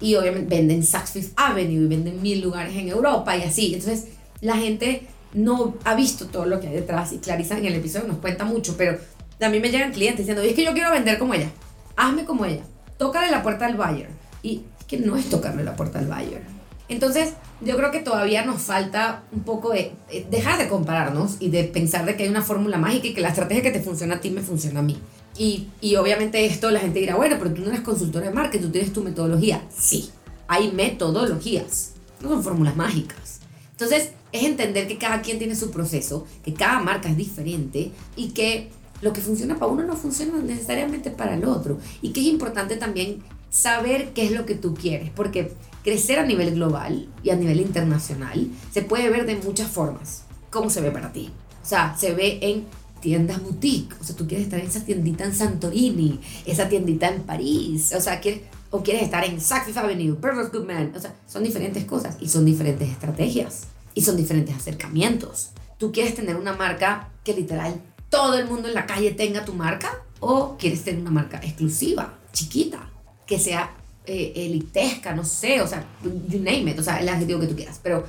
Y 0.00 0.14
obviamente 0.14 0.54
venden 0.54 0.84
Saks 0.84 1.10
Fifth 1.10 1.32
Avenue 1.34 1.86
y 1.86 1.88
venden 1.88 2.22
mil 2.22 2.40
lugares 2.40 2.76
en 2.76 2.88
Europa 2.88 3.36
y 3.36 3.42
así. 3.42 3.74
Entonces 3.74 4.10
la 4.42 4.58
gente 4.58 5.08
no 5.34 5.74
ha 5.82 5.96
visto 5.96 6.28
todo 6.28 6.46
lo 6.46 6.60
que 6.60 6.68
hay 6.68 6.74
detrás 6.74 7.12
y 7.12 7.18
Clarisa 7.18 7.58
en 7.58 7.66
el 7.66 7.74
episodio 7.74 8.06
nos 8.06 8.18
cuenta 8.18 8.44
mucho, 8.44 8.76
pero 8.78 8.96
a 9.40 9.48
mí 9.48 9.58
me 9.58 9.70
llegan 9.70 9.92
clientes 9.92 10.18
diciendo, 10.18 10.40
es 10.40 10.54
que 10.54 10.64
yo 10.64 10.72
quiero 10.72 10.92
vender 10.92 11.18
como 11.18 11.34
ella, 11.34 11.50
hazme 11.96 12.24
como 12.24 12.44
ella, 12.44 12.62
tócale 12.96 13.28
la 13.28 13.42
puerta 13.42 13.66
al 13.66 13.76
buyer. 13.76 14.08
Y 14.44 14.62
es 14.78 14.86
que 14.86 14.98
no 14.98 15.16
es 15.16 15.28
tocarle 15.28 15.64
la 15.64 15.74
puerta 15.74 15.98
al 15.98 16.06
buyer. 16.06 16.42
Entonces, 16.88 17.34
yo 17.60 17.76
creo 17.76 17.90
que 17.90 18.00
todavía 18.00 18.44
nos 18.44 18.62
falta 18.62 19.24
un 19.32 19.42
poco 19.42 19.70
de 19.72 19.92
dejar 20.30 20.58
de 20.58 20.68
compararnos 20.68 21.36
y 21.40 21.50
de 21.50 21.64
pensar 21.64 22.06
de 22.06 22.16
que 22.16 22.22
hay 22.22 22.28
una 22.28 22.42
fórmula 22.42 22.78
mágica 22.78 23.08
y 23.08 23.14
que 23.14 23.20
la 23.20 23.28
estrategia 23.28 23.62
que 23.62 23.70
te 23.70 23.80
funciona 23.80 24.16
a 24.16 24.20
ti 24.20 24.30
me 24.30 24.40
funciona 24.40 24.80
a 24.80 24.82
mí. 24.82 24.98
Y, 25.36 25.68
y 25.80 25.96
obviamente 25.96 26.44
esto 26.46 26.70
la 26.70 26.80
gente 26.80 27.00
dirá, 27.00 27.16
bueno, 27.16 27.36
pero 27.38 27.52
tú 27.52 27.62
no 27.62 27.68
eres 27.68 27.80
consultora 27.80 28.26
de 28.26 28.32
marketing, 28.32 28.66
tú 28.66 28.72
tienes 28.72 28.92
tu 28.92 29.02
metodología. 29.02 29.62
Sí, 29.76 30.10
hay 30.48 30.72
metodologías, 30.72 31.92
no 32.20 32.30
son 32.30 32.42
fórmulas 32.42 32.76
mágicas. 32.76 33.40
Entonces, 33.72 34.10
es 34.32 34.44
entender 34.44 34.86
que 34.86 34.98
cada 34.98 35.22
quien 35.22 35.38
tiene 35.38 35.54
su 35.54 35.70
proceso, 35.70 36.26
que 36.44 36.54
cada 36.54 36.80
marca 36.80 37.08
es 37.08 37.16
diferente 37.16 37.90
y 38.16 38.30
que 38.30 38.70
lo 39.00 39.12
que 39.12 39.20
funciona 39.20 39.58
para 39.58 39.72
uno 39.72 39.82
no 39.84 39.96
funciona 39.96 40.38
necesariamente 40.38 41.10
para 41.10 41.34
el 41.34 41.44
otro. 41.44 41.78
Y 42.02 42.10
que 42.10 42.20
es 42.20 42.26
importante 42.26 42.76
también 42.76 43.22
saber 43.50 44.12
qué 44.12 44.26
es 44.26 44.32
lo 44.32 44.46
que 44.46 44.54
tú 44.54 44.74
quieres, 44.74 45.10
porque 45.10 45.52
crecer 45.82 46.18
a 46.18 46.26
nivel 46.26 46.54
global 46.54 47.08
y 47.22 47.30
a 47.30 47.36
nivel 47.36 47.60
internacional 47.60 48.48
se 48.72 48.82
puede 48.82 49.08
ver 49.10 49.26
de 49.26 49.36
muchas 49.36 49.70
formas. 49.70 50.24
¿Cómo 50.50 50.70
se 50.70 50.80
ve 50.80 50.90
para 50.90 51.12
ti? 51.12 51.30
O 51.62 51.66
sea, 51.66 51.96
se 51.98 52.12
ve 52.12 52.38
en 52.42 52.66
tiendas 53.00 53.42
boutique, 53.42 53.94
o 54.00 54.04
sea, 54.04 54.14
tú 54.14 54.26
quieres 54.26 54.46
estar 54.46 54.60
en 54.60 54.66
esa 54.66 54.84
tiendita 54.84 55.24
en 55.24 55.34
Santorini, 55.34 56.20
esa 56.44 56.68
tiendita 56.68 57.08
en 57.08 57.22
París, 57.22 57.92
o 57.96 58.00
sea, 58.00 58.20
quieres, 58.20 58.42
o 58.70 58.82
quieres 58.82 59.02
estar 59.02 59.24
en 59.24 59.40
Saks 59.40 59.66
Fifth 59.66 59.78
Avenue, 59.78 60.14
Perfect 60.14 60.54
Good 60.54 60.66
Man, 60.66 60.92
o 60.94 61.00
sea, 61.00 61.14
son 61.26 61.42
diferentes 61.42 61.84
cosas 61.84 62.16
y 62.20 62.28
son 62.28 62.44
diferentes 62.44 62.88
estrategias 62.88 63.62
y 63.94 64.02
son 64.02 64.16
diferentes 64.16 64.54
acercamientos. 64.54 65.50
Tú 65.78 65.92
quieres 65.92 66.14
tener 66.14 66.36
una 66.36 66.52
marca 66.52 67.08
que 67.24 67.34
literal 67.34 67.80
todo 68.10 68.38
el 68.38 68.46
mundo 68.46 68.68
en 68.68 68.74
la 68.74 68.86
calle 68.86 69.12
tenga 69.12 69.44
tu 69.44 69.54
marca 69.54 70.02
o 70.20 70.56
quieres 70.58 70.84
tener 70.84 71.00
una 71.00 71.10
marca 71.10 71.38
exclusiva, 71.38 72.18
chiquita, 72.32 72.90
que 73.26 73.38
sea 73.38 73.74
eh, 74.10 74.32
elitesca, 74.34 75.14
no 75.14 75.24
sé, 75.24 75.60
o 75.60 75.66
sea, 75.66 75.84
you 76.02 76.38
name 76.38 76.70
it, 76.72 76.78
o 76.78 76.82
sea, 76.82 76.98
el 76.98 77.08
adjetivo 77.08 77.40
que 77.40 77.46
tú 77.46 77.54
quieras, 77.54 77.80
pero 77.82 78.04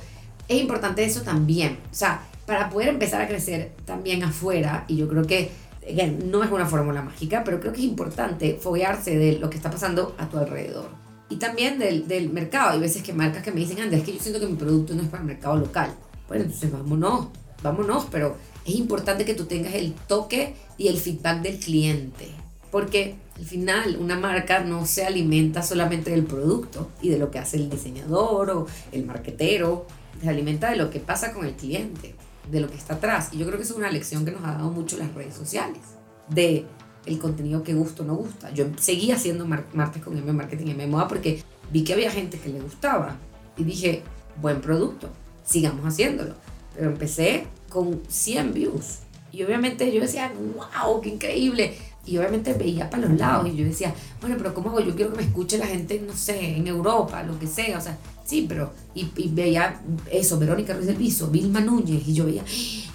es 0.48 0.60
importante 0.60 1.04
eso 1.04 1.22
también, 1.22 1.78
o 1.90 1.94
sea, 1.94 2.26
para 2.46 2.68
poder 2.70 2.88
empezar 2.88 3.20
a 3.22 3.28
crecer 3.28 3.72
también 3.84 4.24
afuera, 4.24 4.84
y 4.88 4.96
yo 4.96 5.08
creo 5.08 5.24
que 5.24 5.50
again, 5.88 6.30
no 6.30 6.42
es 6.42 6.50
una 6.50 6.66
fórmula 6.66 7.02
mágica, 7.02 7.42
pero 7.44 7.60
creo 7.60 7.72
que 7.72 7.80
es 7.80 7.86
importante 7.86 8.58
foguearse 8.60 9.16
de 9.16 9.38
lo 9.38 9.50
que 9.50 9.56
está 9.56 9.70
pasando 9.70 10.14
a 10.18 10.28
tu 10.28 10.38
alrededor. 10.38 10.90
Y 11.28 11.36
también 11.36 11.78
del, 11.78 12.06
del 12.06 12.30
mercado. 12.30 12.70
Hay 12.70 12.80
veces 12.80 13.02
que 13.02 13.12
marcas 13.12 13.42
que 13.42 13.52
me 13.52 13.60
dicen, 13.60 13.80
Andrés, 13.80 14.00
es 14.00 14.06
que 14.06 14.12
yo 14.14 14.20
siento 14.20 14.40
que 14.40 14.46
mi 14.46 14.54
producto 14.54 14.94
no 14.94 15.02
es 15.02 15.08
para 15.08 15.22
el 15.22 15.28
mercado 15.28 15.56
local. 15.56 15.94
Bueno, 16.28 16.44
entonces 16.44 16.70
vámonos, 16.70 17.28
vámonos, 17.62 18.06
pero 18.10 18.36
es 18.64 18.74
importante 18.74 19.24
que 19.24 19.34
tú 19.34 19.46
tengas 19.46 19.74
el 19.74 19.94
toque 19.94 20.54
y 20.76 20.88
el 20.88 20.98
feedback 20.98 21.40
del 21.42 21.58
cliente. 21.58 22.28
Porque 22.70 23.16
al 23.36 23.44
final 23.44 23.96
una 23.98 24.18
marca 24.18 24.60
no 24.60 24.86
se 24.86 25.04
alimenta 25.04 25.62
solamente 25.62 26.10
del 26.10 26.24
producto 26.24 26.90
y 27.00 27.08
de 27.08 27.18
lo 27.18 27.30
que 27.30 27.38
hace 27.38 27.56
el 27.56 27.70
diseñador 27.70 28.50
o 28.50 28.66
el 28.92 29.04
marquetero, 29.04 29.86
se 30.20 30.28
alimenta 30.28 30.70
de 30.70 30.76
lo 30.76 30.90
que 30.90 31.00
pasa 31.00 31.32
con 31.32 31.44
el 31.44 31.54
cliente 31.54 32.14
de 32.50 32.60
lo 32.60 32.68
que 32.68 32.76
está 32.76 32.94
atrás. 32.94 33.30
Y 33.32 33.38
yo 33.38 33.46
creo 33.46 33.58
que 33.58 33.64
eso 33.64 33.74
es 33.74 33.78
una 33.78 33.90
lección 33.90 34.24
que 34.24 34.32
nos 34.32 34.44
ha 34.44 34.52
dado 34.52 34.70
mucho 34.70 34.96
las 34.96 35.12
redes 35.14 35.34
sociales, 35.34 35.80
de 36.28 36.64
el 37.06 37.18
contenido 37.18 37.62
que 37.62 37.74
gusta 37.74 38.02
o 38.02 38.06
no 38.06 38.14
gusta. 38.14 38.52
Yo 38.52 38.66
seguí 38.78 39.10
haciendo 39.10 39.46
martes 39.46 40.02
con 40.02 40.16
M 40.16 40.32
Marketing 40.32 40.68
M 40.68 40.86
Moda 40.86 41.08
porque 41.08 41.42
vi 41.72 41.84
que 41.84 41.92
había 41.94 42.10
gente 42.10 42.38
que 42.38 42.48
le 42.48 42.60
gustaba 42.60 43.16
y 43.56 43.64
dije, 43.64 44.02
buen 44.40 44.60
producto, 44.60 45.08
sigamos 45.44 45.84
haciéndolo. 45.84 46.34
Pero 46.74 46.90
empecé 46.90 47.46
con 47.68 48.02
100 48.08 48.54
views 48.54 48.98
y 49.32 49.42
obviamente 49.42 49.90
yo 49.92 50.00
decía, 50.00 50.32
wow, 50.56 51.00
qué 51.00 51.08
increíble. 51.08 51.74
Y 52.04 52.18
obviamente 52.18 52.52
veía 52.54 52.90
para 52.90 53.06
los 53.06 53.18
lados 53.18 53.48
y 53.48 53.56
yo 53.56 53.64
decía, 53.64 53.94
bueno, 54.20 54.36
pero 54.36 54.52
¿cómo 54.54 54.70
hago? 54.70 54.80
Yo 54.80 54.96
quiero 54.96 55.12
que 55.12 55.18
me 55.18 55.22
escuche 55.22 55.56
la 55.56 55.66
gente, 55.66 56.02
no 56.04 56.14
sé, 56.14 56.56
en 56.56 56.66
Europa, 56.66 57.22
lo 57.22 57.38
que 57.38 57.46
sea. 57.46 57.78
O 57.78 57.80
sea, 57.80 57.96
sí, 58.24 58.46
pero. 58.48 58.72
Y, 58.94 59.08
veía 59.28 59.80
eso, 60.10 60.38
Verónica 60.38 60.74
Ruiz 60.74 60.86
del 60.86 60.96
Piso, 60.96 61.28
Vilma 61.28 61.60
Núñez, 61.60 62.06
y 62.06 62.14
yo 62.14 62.24
veía, 62.24 62.42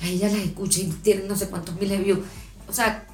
a 0.02 0.08
ella 0.08 0.28
las 0.28 0.40
escucha 0.40 0.82
y 0.82 0.86
tienen 1.02 1.28
no 1.28 1.36
sé 1.36 1.48
cuántos 1.48 1.76
miles 1.76 1.98
de 1.98 2.04
views. 2.04 2.20
O 2.68 2.74
sea, 2.74 3.06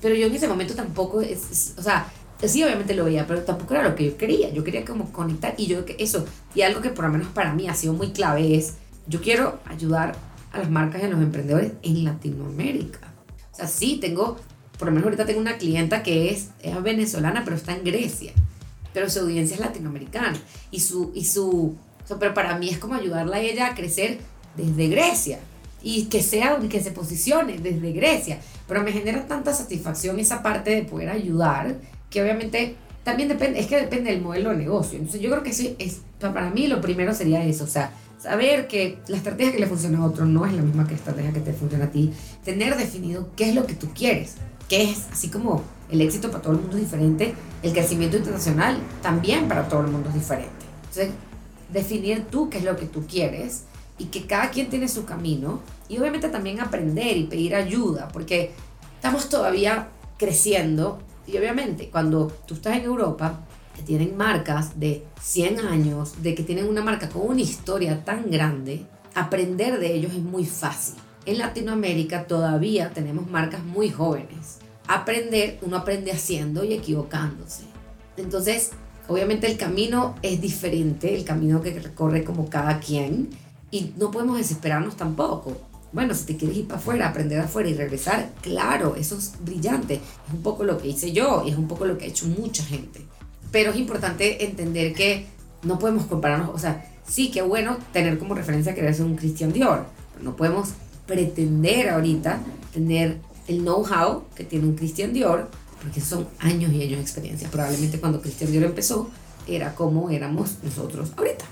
pero 0.00 0.14
yo 0.14 0.26
en 0.26 0.34
ese 0.34 0.48
momento 0.48 0.74
tampoco, 0.74 1.20
es, 1.20 1.74
o 1.76 1.82
sea, 1.82 2.10
sí, 2.48 2.62
obviamente 2.62 2.94
lo 2.94 3.04
veía, 3.04 3.26
pero 3.26 3.42
tampoco 3.42 3.74
era 3.74 3.88
lo 3.88 3.94
que 3.94 4.06
yo 4.06 4.16
quería. 4.16 4.50
Yo 4.52 4.64
quería 4.64 4.84
como 4.84 5.12
conectar 5.12 5.54
y 5.58 5.66
yo 5.66 5.84
eso, 5.98 6.24
y 6.54 6.62
algo 6.62 6.80
que 6.80 6.90
por 6.90 7.04
lo 7.04 7.10
menos 7.10 7.28
para 7.28 7.54
mí 7.54 7.68
ha 7.68 7.74
sido 7.74 7.92
muy 7.92 8.10
clave 8.10 8.56
es, 8.56 8.74
yo 9.06 9.20
quiero 9.20 9.58
ayudar 9.66 10.16
a 10.52 10.58
las 10.58 10.70
marcas 10.70 11.02
y 11.02 11.06
a 11.06 11.08
los 11.08 11.20
emprendedores 11.20 11.72
en 11.82 12.04
Latinoamérica. 12.04 13.00
O 13.52 13.56
sea, 13.56 13.66
sí, 13.66 13.98
tengo 14.00 14.36
por 14.80 14.88
lo 14.88 14.92
menos 14.92 15.04
ahorita 15.04 15.26
tengo 15.26 15.40
una 15.40 15.58
clienta 15.58 16.02
que 16.02 16.30
es, 16.30 16.48
es 16.62 16.82
venezolana, 16.82 17.42
pero 17.44 17.54
está 17.54 17.76
en 17.76 17.84
Grecia, 17.84 18.32
pero 18.94 19.10
su 19.10 19.20
audiencia 19.20 19.54
es 19.54 19.60
latinoamericana. 19.60 20.40
Y 20.70 20.80
su, 20.80 21.12
y 21.14 21.26
su, 21.26 21.76
pero 22.18 22.32
para 22.32 22.56
mí 22.56 22.70
es 22.70 22.78
como 22.78 22.94
ayudarla 22.94 23.36
a 23.36 23.40
ella 23.40 23.66
a 23.66 23.74
crecer 23.74 24.16
desde 24.56 24.88
Grecia 24.88 25.38
y 25.82 26.04
que 26.04 26.22
sea, 26.22 26.58
que 26.66 26.82
se 26.82 26.92
posicione 26.92 27.58
desde 27.58 27.92
Grecia. 27.92 28.38
Pero 28.66 28.82
me 28.82 28.90
genera 28.90 29.26
tanta 29.26 29.52
satisfacción 29.52 30.18
esa 30.18 30.42
parte 30.42 30.70
de 30.70 30.82
poder 30.84 31.10
ayudar, 31.10 31.76
que 32.08 32.22
obviamente 32.22 32.76
también 33.04 33.28
depende, 33.28 33.60
es 33.60 33.66
que 33.66 33.76
depende 33.76 34.10
del 34.10 34.22
modelo 34.22 34.48
de 34.48 34.56
negocio. 34.56 34.96
Entonces 34.96 35.20
yo 35.20 35.28
creo 35.28 35.42
que 35.42 35.50
eso 35.50 35.74
es, 35.78 36.00
para 36.20 36.48
mí 36.48 36.68
lo 36.68 36.80
primero 36.80 37.12
sería 37.12 37.44
eso, 37.44 37.64
o 37.64 37.68
sea, 37.68 37.92
saber 38.18 38.66
que 38.66 38.96
la 39.08 39.18
estrategia 39.18 39.52
que 39.52 39.58
le 39.58 39.66
funciona 39.66 39.98
a 39.98 40.06
otro 40.06 40.24
no 40.24 40.46
es 40.46 40.54
la 40.54 40.62
misma 40.62 40.84
que 40.84 40.92
la 40.92 40.96
estrategia 40.96 41.32
que 41.34 41.40
te 41.40 41.52
funciona 41.52 41.84
a 41.84 41.90
ti, 41.90 42.14
tener 42.42 42.78
definido 42.78 43.28
qué 43.36 43.50
es 43.50 43.54
lo 43.54 43.66
que 43.66 43.74
tú 43.74 43.90
quieres 43.94 44.36
que 44.70 44.84
es 44.84 45.08
así 45.12 45.28
como 45.28 45.64
el 45.90 46.00
éxito 46.00 46.30
para 46.30 46.42
todo 46.42 46.52
el 46.52 46.60
mundo 46.60 46.76
es 46.76 46.84
diferente, 46.84 47.34
el 47.64 47.72
crecimiento 47.72 48.16
internacional 48.16 48.78
también 49.02 49.48
para 49.48 49.68
todo 49.68 49.80
el 49.80 49.88
mundo 49.88 50.08
es 50.10 50.14
diferente. 50.14 50.64
Entonces, 50.82 51.10
definir 51.72 52.26
tú 52.30 52.48
qué 52.48 52.58
es 52.58 52.64
lo 52.64 52.76
que 52.76 52.86
tú 52.86 53.04
quieres 53.04 53.64
y 53.98 54.06
que 54.06 54.26
cada 54.26 54.50
quien 54.50 54.70
tiene 54.70 54.86
su 54.86 55.04
camino 55.04 55.60
y 55.88 55.98
obviamente 55.98 56.28
también 56.28 56.60
aprender 56.60 57.16
y 57.16 57.24
pedir 57.24 57.56
ayuda, 57.56 58.08
porque 58.12 58.52
estamos 58.94 59.28
todavía 59.28 59.88
creciendo 60.16 61.00
y 61.26 61.36
obviamente 61.36 61.90
cuando 61.90 62.28
tú 62.46 62.54
estás 62.54 62.76
en 62.76 62.84
Europa, 62.84 63.40
que 63.74 63.82
tienen 63.82 64.16
marcas 64.16 64.78
de 64.78 65.04
100 65.20 65.60
años, 65.60 66.22
de 66.22 66.36
que 66.36 66.44
tienen 66.44 66.68
una 66.68 66.82
marca 66.82 67.08
con 67.08 67.22
una 67.22 67.40
historia 67.40 68.04
tan 68.04 68.30
grande, 68.30 68.86
aprender 69.16 69.80
de 69.80 69.94
ellos 69.94 70.12
es 70.12 70.22
muy 70.22 70.44
fácil. 70.44 70.94
En 71.26 71.38
Latinoamérica 71.38 72.26
todavía 72.26 72.90
tenemos 72.90 73.30
marcas 73.30 73.62
muy 73.64 73.90
jóvenes 73.90 74.58
aprender, 74.90 75.58
uno 75.62 75.76
aprende 75.76 76.10
haciendo 76.10 76.64
y 76.64 76.72
equivocándose. 76.72 77.62
Entonces, 78.16 78.70
obviamente 79.06 79.46
el 79.46 79.56
camino 79.56 80.16
es 80.20 80.40
diferente, 80.40 81.14
el 81.14 81.24
camino 81.24 81.62
que 81.62 81.78
recorre 81.78 82.24
como 82.24 82.50
cada 82.50 82.80
quien, 82.80 83.30
y 83.70 83.92
no 83.96 84.10
podemos 84.10 84.36
desesperarnos 84.36 84.96
tampoco. 84.96 85.56
Bueno, 85.92 86.12
si 86.14 86.24
te 86.24 86.36
quieres 86.36 86.56
ir 86.56 86.66
para 86.66 86.80
afuera, 86.80 87.08
aprender 87.08 87.38
afuera 87.38 87.68
y 87.68 87.74
regresar, 87.74 88.32
claro, 88.42 88.96
eso 88.96 89.16
es 89.16 89.34
brillante. 89.40 89.94
Es 89.94 90.34
un 90.34 90.42
poco 90.42 90.64
lo 90.64 90.76
que 90.76 90.88
hice 90.88 91.12
yo 91.12 91.44
y 91.46 91.50
es 91.50 91.56
un 91.56 91.68
poco 91.68 91.84
lo 91.84 91.96
que 91.96 92.06
ha 92.06 92.08
hecho 92.08 92.26
mucha 92.26 92.64
gente. 92.64 93.00
Pero 93.52 93.70
es 93.70 93.76
importante 93.76 94.44
entender 94.44 94.92
que 94.92 95.26
no 95.62 95.78
podemos 95.78 96.06
compararnos, 96.06 96.50
o 96.52 96.58
sea, 96.58 96.84
sí 97.06 97.30
que 97.30 97.42
bueno 97.42 97.78
tener 97.92 98.18
como 98.18 98.34
referencia 98.34 98.74
querer 98.74 98.92
ser 98.92 99.06
un 99.06 99.16
Christian 99.16 99.52
Dior, 99.52 99.86
pero 100.12 100.24
no 100.24 100.36
podemos 100.36 100.70
pretender 101.10 101.88
ahorita 101.88 102.38
tener 102.72 103.18
el 103.48 103.64
know-how 103.64 104.22
que 104.36 104.44
tiene 104.44 104.66
un 104.66 104.76
Christian 104.76 105.12
Dior, 105.12 105.50
porque 105.82 106.00
son 106.00 106.28
años 106.38 106.72
y 106.72 106.82
años 106.84 106.98
de 106.98 107.02
experiencia. 107.02 107.48
Probablemente 107.50 107.98
cuando 107.98 108.22
Christian 108.22 108.52
Dior 108.52 108.62
empezó, 108.62 109.10
era 109.48 109.74
como 109.74 110.08
éramos 110.10 110.58
nosotros 110.62 111.10
ahorita. 111.16 111.44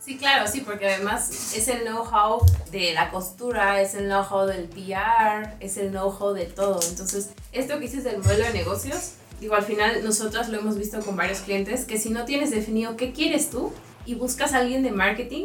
Sí, 0.00 0.16
claro, 0.16 0.50
sí, 0.50 0.62
porque 0.62 0.88
además 0.88 1.54
es 1.54 1.68
el 1.68 1.84
know-how 1.84 2.44
de 2.72 2.92
la 2.92 3.12
costura, 3.12 3.80
es 3.80 3.94
el 3.94 4.06
know-how 4.06 4.46
del 4.46 4.64
PR, 4.64 5.54
es 5.60 5.76
el 5.76 5.92
know-how 5.92 6.34
de 6.34 6.46
todo. 6.46 6.80
Entonces, 6.88 7.30
esto 7.52 7.74
que 7.74 7.82
dices 7.82 8.02
del 8.02 8.18
modelo 8.18 8.44
de 8.46 8.52
negocios, 8.52 9.12
digo, 9.40 9.54
al 9.54 9.62
final 9.62 10.02
nosotras 10.02 10.48
lo 10.48 10.58
hemos 10.58 10.76
visto 10.76 10.98
con 11.02 11.14
varios 11.14 11.38
clientes, 11.38 11.84
que 11.84 12.00
si 12.00 12.10
no 12.10 12.24
tienes 12.24 12.50
definido 12.50 12.96
qué 12.96 13.12
quieres 13.12 13.50
tú 13.50 13.72
y 14.06 14.16
buscas 14.16 14.54
a 14.54 14.58
alguien 14.58 14.82
de 14.82 14.90
marketing, 14.90 15.44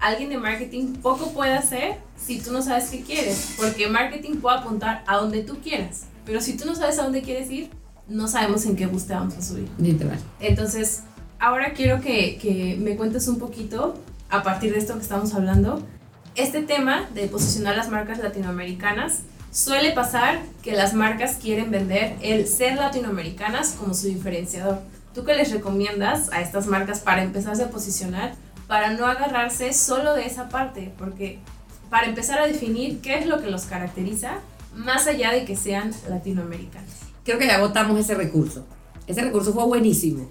alguien 0.00 0.30
de 0.30 0.38
marketing 0.38 0.94
poco 0.94 1.32
puede 1.32 1.54
hacer 1.54 1.96
si 2.16 2.40
tú 2.40 2.52
no 2.52 2.62
sabes 2.62 2.90
qué 2.90 3.02
quieres, 3.02 3.54
porque 3.56 3.88
marketing 3.88 4.36
puede 4.36 4.58
apuntar 4.58 5.02
a 5.06 5.16
donde 5.16 5.42
tú 5.42 5.58
quieras, 5.62 6.04
pero 6.24 6.40
si 6.40 6.56
tú 6.56 6.66
no 6.66 6.74
sabes 6.74 6.98
a 6.98 7.04
dónde 7.04 7.22
quieres 7.22 7.50
ir, 7.50 7.70
no 8.08 8.26
sabemos 8.28 8.64
en 8.66 8.76
qué 8.76 8.86
bus 8.86 9.06
vamos 9.06 9.36
a 9.36 9.42
subir. 9.42 9.68
Literal. 9.78 10.18
Entonces, 10.40 11.02
ahora 11.38 11.72
quiero 11.72 12.00
que, 12.00 12.38
que 12.38 12.76
me 12.80 12.96
cuentes 12.96 13.28
un 13.28 13.38
poquito, 13.38 13.94
a 14.30 14.42
partir 14.42 14.72
de 14.72 14.78
esto 14.78 14.94
que 14.94 15.02
estamos 15.02 15.34
hablando, 15.34 15.82
este 16.38 16.62
tema 16.62 17.08
de 17.14 17.26
posicionar 17.26 17.76
las 17.76 17.90
marcas 17.90 18.18
latinoamericanas. 18.18 19.22
Suele 19.50 19.92
pasar 19.92 20.40
que 20.62 20.72
las 20.72 20.94
marcas 20.94 21.36
quieren 21.36 21.70
vender 21.70 22.14
el 22.22 22.46
ser 22.46 22.76
latinoamericanas 22.76 23.70
como 23.72 23.92
su 23.92 24.06
diferenciador. 24.06 24.80
¿Tú 25.14 25.24
qué 25.24 25.34
les 25.34 25.50
recomiendas 25.50 26.30
a 26.32 26.40
estas 26.40 26.66
marcas 26.66 27.00
para 27.00 27.24
empezarse 27.24 27.64
a 27.64 27.70
posicionar 27.70 28.34
para 28.68 28.90
no 28.90 29.06
agarrarse 29.06 29.72
solo 29.72 30.14
de 30.14 30.26
esa 30.26 30.48
parte, 30.48 30.92
porque 30.96 31.38
para 31.90 32.06
empezar 32.06 32.38
a 32.38 32.46
definir 32.46 33.00
qué 33.00 33.18
es 33.18 33.26
lo 33.26 33.40
que 33.40 33.50
los 33.50 33.64
caracteriza, 33.64 34.34
más 34.76 35.06
allá 35.06 35.32
de 35.32 35.44
que 35.44 35.56
sean 35.56 35.90
latinoamericanos. 36.08 36.92
Creo 37.24 37.38
que 37.38 37.46
ya 37.46 37.56
agotamos 37.56 37.98
ese 37.98 38.14
recurso. 38.14 38.66
Ese 39.06 39.22
recurso 39.22 39.52
fue 39.52 39.64
buenísimo. 39.64 40.30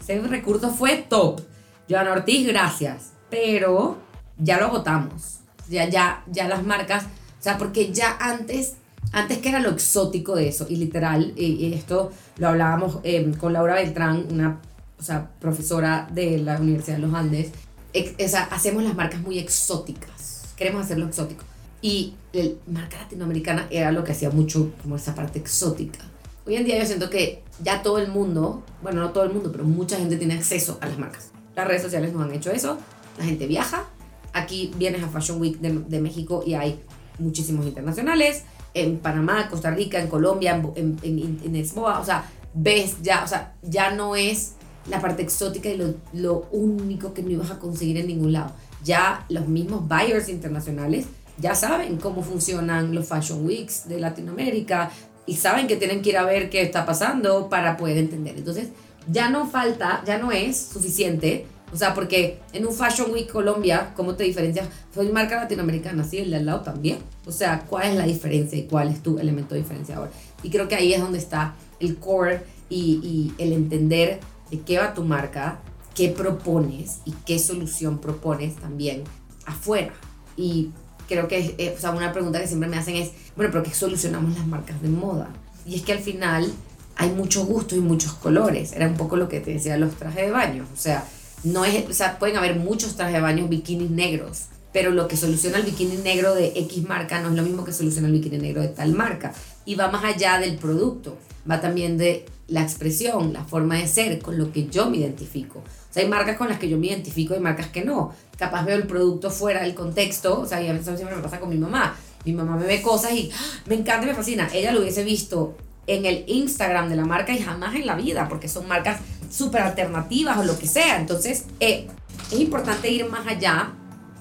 Ese 0.00 0.20
recurso 0.20 0.70
fue 0.70 1.04
top. 1.08 1.40
Joana 1.88 2.12
Ortiz, 2.12 2.46
gracias. 2.46 3.12
Pero 3.30 3.98
ya 4.38 4.58
lo 4.58 4.66
agotamos. 4.66 5.38
Ya, 5.68 5.88
ya, 5.88 6.22
ya 6.30 6.48
las 6.48 6.64
marcas, 6.64 7.04
o 7.04 7.42
sea, 7.42 7.56
porque 7.56 7.92
ya 7.92 8.16
antes, 8.20 8.74
antes 9.12 9.38
que 9.38 9.48
era 9.48 9.60
lo 9.60 9.70
exótico 9.70 10.34
de 10.34 10.48
eso, 10.48 10.66
y 10.68 10.76
literal, 10.76 11.32
y, 11.36 11.72
esto 11.72 12.10
lo 12.38 12.48
hablábamos 12.48 12.98
eh, 13.04 13.32
con 13.38 13.52
Laura 13.52 13.74
Beltrán, 13.74 14.26
una 14.30 14.60
o 14.98 15.02
sea, 15.02 15.30
profesora 15.40 16.08
de 16.12 16.38
la 16.38 16.58
Universidad 16.58 16.96
de 16.96 17.02
los 17.02 17.14
Andes, 17.14 17.52
o 17.94 18.28
sea, 18.28 18.44
hacemos 18.44 18.82
las 18.82 18.94
marcas 18.94 19.20
muy 19.20 19.38
exóticas. 19.38 20.54
Queremos 20.56 20.84
hacerlo 20.84 21.06
exótico. 21.06 21.44
Y 21.82 22.14
el 22.32 22.58
marca 22.66 22.98
latinoamericana 22.98 23.66
era 23.70 23.90
lo 23.90 24.04
que 24.04 24.12
hacía 24.12 24.30
mucho 24.30 24.72
como 24.82 24.96
esa 24.96 25.14
parte 25.14 25.38
exótica. 25.38 26.00
Hoy 26.46 26.56
en 26.56 26.64
día 26.64 26.78
yo 26.78 26.86
siento 26.86 27.10
que 27.10 27.42
ya 27.62 27.82
todo 27.82 27.98
el 27.98 28.08
mundo, 28.08 28.62
bueno, 28.82 29.00
no 29.00 29.10
todo 29.10 29.24
el 29.24 29.32
mundo, 29.32 29.50
pero 29.52 29.64
mucha 29.64 29.96
gente 29.96 30.16
tiene 30.16 30.34
acceso 30.34 30.78
a 30.80 30.86
las 30.86 30.98
marcas. 30.98 31.30
Las 31.54 31.66
redes 31.66 31.82
sociales 31.82 32.12
nos 32.12 32.22
han 32.22 32.32
hecho 32.32 32.50
eso, 32.50 32.78
la 33.18 33.24
gente 33.24 33.46
viaja. 33.46 33.84
Aquí 34.32 34.72
vienes 34.76 35.02
a 35.02 35.08
Fashion 35.08 35.40
Week 35.40 35.58
de, 35.58 35.70
de 35.70 36.00
México 36.00 36.42
y 36.46 36.54
hay 36.54 36.80
muchísimos 37.18 37.66
internacionales. 37.66 38.44
En 38.74 38.98
Panamá, 38.98 39.48
Costa 39.48 39.70
Rica, 39.70 40.00
en 40.00 40.08
Colombia, 40.08 40.54
en, 40.76 40.98
en, 41.02 41.18
en, 41.18 41.40
en 41.44 41.56
Expoa, 41.56 41.98
o 41.98 42.04
sea, 42.04 42.30
ves 42.54 42.96
ya, 43.02 43.24
o 43.24 43.26
sea, 43.26 43.54
ya 43.62 43.90
no 43.90 44.16
es 44.16 44.52
la 44.88 45.00
parte 45.00 45.22
exótica 45.22 45.68
y 45.68 45.76
lo, 45.76 45.94
lo 46.12 46.48
único 46.52 47.12
que 47.12 47.22
no 47.22 47.30
ibas 47.30 47.50
a 47.50 47.58
conseguir 47.58 47.98
en 47.98 48.06
ningún 48.06 48.32
lado. 48.32 48.52
Ya 48.82 49.26
los 49.28 49.46
mismos 49.46 49.86
buyers 49.86 50.28
internacionales 50.28 51.06
ya 51.38 51.54
saben 51.54 51.96
cómo 51.96 52.22
funcionan 52.22 52.94
los 52.94 53.06
Fashion 53.06 53.44
Weeks 53.46 53.88
de 53.88 53.98
Latinoamérica 53.98 54.90
y 55.26 55.36
saben 55.36 55.66
que 55.66 55.76
tienen 55.76 56.02
que 56.02 56.10
ir 56.10 56.18
a 56.18 56.24
ver 56.24 56.50
qué 56.50 56.62
está 56.62 56.84
pasando 56.84 57.48
para 57.48 57.76
poder 57.76 57.98
entender. 57.98 58.36
Entonces, 58.36 58.68
ya 59.10 59.30
no 59.30 59.46
falta, 59.46 60.02
ya 60.06 60.18
no 60.18 60.32
es 60.32 60.56
suficiente. 60.56 61.46
O 61.72 61.76
sea, 61.76 61.94
porque 61.94 62.40
en 62.52 62.66
un 62.66 62.74
Fashion 62.74 63.12
Week 63.12 63.30
Colombia, 63.30 63.92
¿cómo 63.94 64.16
te 64.16 64.24
diferencias? 64.24 64.68
Soy 64.92 65.08
marca 65.10 65.36
latinoamericana, 65.36 66.02
sí, 66.02 66.18
el 66.18 66.30
de 66.30 66.36
al 66.36 66.46
lado 66.46 66.60
también. 66.62 66.98
O 67.26 67.32
sea, 67.32 67.64
¿cuál 67.68 67.90
es 67.90 67.96
la 67.96 68.06
diferencia 68.06 68.58
y 68.58 68.64
cuál 68.64 68.88
es 68.88 69.02
tu 69.02 69.18
elemento 69.18 69.54
diferenciador? 69.54 70.10
Y 70.42 70.50
creo 70.50 70.66
que 70.66 70.74
ahí 70.74 70.92
es 70.92 71.00
donde 71.00 71.18
está 71.18 71.54
el 71.78 71.96
core 71.96 72.42
y, 72.68 73.32
y 73.38 73.42
el 73.42 73.52
entender 73.52 74.18
de 74.50 74.60
qué 74.60 74.78
va 74.78 74.94
tu 74.94 75.04
marca, 75.04 75.60
qué 75.94 76.08
propones 76.08 76.98
y 77.04 77.12
qué 77.26 77.38
solución 77.38 77.98
propones 77.98 78.56
también 78.56 79.04
afuera. 79.46 79.92
Y 80.36 80.70
creo 81.08 81.28
que 81.28 81.54
eh, 81.58 81.74
o 81.76 81.80
sea, 81.80 81.90
una 81.90 82.12
pregunta 82.12 82.40
que 82.40 82.46
siempre 82.46 82.68
me 82.68 82.78
hacen 82.78 82.96
es, 82.96 83.10
bueno, 83.36 83.50
pero 83.52 83.64
¿qué 83.64 83.74
solucionamos 83.74 84.36
las 84.36 84.46
marcas 84.46 84.80
de 84.82 84.88
moda? 84.88 85.28
Y 85.66 85.74
es 85.74 85.82
que 85.82 85.92
al 85.92 86.00
final 86.00 86.50
hay 86.96 87.10
mucho 87.10 87.44
gusto 87.44 87.76
y 87.76 87.80
muchos 87.80 88.12
colores. 88.14 88.72
Era 88.72 88.86
un 88.86 88.96
poco 88.96 89.16
lo 89.16 89.28
que 89.28 89.40
te 89.40 89.52
decía 89.52 89.76
los 89.76 89.94
trajes 89.94 90.26
de 90.26 90.30
baño. 90.30 90.66
O 90.72 90.76
sea, 90.76 91.04
no 91.44 91.64
es, 91.64 91.88
o 91.88 91.92
sea, 91.92 92.18
pueden 92.18 92.36
haber 92.36 92.56
muchos 92.56 92.96
trajes 92.96 93.14
de 93.14 93.20
baño 93.20 93.48
bikinis 93.48 93.90
negros, 93.90 94.44
pero 94.72 94.90
lo 94.90 95.08
que 95.08 95.16
soluciona 95.16 95.58
el 95.58 95.64
bikini 95.64 95.96
negro 95.96 96.34
de 96.34 96.52
X 96.54 96.86
marca 96.86 97.20
no 97.20 97.30
es 97.30 97.34
lo 97.34 97.42
mismo 97.42 97.64
que 97.64 97.72
soluciona 97.72 98.08
el 98.08 98.14
bikini 98.14 98.38
negro 98.38 98.62
de 98.62 98.68
tal 98.68 98.92
marca. 98.92 99.32
Y 99.64 99.74
va 99.74 99.90
más 99.90 100.04
allá 100.04 100.38
del 100.38 100.56
producto, 100.56 101.18
va 101.50 101.60
también 101.60 101.98
de 101.98 102.26
la 102.50 102.62
expresión, 102.62 103.32
la 103.32 103.44
forma 103.44 103.76
de 103.76 103.86
ser, 103.86 104.18
con 104.20 104.36
lo 104.36 104.52
que 104.52 104.68
yo 104.68 104.90
me 104.90 104.98
identifico. 104.98 105.60
O 105.60 105.92
sea, 105.92 106.02
hay 106.02 106.08
marcas 106.08 106.36
con 106.36 106.48
las 106.48 106.58
que 106.58 106.68
yo 106.68 106.78
me 106.78 106.88
identifico 106.88 107.34
y 107.34 107.40
marcas 107.40 107.68
que 107.68 107.84
no. 107.84 108.12
Capaz 108.36 108.64
veo 108.64 108.76
el 108.76 108.86
producto 108.86 109.30
fuera 109.30 109.62
del 109.62 109.74
contexto, 109.74 110.40
o 110.40 110.46
sea, 110.46 110.60
y 110.60 110.68
a 110.68 110.72
veces 110.72 110.96
siempre 110.96 111.16
me 111.16 111.22
pasa 111.22 111.40
con 111.40 111.48
mi 111.48 111.56
mamá. 111.56 111.96
Mi 112.24 112.32
mamá 112.32 112.56
me 112.56 112.66
ve 112.66 112.82
cosas 112.82 113.12
y 113.12 113.30
¡ah! 113.32 113.62
me 113.66 113.76
encanta, 113.76 114.06
me 114.06 114.14
fascina. 114.14 114.48
Ella 114.52 114.72
lo 114.72 114.80
hubiese 114.80 115.04
visto 115.04 115.56
en 115.86 116.04
el 116.06 116.24
Instagram 116.26 116.88
de 116.88 116.96
la 116.96 117.04
marca 117.04 117.32
y 117.32 117.38
jamás 117.38 117.74
en 117.74 117.86
la 117.86 117.94
vida, 117.94 118.28
porque 118.28 118.48
son 118.48 118.68
marcas 118.68 119.00
súper 119.30 119.62
alternativas 119.62 120.38
o 120.38 120.44
lo 120.44 120.58
que 120.58 120.66
sea. 120.66 121.00
Entonces, 121.00 121.44
eh, 121.60 121.86
es 122.30 122.40
importante 122.40 122.90
ir 122.90 123.08
más 123.08 123.26
allá 123.26 123.72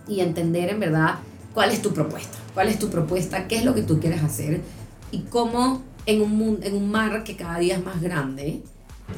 y 0.07 0.21
entender 0.21 0.69
en 0.69 0.80
verdad 0.80 1.15
cuál 1.53 1.71
es 1.71 1.82
tu 1.82 1.93
propuesta, 1.93 2.38
cuál 2.53 2.69
es 2.69 2.80
tu 2.80 2.89
propuesta, 2.89 3.47
qué 3.47 3.57
es 3.57 3.65
lo 3.65 3.75
que 3.75 3.82
tú 3.82 3.99
quieres 3.99 4.23
hacer 4.23 4.61
y 5.11 5.21
cómo 5.23 5.84
en 6.10 6.22
un, 6.22 6.36
mundo, 6.36 6.66
en 6.66 6.76
un 6.76 6.89
mar 6.89 7.24
que 7.24 7.36
cada 7.36 7.60
día 7.60 7.76
es 7.76 7.86
más 7.86 8.01
grande, 8.01 8.62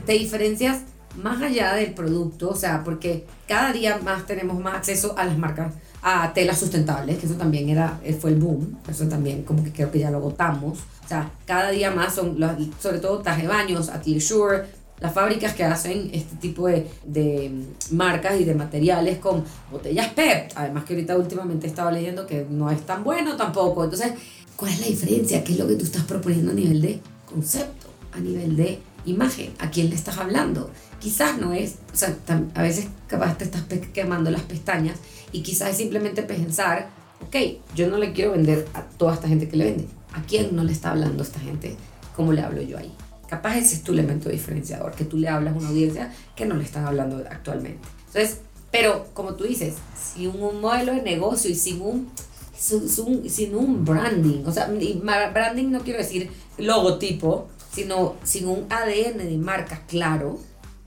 te 0.06 0.14
diferencias 0.14 0.82
más 1.16 1.42
allá 1.42 1.74
del 1.74 1.94
producto, 1.94 2.50
o 2.50 2.56
sea, 2.56 2.84
porque 2.84 3.26
cada 3.48 3.72
día 3.72 4.00
más 4.04 4.26
tenemos 4.26 4.60
más 4.60 4.76
acceso 4.76 5.18
a 5.18 5.26
las 5.26 5.38
marcas, 5.38 5.74
a 6.02 6.34
telas 6.34 6.60
sustentables, 6.60 7.18
que 7.18 7.26
eso 7.28 7.36
también 7.36 7.70
era, 7.70 8.00
eh, 8.04 8.14
fue 8.14 8.32
el 8.32 8.38
boom, 8.38 8.78
eso 8.90 9.08
también 9.08 9.44
como 9.44 9.64
que 9.64 9.72
creo 9.72 9.92
que 9.92 10.00
ya 10.00 10.12
lo 10.12 10.18
agotamos, 10.18 10.80
o 11.06 11.08
sea, 11.08 11.32
cada 11.46 11.72
día 11.72 11.92
más 11.92 12.16
son, 12.16 12.40
los, 12.40 12.52
sobre 12.80 13.00
todo 13.00 13.20
traje 13.20 13.48
baños, 13.48 13.90
Atelier 13.90 14.22
Sure, 14.22 14.64
las 15.00 15.14
fábricas 15.14 15.54
que 15.54 15.64
hacen 15.64 16.12
este 16.14 16.36
tipo 16.36 16.68
de, 16.68 16.88
de, 17.04 17.66
marcas 17.90 18.40
y 18.40 18.44
de 18.44 18.54
materiales 18.54 19.18
con 19.18 19.44
botellas 19.72 20.10
PEP, 20.10 20.52
además 20.56 20.84
que 20.86 20.94
ahorita 20.94 21.18
últimamente 21.18 21.68
estaba 21.68 21.92
leyendo 21.92 22.28
que 22.28 22.46
no 22.50 22.70
es 22.70 22.82
tan 22.86 23.04
bueno 23.04 23.36
tampoco, 23.36 23.84
entonces, 23.84 24.14
¿cuál 24.62 24.74
es 24.74 24.80
la 24.80 24.86
diferencia? 24.86 25.44
¿Qué 25.44 25.54
es 25.54 25.58
lo 25.58 25.68
que 25.68 25.74
tú 25.74 25.86
estás 25.86 26.04
proponiendo 26.04 26.52
a 26.52 26.54
nivel 26.54 26.84
de 26.84 27.00
concepto, 27.26 27.88
a 28.12 28.20
nivel 28.20 28.56
de 28.56 28.78
imagen? 29.06 29.52
¿A 29.58 29.72
quién 29.72 29.90
le 29.90 29.96
estás 29.96 30.20
hablando? 30.20 30.70
Quizás 31.00 31.40
no 31.40 31.52
es, 31.52 31.78
o 31.92 31.98
sea, 31.98 32.16
a 32.54 32.62
veces 32.62 32.86
capaz 33.08 33.40
te 33.40 33.46
estás 33.46 33.64
quemando 33.92 34.30
las 34.30 34.44
pestañas 34.44 35.00
y 35.32 35.42
quizás 35.42 35.72
es 35.72 35.78
simplemente 35.78 36.22
pensar, 36.22 36.92
ok, 37.26 37.36
yo 37.76 37.90
no 37.90 37.98
le 37.98 38.14
quiero 38.14 38.34
vender 38.34 38.68
a 38.76 38.84
toda 38.84 39.16
esta 39.16 39.28
gente 39.28 39.50
que 39.50 39.58
le 39.58 39.66
vende. 39.66 39.88
¿A 40.14 40.22
quién 40.22 40.56
no 40.56 40.64
le 40.64 40.74
está 40.74 40.92
hablando 40.92 41.24
esta 41.24 41.40
gente? 41.40 41.76
¿Cómo 42.16 42.32
le 42.32 42.42
hablo 42.42 42.62
yo 42.62 42.78
ahí? 42.78 42.94
Capaz 43.28 43.58
ese 43.58 43.74
es 43.74 43.82
tu 43.82 43.94
elemento 43.94 44.30
diferenciador, 44.30 44.92
que 44.92 45.06
tú 45.06 45.18
le 45.18 45.28
hablas 45.28 45.56
a 45.56 45.58
una 45.58 45.70
audiencia 45.70 46.14
que 46.36 46.46
no 46.46 46.54
le 46.54 46.66
están 46.66 46.86
hablando 46.86 47.18
actualmente. 47.32 47.82
Entonces, 48.06 48.42
pero 48.70 49.08
como 49.16 49.34
tú 49.34 49.46
dices, 49.46 49.74
sin 49.96 50.28
un 50.30 50.62
modelo 50.62 50.94
de 50.94 51.02
negocio 51.02 51.50
y 51.50 51.56
sin 51.56 51.82
un, 51.82 52.12
sin, 52.62 53.56
un 53.56 53.84
branding, 53.84 54.44
o 54.46 54.52
sea, 54.52 54.68
branding 54.68 55.72
no 55.72 55.82
quiero 55.82 56.00
decir 56.00 56.30
logotipo, 56.58 57.50
sino 57.74 58.16
sin 58.24 58.48
un 58.48 58.68
ADN 58.70 59.18
de 59.18 59.38
marca 59.38 59.84
claro, 59.88 60.40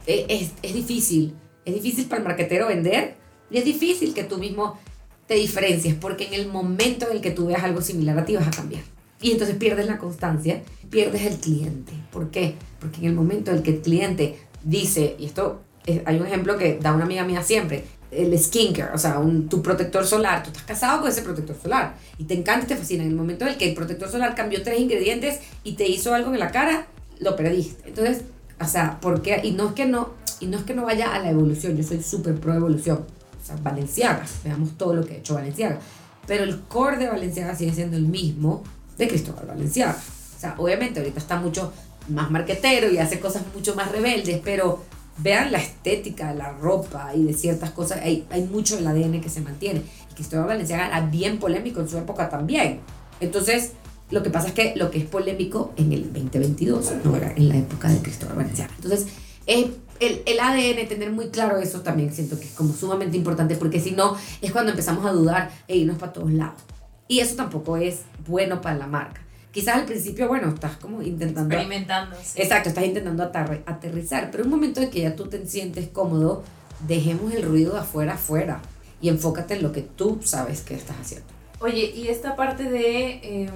es, 0.07 0.53
es 0.63 0.75
difícil. 0.75 1.35
Es 1.65 1.75
difícil 1.75 2.07
para 2.07 2.21
el 2.21 2.29
marquetero 2.29 2.69
vender 2.69 3.17
y 3.51 3.57
es 3.57 3.65
difícil 3.65 4.13
que 4.13 4.23
tú 4.23 4.39
mismo 4.39 4.79
te 5.27 5.35
diferencies 5.35 5.95
porque 5.95 6.27
en 6.27 6.35
el 6.35 6.49
momento 6.49 7.07
en 7.09 7.17
el 7.17 7.23
que 7.23 7.31
tú 7.31 7.47
veas 7.47 7.65
algo 7.65 7.81
similar 7.81 8.19
a 8.19 8.25
ti 8.25 8.37
vas 8.37 8.47
a 8.47 8.51
cambiar. 8.51 8.83
Y 9.21 9.33
entonces 9.33 9.57
pierdes 9.57 9.87
la 9.87 9.99
constancia, 9.99 10.63
pierdes 10.91 11.23
el 11.23 11.39
cliente. 11.39 11.93
¿Por 12.13 12.31
qué? 12.31 12.55
Porque 12.79 12.99
en 12.99 13.07
el 13.07 13.15
momento 13.15 13.51
en 13.51 13.59
el 13.59 13.63
que 13.63 13.71
el 13.71 13.81
cliente 13.81 14.39
dice, 14.63 15.17
y 15.19 15.25
esto 15.25 15.63
es, 15.87 16.03
hay 16.05 16.21
un 16.21 16.27
ejemplo 16.27 16.59
que 16.59 16.79
da 16.79 16.93
una 16.93 17.05
amiga 17.05 17.25
mía 17.25 17.43
siempre, 17.43 17.85
el 18.17 18.39
skincare, 18.39 18.93
o 18.95 18.99
sea, 18.99 19.19
un, 19.19 19.49
tu 19.49 19.63
protector 19.63 20.07
solar, 20.07 20.43
tú 20.43 20.51
estás 20.51 20.65
casado 20.65 21.01
con 21.01 21.11
ese 21.11 21.23
protector 21.23 21.57
solar 21.61 21.97
y 22.19 22.25
te 22.25 22.35
encanta 22.35 22.65
y 22.65 22.69
te 22.69 22.77
fascina. 22.77 23.03
En 23.03 23.11
el 23.11 23.17
momento 23.17 23.45
en 23.45 23.53
el 23.53 23.57
que 23.57 23.69
el 23.69 23.75
protector 23.75 24.11
solar 24.11 24.35
cambió 24.35 24.63
tres 24.63 24.81
ingredientes 24.81 25.41
y 25.63 25.73
te 25.73 25.89
hizo 25.89 26.15
algo 26.15 26.33
en 26.33 26.41
la 26.41 26.51
cara, 26.51 26.87
lo 27.21 27.37
perdiste. 27.37 27.89
Entonces, 27.89 28.23
o 28.61 28.67
sea, 28.67 29.01
¿por 29.01 29.23
qué? 29.23 29.41
Y 29.43 29.53
no 29.53 29.69
es 29.69 29.75
que 29.75 29.87
no, 29.87 30.11
y 30.41 30.47
no 30.47 30.59
es 30.59 30.65
que 30.65 30.75
no 30.75 30.85
vaya 30.85 31.15
a 31.15 31.19
la 31.19 31.31
evolución, 31.31 31.77
yo 31.77 31.83
soy 31.83 32.03
súper 32.03 32.35
pro 32.37 32.55
evolución. 32.55 32.99
O 33.43 33.47
sea, 33.47 33.57
Valenciaga, 33.57 34.25
veamos 34.43 34.79
todo 34.79 34.95
lo 34.95 35.05
que 35.05 35.15
ha 35.15 35.17
hecho 35.19 35.35
Valenciaga. 35.35 35.79
Pero 36.27 36.45
el 36.45 36.61
core 36.61 36.97
de 36.97 37.09
Valenciaga 37.09 37.55
sigue 37.55 37.75
siendo 37.75 37.97
el 37.97 38.05
mismo 38.05 38.63
de 38.97 39.09
Cristóbal 39.09 39.47
Valenciaga. 39.47 39.97
O 40.37 40.41
sea, 40.41 40.55
obviamente 40.59 41.01
ahorita 41.01 41.19
está 41.19 41.37
mucho 41.37 41.73
más 42.09 42.31
marquetero 42.31 42.91
y 42.91 42.99
hace 42.99 43.21
cosas 43.21 43.43
mucho 43.55 43.75
más 43.75 43.91
rebeldes, 43.91 44.41
pero 44.45 44.83
vean 45.19 45.53
la 45.53 45.59
estética 45.59 46.33
de 46.33 46.39
la 46.39 46.53
ropa 46.53 47.15
y 47.15 47.25
de 47.25 47.35
ciertas 47.35 47.71
cosas, 47.71 48.01
hay, 48.03 48.27
hay 48.31 48.43
mucho 48.43 48.77
del 48.77 48.87
ADN 48.87 49.21
que 49.21 49.29
se 49.29 49.41
mantiene. 49.41 49.83
Y 50.11 50.15
Cristóbal 50.15 50.47
Valenciaga 50.47 50.87
era 50.89 51.01
bien 51.01 51.39
polémico 51.39 51.81
en 51.81 51.89
su 51.89 51.99
época 51.99 52.29
también. 52.29 52.81
Entonces, 53.21 53.73
lo 54.11 54.23
que 54.23 54.31
pasa 54.31 54.49
es 54.49 54.55
que 54.55 54.75
lo 54.77 54.91
que 54.91 54.99
es 54.99 55.05
polémico 55.05 55.73
en 55.77 55.93
el 55.93 56.13
2022 56.13 56.93
no 57.05 57.17
era 57.17 57.33
en 57.35 57.49
la 57.49 57.57
época 57.57 57.89
de 57.89 57.99
Cristóbal 57.99 58.37
Valenciaga. 58.37 58.73
Entonces, 58.77 59.07
es 59.47 59.67
el, 60.01 60.23
el, 60.27 60.41
ADN, 60.41 60.89
tener 60.89 61.11
muy 61.11 61.29
claro 61.29 61.59
eso 61.59 61.81
también 61.83 62.13
siento 62.13 62.39
que 62.39 62.47
es 62.47 62.53
como 62.53 62.73
sumamente 62.75 63.17
importante 63.17 63.55
porque 63.55 63.81
si 63.81 63.93
no 63.93 64.17
es 64.41 64.53
cuando 64.53 64.71
empezamos 64.73 65.07
a 65.07 65.13
dudar 65.13 65.51
e 65.69 65.77
irnos 65.77 65.99
para 65.99 66.13
todos 66.13 66.33
lados. 66.33 66.61
Y 67.07 67.21
eso 67.21 67.37
tampoco 67.37 67.77
es 67.77 68.01
bueno 68.27 68.61
para 68.61 68.77
la 68.77 68.87
marca. 68.87 69.24
Quizás 69.55 69.77
al 69.77 69.85
principio, 69.85 70.27
bueno, 70.27 70.49
estás 70.49 70.77
como 70.79 71.01
intentando... 71.01 71.55
Experimentando. 71.55 72.17
Sí. 72.21 72.43
Exacto, 72.43 72.71
estás 72.71 72.85
intentando 72.85 73.23
aterrizar, 73.23 74.33
pero 74.33 74.43
un 74.43 74.51
momento 74.51 74.81
en 74.81 74.91
que 74.91 75.03
ya 75.03 75.15
tú 75.15 75.29
te 75.29 75.47
sientes 75.47 75.89
cómodo, 75.91 76.43
dejemos 76.89 77.33
el 77.33 77.45
ruido 77.45 77.75
de 77.75 77.79
afuera 77.79 78.15
afuera 78.15 78.61
y 79.01 79.11
enfócate 79.11 79.55
en 79.55 79.63
lo 79.63 79.71
que 79.71 79.83
tú 79.83 80.19
sabes 80.25 80.63
que 80.63 80.75
estás 80.75 80.97
haciendo. 81.01 81.29
Oye, 81.61 81.93
y 81.95 82.09
esta 82.09 82.35
parte 82.35 82.65
de... 82.65 83.21
Eh, 83.23 83.51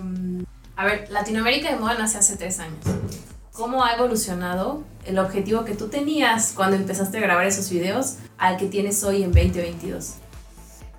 a 0.77 0.85
ver, 0.85 1.11
Latinoamérica 1.11 1.73
de 1.73 1.81
moda 1.81 1.99
nace 1.99 2.19
hace 2.19 2.37
tres 2.37 2.61
años. 2.61 2.79
¿Cómo 3.51 3.85
ha 3.85 3.95
evolucionado 3.95 4.85
el 5.05 5.19
objetivo 5.19 5.65
que 5.65 5.75
tú 5.75 5.89
tenías 5.89 6.53
cuando 6.53 6.77
empezaste 6.77 7.19
a 7.19 7.23
grabar 7.23 7.45
esos 7.45 7.71
videos 7.71 8.19
al 8.39 8.57
que 8.57 8.67
tienes 8.67 9.03
hoy 9.03 9.25
en 9.25 9.33
2022? 9.33 10.15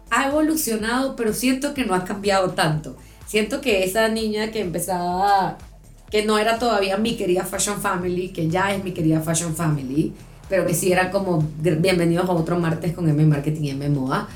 Ha 0.10 0.28
evolucionado, 0.28 1.16
pero 1.16 1.34
siento 1.34 1.74
que 1.74 1.86
no 1.86 1.96
ha 1.96 2.04
cambiado 2.04 2.50
tanto. 2.50 2.98
Siento 3.30 3.62
que 3.62 3.84
esa 3.84 4.08
niña 4.08 4.50
que 4.50 4.60
empezaba, 4.60 5.60
que 6.10 6.26
no 6.26 6.40
era 6.40 6.58
todavía 6.58 6.98
mi 6.98 7.16
querida 7.16 7.46
Fashion 7.46 7.80
Family, 7.80 8.30
que 8.30 8.50
ya 8.50 8.74
es 8.74 8.84
mi 8.84 8.92
querida 8.92 9.22
Fashion 9.22 9.56
Family, 9.56 10.16
pero 10.50 10.66
que 10.66 10.74
sí 10.74 10.92
era 10.92 11.12
como 11.12 11.48
bienvenidos 11.60 12.28
a 12.28 12.32
otro 12.34 12.60
martes 12.60 12.92
con 12.92 13.08
M 13.08 13.24
Marketing 13.28 13.62
y 13.62 13.70
M 13.70 13.88
Moda, 13.90 14.28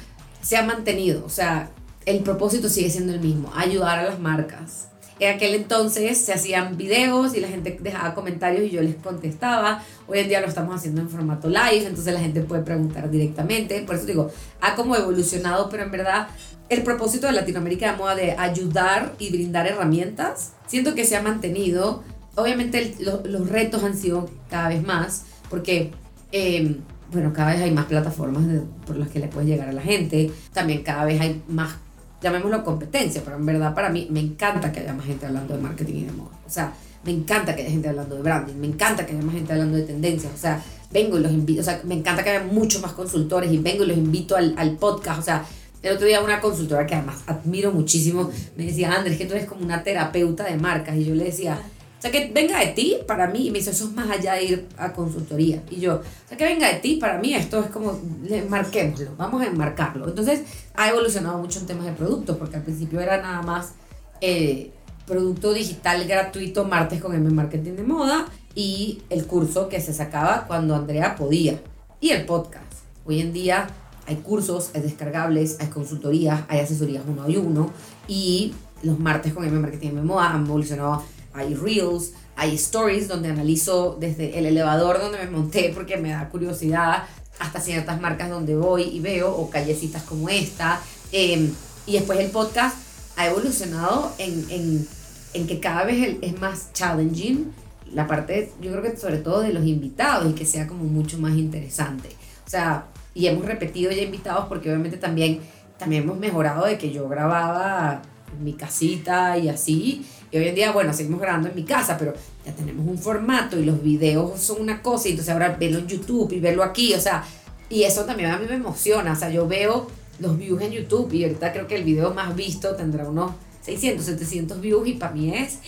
se 0.44 0.58
ha 0.58 0.62
mantenido. 0.64 1.26
O 1.26 1.30
sea, 1.30 1.72
el 2.06 2.20
propósito 2.20 2.70
sigue 2.70 2.92
siendo 2.92 3.14
el 3.14 3.20
mismo, 3.20 3.52
ayudar 3.56 3.98
a 3.98 4.04
las 4.04 4.20
marcas 4.20 4.90
en 5.20 5.36
aquel 5.36 5.56
entonces 5.56 6.18
se 6.18 6.34
hacían 6.34 6.76
videos 6.76 7.36
y 7.36 7.40
la 7.40 7.48
gente 7.48 7.78
dejaba 7.82 8.14
comentarios 8.16 8.66
y 8.66 8.72
yo 8.72 8.82
les 8.82 8.96
contestaba. 8.96 9.84
Hoy 10.08 10.20
en 10.20 10.28
día 10.28 10.42
lo 10.42 10.48
estamos 10.48 10.76
haciendo 10.76 11.02
en 11.02 11.10
formato 11.10 11.48
live, 11.48 11.86
entonces 11.86 12.14
la 12.14 12.20
gente 12.20 12.42
puede 12.42 12.64
preguntar 12.64 13.10
directamente. 13.10 13.80
Por 13.82 13.96
eso 13.96 14.06
digo, 14.06 14.32
ha 14.60 14.76
como 14.76 14.96
evolucionado, 14.96 15.70
pero 15.70 15.84
en 15.84 15.92
verdad 15.92 16.28
el 16.74 16.84
propósito 16.84 17.28
de 17.28 17.34
Latinoamérica 17.34 17.92
de 17.92 17.98
Moda 17.98 18.16
de 18.16 18.32
ayudar 18.34 19.14
y 19.20 19.30
brindar 19.32 19.68
herramientas, 19.68 20.54
siento 20.68 20.96
que 20.96 21.06
se 21.06 21.16
ha 21.16 21.22
mantenido. 21.22 22.04
Obviamente 22.36 22.80
el- 22.80 23.06
lo- 23.06 23.22
los 23.26 23.50
retos 23.50 23.84
han 23.84 23.96
sido 23.98 24.30
cada 24.50 24.70
vez 24.70 24.84
más, 24.86 25.24
porque, 25.50 25.92
eh, 26.32 26.78
bueno, 27.12 27.32
cada 27.34 27.52
vez 27.54 27.62
hay 27.62 27.72
más 27.72 27.86
plataformas 27.86 28.48
de- 28.48 28.62
por 28.88 28.98
las 28.98 29.10
que 29.10 29.20
le 29.20 29.28
puedes 29.28 29.48
llegar 29.50 29.70
a 29.70 29.74
la 29.74 29.82
gente. 29.82 30.32
También 30.52 30.82
cada 30.84 31.06
vez 31.06 31.22
hay 31.22 31.42
más, 31.48 31.76
llamémoslo 32.22 32.64
competencia, 32.64 33.22
pero 33.24 33.38
en 33.38 33.46
verdad 33.46 33.74
para 33.76 33.90
mí 33.90 34.08
me 34.10 34.20
encanta 34.20 34.72
que 34.72 34.80
haya 34.80 34.94
más 34.94 35.06
gente 35.06 35.26
hablando 35.26 35.56
de 35.56 35.62
marketing 35.62 35.94
y 35.96 36.04
de 36.06 36.12
moda. 36.14 36.32
O 36.46 36.50
sea, 36.50 36.74
me 37.04 37.12
encanta 37.12 37.54
que 37.56 37.62
haya 37.64 37.72
gente 37.72 37.90
hablando 37.90 38.16
de 38.16 38.22
branding, 38.22 38.54
me 38.56 38.68
encanta 38.68 39.06
que 39.06 39.12
haya 39.14 39.22
más 39.22 39.36
gente 39.36 39.52
hablando 39.54 39.78
de 39.78 39.84
tendencias. 39.84 40.32
O 40.34 40.38
sea, 40.38 40.64
vengo 40.92 41.18
y 41.18 41.22
los 41.22 41.32
invito, 41.32 41.62
o 41.62 41.64
sea, 41.64 41.82
me 41.84 41.96
encanta 41.96 42.24
que 42.24 42.30
haya 42.32 42.44
muchos 42.46 42.82
más 42.82 42.94
consultores 42.94 43.52
y 43.52 43.58
vengo 43.58 43.84
y 43.84 43.88
los 43.88 43.98
invito 43.98 44.36
al, 44.36 44.56
al 44.58 44.78
podcast. 44.78 45.20
O 45.20 45.24
sea, 45.24 45.44
el 45.84 45.96
otro 45.96 46.08
día 46.08 46.22
una 46.22 46.40
consultora 46.40 46.88
que 46.88 46.96
además 46.96 47.24
admiro 47.28 47.72
muchísimo 47.72 48.32
me 48.56 48.66
decía, 48.66 48.94
Andrés, 48.94 49.18
que 49.18 49.26
tú 49.26 49.34
eres 49.34 49.46
como 49.46 49.64
una 49.64 49.84
terapeuta 49.84 50.46
de 50.46 50.58
marcas. 50.58 50.96
Y 50.96 51.04
yo 51.04 51.14
le 51.14 51.26
decía, 51.26 51.60
o 52.00 52.02
sea, 52.02 52.10
que 52.10 52.32
venga 52.34 52.58
de 52.60 52.68
ti 52.68 52.98
para 53.06 53.28
mí. 53.28 53.48
Y 53.48 53.52
me 53.52 53.60
dice, 53.60 53.72
eso 53.72 53.86
es 53.86 53.94
más 53.94 54.10
allá 54.10 54.36
de 54.36 54.46
ir 54.46 54.68
a 54.78 54.94
consultoría. 54.94 55.62
Y 55.70 55.82
yo, 55.82 55.96
o 55.96 56.28
sea, 56.28 56.38
que 56.38 56.46
venga 56.46 56.70
de 56.70 56.80
ti 56.80 56.96
para 56.96 57.18
mí, 57.18 57.34
esto 57.34 57.60
es 57.60 57.70
como, 57.70 58.00
marquémoslo, 58.48 59.12
vamos 59.18 59.42
a 59.42 59.48
enmarcarlo. 59.48 60.08
Entonces, 60.08 60.44
ha 60.74 60.90
evolucionado 60.90 61.38
mucho 61.38 61.60
en 61.60 61.66
temas 61.66 61.86
de 61.86 61.92
producto, 61.92 62.38
porque 62.38 62.56
al 62.56 62.64
principio 62.64 63.02
era 63.02 63.22
nada 63.22 63.42
más 63.42 63.74
eh, 64.22 64.72
producto 65.06 65.52
digital 65.52 66.08
gratuito 66.08 66.64
martes 66.64 67.02
con 67.02 67.14
M 67.14 67.30
Marketing 67.30 67.74
de 67.74 67.84
Moda 67.84 68.26
y 68.56 69.02
el 69.10 69.26
curso 69.26 69.68
que 69.68 69.82
se 69.82 69.94
sacaba 69.94 70.46
cuando 70.48 70.76
Andrea 70.76 71.18
podía. 71.18 71.60
Y 72.00 72.12
el 72.12 72.26
podcast. 72.26 72.72
Hoy 73.06 73.20
en 73.20 73.34
día 73.34 73.68
hay 74.08 74.18
cursos, 74.18 74.72
hay 74.74 74.82
descargables, 74.82 75.58
hay 75.60 75.68
consultorías, 75.68 76.44
hay 76.48 76.60
asesorías 76.60 77.04
uno 77.08 77.30
y 77.30 77.38
uno. 77.38 77.72
Y 78.08 78.54
los 78.82 79.00
martes 79.00 79.34
con 79.34 79.46
M 79.46 79.60
Marketing 79.60 79.94
Moda 80.04 80.32
han 80.32 80.46
evolucionado. 80.46 81.04
Hay 81.34 81.56
reels, 81.56 82.12
hay 82.36 82.56
stories 82.56 83.08
donde 83.08 83.30
analizo 83.30 83.98
desde 84.00 84.38
el 84.38 84.46
elevador 84.46 85.00
donde 85.00 85.18
me 85.20 85.32
monté 85.32 85.72
porque 85.74 85.98
me 85.98 86.10
da 86.10 86.30
curiosidad 86.30 87.04
hasta 87.40 87.60
ciertas 87.60 88.00
marcas 88.00 88.30
donde 88.30 88.56
voy 88.56 88.84
y 88.84 89.00
veo 89.00 89.32
o 89.32 89.50
callecitas 89.50 90.04
como 90.04 90.30
esta. 90.30 90.80
Eh, 91.12 91.50
y 91.86 91.94
después 91.94 92.20
el 92.20 92.30
podcast 92.30 92.78
ha 93.16 93.28
evolucionado 93.28 94.12
en, 94.18 94.46
en, 94.50 94.88
en 95.34 95.48
que 95.48 95.60
cada 95.60 95.84
vez 95.86 96.18
es 96.22 96.40
más 96.40 96.72
challenging 96.74 97.52
la 97.94 98.08
parte, 98.08 98.52
yo 98.62 98.72
creo 98.72 98.84
que 98.84 98.98
sobre 98.98 99.18
todo 99.18 99.42
de 99.42 99.54
los 99.54 99.66
invitados 99.66 100.30
y 100.32 100.34
que 100.34 100.46
sea 100.46 100.68
como 100.68 100.84
mucho 100.84 101.20
más 101.20 101.34
interesante. 101.34 102.10
O 102.46 102.50
sea, 102.50 102.88
y 103.14 103.28
hemos 103.28 103.46
repetido 103.46 103.92
ya 103.92 104.02
invitados 104.02 104.46
porque 104.48 104.70
obviamente 104.70 104.98
también, 104.98 105.40
también 105.78 106.04
hemos 106.04 106.18
mejorado 106.18 106.66
de 106.66 106.78
que 106.78 106.92
yo 106.92 107.08
grababa 107.08 108.02
en 108.36 108.44
mi 108.44 108.54
casita 108.54 109.38
y 109.38 109.50
así. 109.50 110.06
Y 110.32 110.38
hoy 110.38 110.48
en 110.48 110.56
día, 110.56 110.72
bueno, 110.72 110.94
seguimos 110.94 111.22
grabando 111.22 111.50
en 111.50 111.56
mi 111.56 111.64
casa, 111.64 111.98
pero 111.98 112.14
ya 112.46 112.54
tenemos 112.54 112.88
un 112.88 112.98
formato 112.98 113.60
y 113.60 113.66
los 113.66 113.82
videos 113.84 114.42
son 114.42 114.62
una 114.62 114.82
cosa 114.82 115.08
y 115.08 115.12
entonces 115.12 115.32
ahora 115.32 115.56
verlo 115.60 115.80
en 115.80 115.88
YouTube 115.88 116.32
y 116.34 116.40
verlo 116.40 116.64
aquí, 116.64 116.94
o 116.94 117.00
sea, 117.00 117.24
y 117.70 117.84
eso 117.84 118.06
también 118.06 118.32
a 118.32 118.38
mí 118.38 118.46
me 118.48 118.56
emociona, 118.56 119.14
o 119.14 119.16
sea, 119.16 119.30
yo 119.30 119.48
veo 119.48 119.88
los 120.20 120.38
views 120.38 120.62
en 120.62 120.72
YouTube 120.72 121.14
y 121.14 121.24
ahorita 121.24 121.54
creo 121.54 121.68
que 121.68 121.76
el 121.76 121.84
video 121.84 122.14
más 122.14 122.36
visto 122.36 122.76
tendrá 122.76 123.08
unos 123.08 123.32
600, 123.62 124.06
700 124.06 124.62
views 124.62 124.88
y 124.88 124.94
para 124.94 125.14
mí 125.14 125.34
es, 125.34 125.60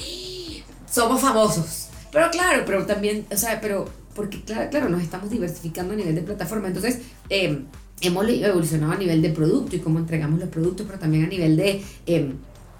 somos 0.89 1.22
famosos. 1.22 1.89
Pero 2.12 2.30
claro, 2.32 2.64
pero 2.66 2.86
también, 2.86 3.26
o 3.32 3.38
sea, 3.38 3.60
pero, 3.62 3.86
porque 4.16 4.41
claro, 4.41 4.70
claro, 4.70 4.89
nos 4.89 5.01
estamos 5.01 5.30
diversificando 5.30 5.93
a 5.93 5.97
nivel 5.97 6.16
de 6.16 6.22
plataforma, 6.22 6.68
entonces 6.68 7.01
eh, 7.30 7.66
hemos 8.01 8.28
evolucionado 8.28 8.93
a 8.93 8.97
nivel 8.97 9.22
de 9.22 9.30
producto 9.30 9.76
y 9.76 9.80
cómo 9.80 9.99
entregamos 9.99 10.39
los 10.39 10.49
productos, 10.49 10.88
pero 10.88 10.97
también 10.97 11.26
a 11.26 11.28
nivel 11.28 11.57
de, 11.57 11.84
eh, 12.05 12.34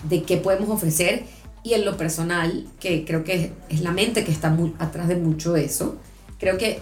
de 0.10 0.24
qué 0.24 0.38
podemos 0.38 0.70
ofrecer 0.70 1.26
y 1.66 1.74
en 1.74 1.84
lo 1.84 1.98
personal, 1.98 2.68
que 2.80 3.06
creo 3.06 3.24
que 3.24 3.52
es, 3.70 3.82
la 3.82 3.92
mente 3.92 4.24
que 4.24 4.32
está 4.32 4.52
muy 4.52 4.76
atrás 4.78 5.08
de 5.08 5.16
mucho 5.16 5.56
eso, 5.56 5.98
creo 6.40 6.60
que 6.60 6.80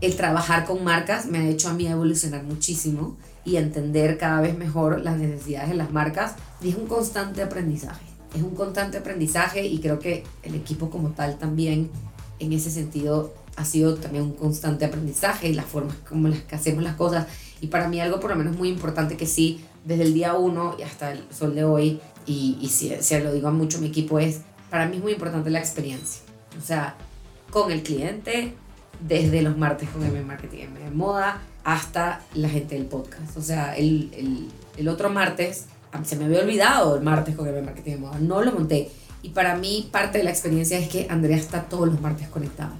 el 0.00 0.16
trabajar 0.16 0.64
con 0.64 0.82
marcas 0.82 1.26
me 1.26 1.38
ha 1.38 1.48
hecho 1.48 1.68
a 1.68 1.74
mí 1.74 1.86
evolucionar 1.86 2.42
muchísimo 2.42 3.18
y 3.44 3.56
entender 3.56 4.16
cada 4.16 4.40
vez 4.40 4.56
mejor 4.56 5.02
las 5.02 5.18
necesidades 5.18 5.68
de 5.68 5.74
las 5.74 5.92
marcas 5.92 6.34
y 6.62 6.70
es 6.70 6.76
un 6.76 6.86
constante 6.86 7.42
aprendizaje. 7.42 8.06
Es 8.34 8.42
un 8.42 8.54
constante 8.54 8.96
aprendizaje 8.96 9.66
y 9.66 9.80
creo 9.80 9.98
que 9.98 10.24
el 10.42 10.54
equipo 10.54 10.88
como 10.88 11.10
tal 11.10 11.36
también 11.36 11.90
en 12.38 12.54
ese 12.54 12.70
sentido 12.70 13.34
ha 13.56 13.64
sido 13.64 13.94
también 13.96 14.24
un 14.24 14.32
constante 14.32 14.84
aprendizaje 14.84 15.48
y 15.48 15.54
las 15.54 15.66
formas 15.66 15.96
como 16.08 16.28
las 16.28 16.40
que 16.40 16.54
hacemos 16.54 16.82
las 16.82 16.96
cosas. 16.96 17.26
Y 17.60 17.68
para 17.68 17.88
mí 17.88 18.00
algo 18.00 18.20
por 18.20 18.30
lo 18.30 18.36
menos 18.36 18.56
muy 18.56 18.68
importante 18.68 19.16
que 19.16 19.26
sí, 19.26 19.64
desde 19.84 20.04
el 20.04 20.14
día 20.14 20.34
uno 20.34 20.76
y 20.78 20.82
hasta 20.82 21.12
el 21.12 21.24
sol 21.30 21.54
de 21.54 21.64
hoy, 21.64 22.00
y, 22.26 22.56
y 22.60 22.68
si, 22.68 22.94
si 23.00 23.18
lo 23.20 23.32
digo 23.32 23.48
a 23.48 23.50
mucho 23.50 23.78
mi 23.78 23.88
equipo, 23.88 24.18
es, 24.18 24.40
para 24.70 24.86
mí 24.86 24.96
es 24.96 25.02
muy 25.02 25.12
importante 25.12 25.50
la 25.50 25.58
experiencia. 25.58 26.22
O 26.58 26.64
sea, 26.64 26.96
con 27.50 27.70
el 27.70 27.82
cliente, 27.82 28.54
desde 29.06 29.42
los 29.42 29.56
martes 29.56 29.88
con 29.90 30.04
M 30.04 30.22
Marketing 30.22 30.58
M 30.60 30.80
de 30.80 30.90
Moda 30.90 31.42
hasta 31.64 32.22
la 32.34 32.48
gente 32.48 32.74
del 32.76 32.86
podcast. 32.86 33.36
O 33.36 33.42
sea, 33.42 33.76
el, 33.76 34.10
el, 34.16 34.48
el 34.76 34.88
otro 34.88 35.10
martes, 35.10 35.66
se 36.04 36.16
me 36.16 36.24
había 36.24 36.40
olvidado 36.40 36.96
el 36.96 37.02
martes 37.02 37.36
con 37.36 37.46
M 37.46 37.62
Marketing 37.62 37.92
de 37.92 37.98
Moda, 37.98 38.18
no 38.18 38.42
lo 38.42 38.52
monté. 38.52 38.90
Y 39.22 39.30
para 39.30 39.56
mí 39.56 39.88
parte 39.92 40.18
de 40.18 40.24
la 40.24 40.30
experiencia 40.30 40.78
es 40.78 40.88
que 40.88 41.06
Andrea 41.08 41.36
está 41.36 41.62
todos 41.64 41.88
los 41.88 42.00
martes 42.00 42.28
conectada. 42.28 42.72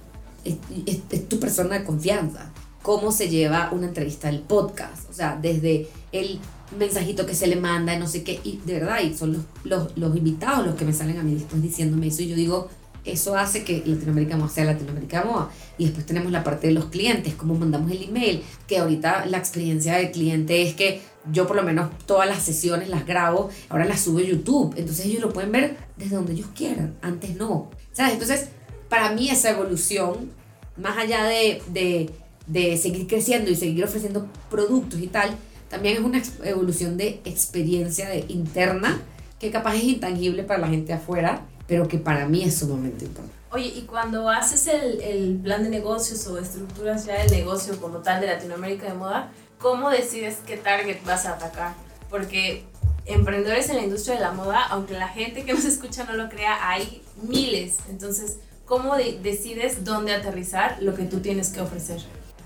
Es, 0.45 0.57
es, 0.86 1.01
es 1.11 1.28
tu 1.28 1.38
persona 1.38 1.78
de 1.78 1.84
confianza. 1.84 2.53
Cómo 2.82 3.12
se 3.12 3.28
lleva 3.28 3.70
una 3.72 3.86
entrevista 3.86 4.28
del 4.28 4.40
podcast. 4.40 5.09
O 5.09 5.12
sea, 5.12 5.38
desde 5.40 5.88
el 6.11 6.40
mensajito 6.78 7.26
que 7.26 7.34
se 7.34 7.47
le 7.47 7.57
manda, 7.57 7.97
no 7.99 8.07
sé 8.07 8.24
qué. 8.24 8.40
Y 8.43 8.61
de 8.64 8.80
verdad, 8.80 9.01
y 9.01 9.14
son 9.14 9.32
los, 9.32 9.43
los, 9.64 9.97
los 9.97 10.16
invitados 10.16 10.66
los 10.66 10.74
que 10.74 10.84
me 10.84 10.93
salen 10.93 11.18
a 11.18 11.22
mí 11.22 11.34
después 11.34 11.62
diciéndome 11.62 12.09
eso. 12.09 12.22
Y 12.22 12.28
yo 12.28 12.36
digo, 12.36 12.68
eso 13.05 13.36
hace 13.36 13.64
que 13.64 13.82
Latinoamérica 13.84 14.36
Moda 14.36 14.49
sea 14.49 14.64
Latinoamérica 14.64 15.24
Moda. 15.24 15.51
Y 15.78 15.84
después 15.84 16.07
tenemos 16.07 16.30
la 16.32 16.45
parte 16.45 16.68
de 16.68 16.72
los 16.72 16.86
clientes, 16.86 17.34
cómo 17.34 17.55
mandamos 17.55 17.90
el 17.90 18.03
email, 18.03 18.43
que 18.66 18.78
ahorita 18.78 19.26
la 19.26 19.38
experiencia 19.38 19.95
del 19.95 20.11
cliente 20.11 20.62
es 20.62 20.74
que 20.74 21.03
yo 21.30 21.47
por 21.47 21.57
lo 21.57 21.62
menos 21.62 21.90
todas 22.07 22.28
las 22.28 22.43
sesiones 22.43 22.88
las 22.88 23.07
grabo, 23.07 23.51
ahora 23.68 23.84
las 23.84 24.01
subo 24.01 24.18
a 24.18 24.22
YouTube, 24.22 24.74
entonces 24.76 25.07
ellos 25.07 25.22
lo 25.22 25.32
pueden 25.32 25.53
ver 25.53 25.76
desde 25.97 26.16
donde 26.16 26.32
ellos 26.32 26.49
quieran, 26.55 26.95
antes 27.01 27.36
no. 27.36 27.70
¿Sabes? 27.93 28.14
Entonces, 28.14 28.49
para 28.93 29.11
mí 29.12 29.30
esa 29.30 29.49
evolución, 29.49 30.30
más 30.76 30.99
allá 30.99 31.24
de, 31.24 31.62
de, 31.68 32.11
de 32.47 32.76
seguir 32.76 33.07
creciendo 33.07 33.51
y 33.51 33.57
seguir 33.57 33.82
ofreciendo 33.82 34.28
productos 34.51 35.01
y 35.01 35.07
tal, 35.07 35.34
también 35.70 35.97
es 35.97 36.03
una 36.03 36.22
evolución 36.45 36.99
de 36.99 37.22
experiencia 37.24 38.07
de, 38.11 38.26
interna 38.28 39.01
que 39.40 39.51
capaz 39.51 39.76
es 39.76 39.84
intangible 39.84 40.43
para 40.43 40.61
la 40.61 40.68
gente 40.68 40.93
afuera, 40.93 41.40
pero 41.66 41.88
que 41.88 41.97
para 41.97 42.28
mí 42.28 42.45
es 42.45 42.59
sumamente 42.59 43.07
importante. 43.07 43.34
Oye, 43.51 43.68
y 43.68 43.80
cuando 43.86 44.28
haces 44.28 44.66
el, 44.66 45.01
el 45.01 45.40
plan 45.43 45.62
de 45.62 45.70
negocios 45.70 46.26
o 46.26 46.38
estructuras 46.38 47.07
ya 47.07 47.16
el 47.22 47.30
negocio 47.30 47.80
como 47.80 48.01
tal 48.01 48.20
de 48.20 48.26
Latinoamérica 48.26 48.88
de 48.88 48.93
moda, 48.93 49.32
¿cómo 49.59 49.88
decides 49.88 50.36
qué 50.47 50.59
target 50.59 50.99
vas 51.07 51.24
a 51.24 51.36
atacar? 51.36 51.72
Porque 52.11 52.64
emprendedores 53.07 53.70
en 53.70 53.76
la 53.76 53.84
industria 53.84 54.16
de 54.16 54.20
la 54.20 54.32
moda, 54.32 54.62
aunque 54.68 54.93
la 54.93 55.09
gente 55.09 55.47
que 55.47 55.55
nos 55.55 55.64
escucha 55.64 56.05
no 56.05 56.12
lo 56.12 56.28
crea, 56.28 56.68
hay 56.68 57.03
miles. 57.22 57.78
Entonces, 57.88 58.36
¿cómo 58.67 58.97
de- 58.97 59.19
decides 59.23 59.85
dónde 59.85 60.13
aterrizar 60.15 60.79
lo 60.83 60.95
que 60.95 61.05
tú 61.05 61.21
tienes 61.21 61.49
que 61.51 61.61
ofrecer? 61.61 62.01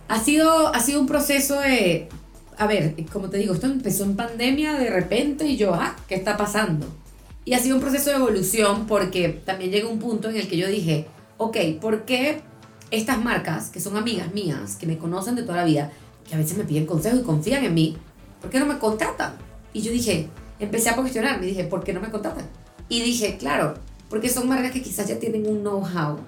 Ha 0.08 0.20
sido, 0.20 0.68
ha 0.68 0.80
sido 0.80 1.00
un 1.00 1.06
proceso 1.06 1.60
de, 1.60 2.08
a 2.58 2.66
ver, 2.66 2.94
como 3.12 3.28
te 3.30 3.38
digo, 3.38 3.54
esto 3.54 3.66
empezó 3.66 4.04
en 4.04 4.16
pandemia 4.16 4.74
de 4.74 4.90
repente 4.90 5.46
y 5.46 5.56
yo, 5.56 5.74
ah, 5.74 5.96
¿qué 6.08 6.14
está 6.14 6.36
pasando? 6.36 6.86
Y 7.44 7.54
ha 7.54 7.58
sido 7.58 7.76
un 7.76 7.82
proceso 7.82 8.10
de 8.10 8.16
evolución 8.16 8.86
porque 8.86 9.28
también 9.44 9.70
llegó 9.70 9.88
un 9.90 9.98
punto 9.98 10.28
en 10.30 10.36
el 10.36 10.48
que 10.48 10.56
yo 10.56 10.68
dije, 10.68 11.06
ok, 11.38 11.56
¿por 11.80 12.04
qué 12.04 12.40
estas 12.90 13.22
marcas, 13.22 13.70
que 13.70 13.80
son 13.80 13.96
amigas 13.96 14.32
mías, 14.32 14.76
que 14.76 14.86
me 14.86 14.96
conocen 14.98 15.34
de 15.34 15.42
toda 15.42 15.56
la 15.58 15.64
vida, 15.64 15.90
que 16.28 16.34
a 16.34 16.38
veces 16.38 16.56
me 16.56 16.64
piden 16.64 16.86
consejos 16.86 17.20
y 17.20 17.22
confían 17.24 17.64
en 17.64 17.74
mí, 17.74 17.96
¿por 18.40 18.50
qué 18.50 18.58
no 18.60 18.66
me 18.66 18.78
contratan? 18.78 19.34
Y 19.72 19.82
yo 19.82 19.92
dije, 19.92 20.28
empecé 20.58 20.90
a 20.90 20.96
cuestionarme, 20.96 21.46
dije, 21.46 21.64
¿por 21.64 21.84
qué 21.84 21.92
no 21.92 22.00
me 22.00 22.10
contratan? 22.10 22.46
Y 22.88 23.02
dije, 23.02 23.36
claro, 23.38 23.74
porque 24.08 24.28
son 24.28 24.48
marcas 24.48 24.72
que 24.72 24.82
quizás 24.82 25.08
ya 25.08 25.18
tienen 25.18 25.46
un 25.46 25.60
know-how 25.60 26.18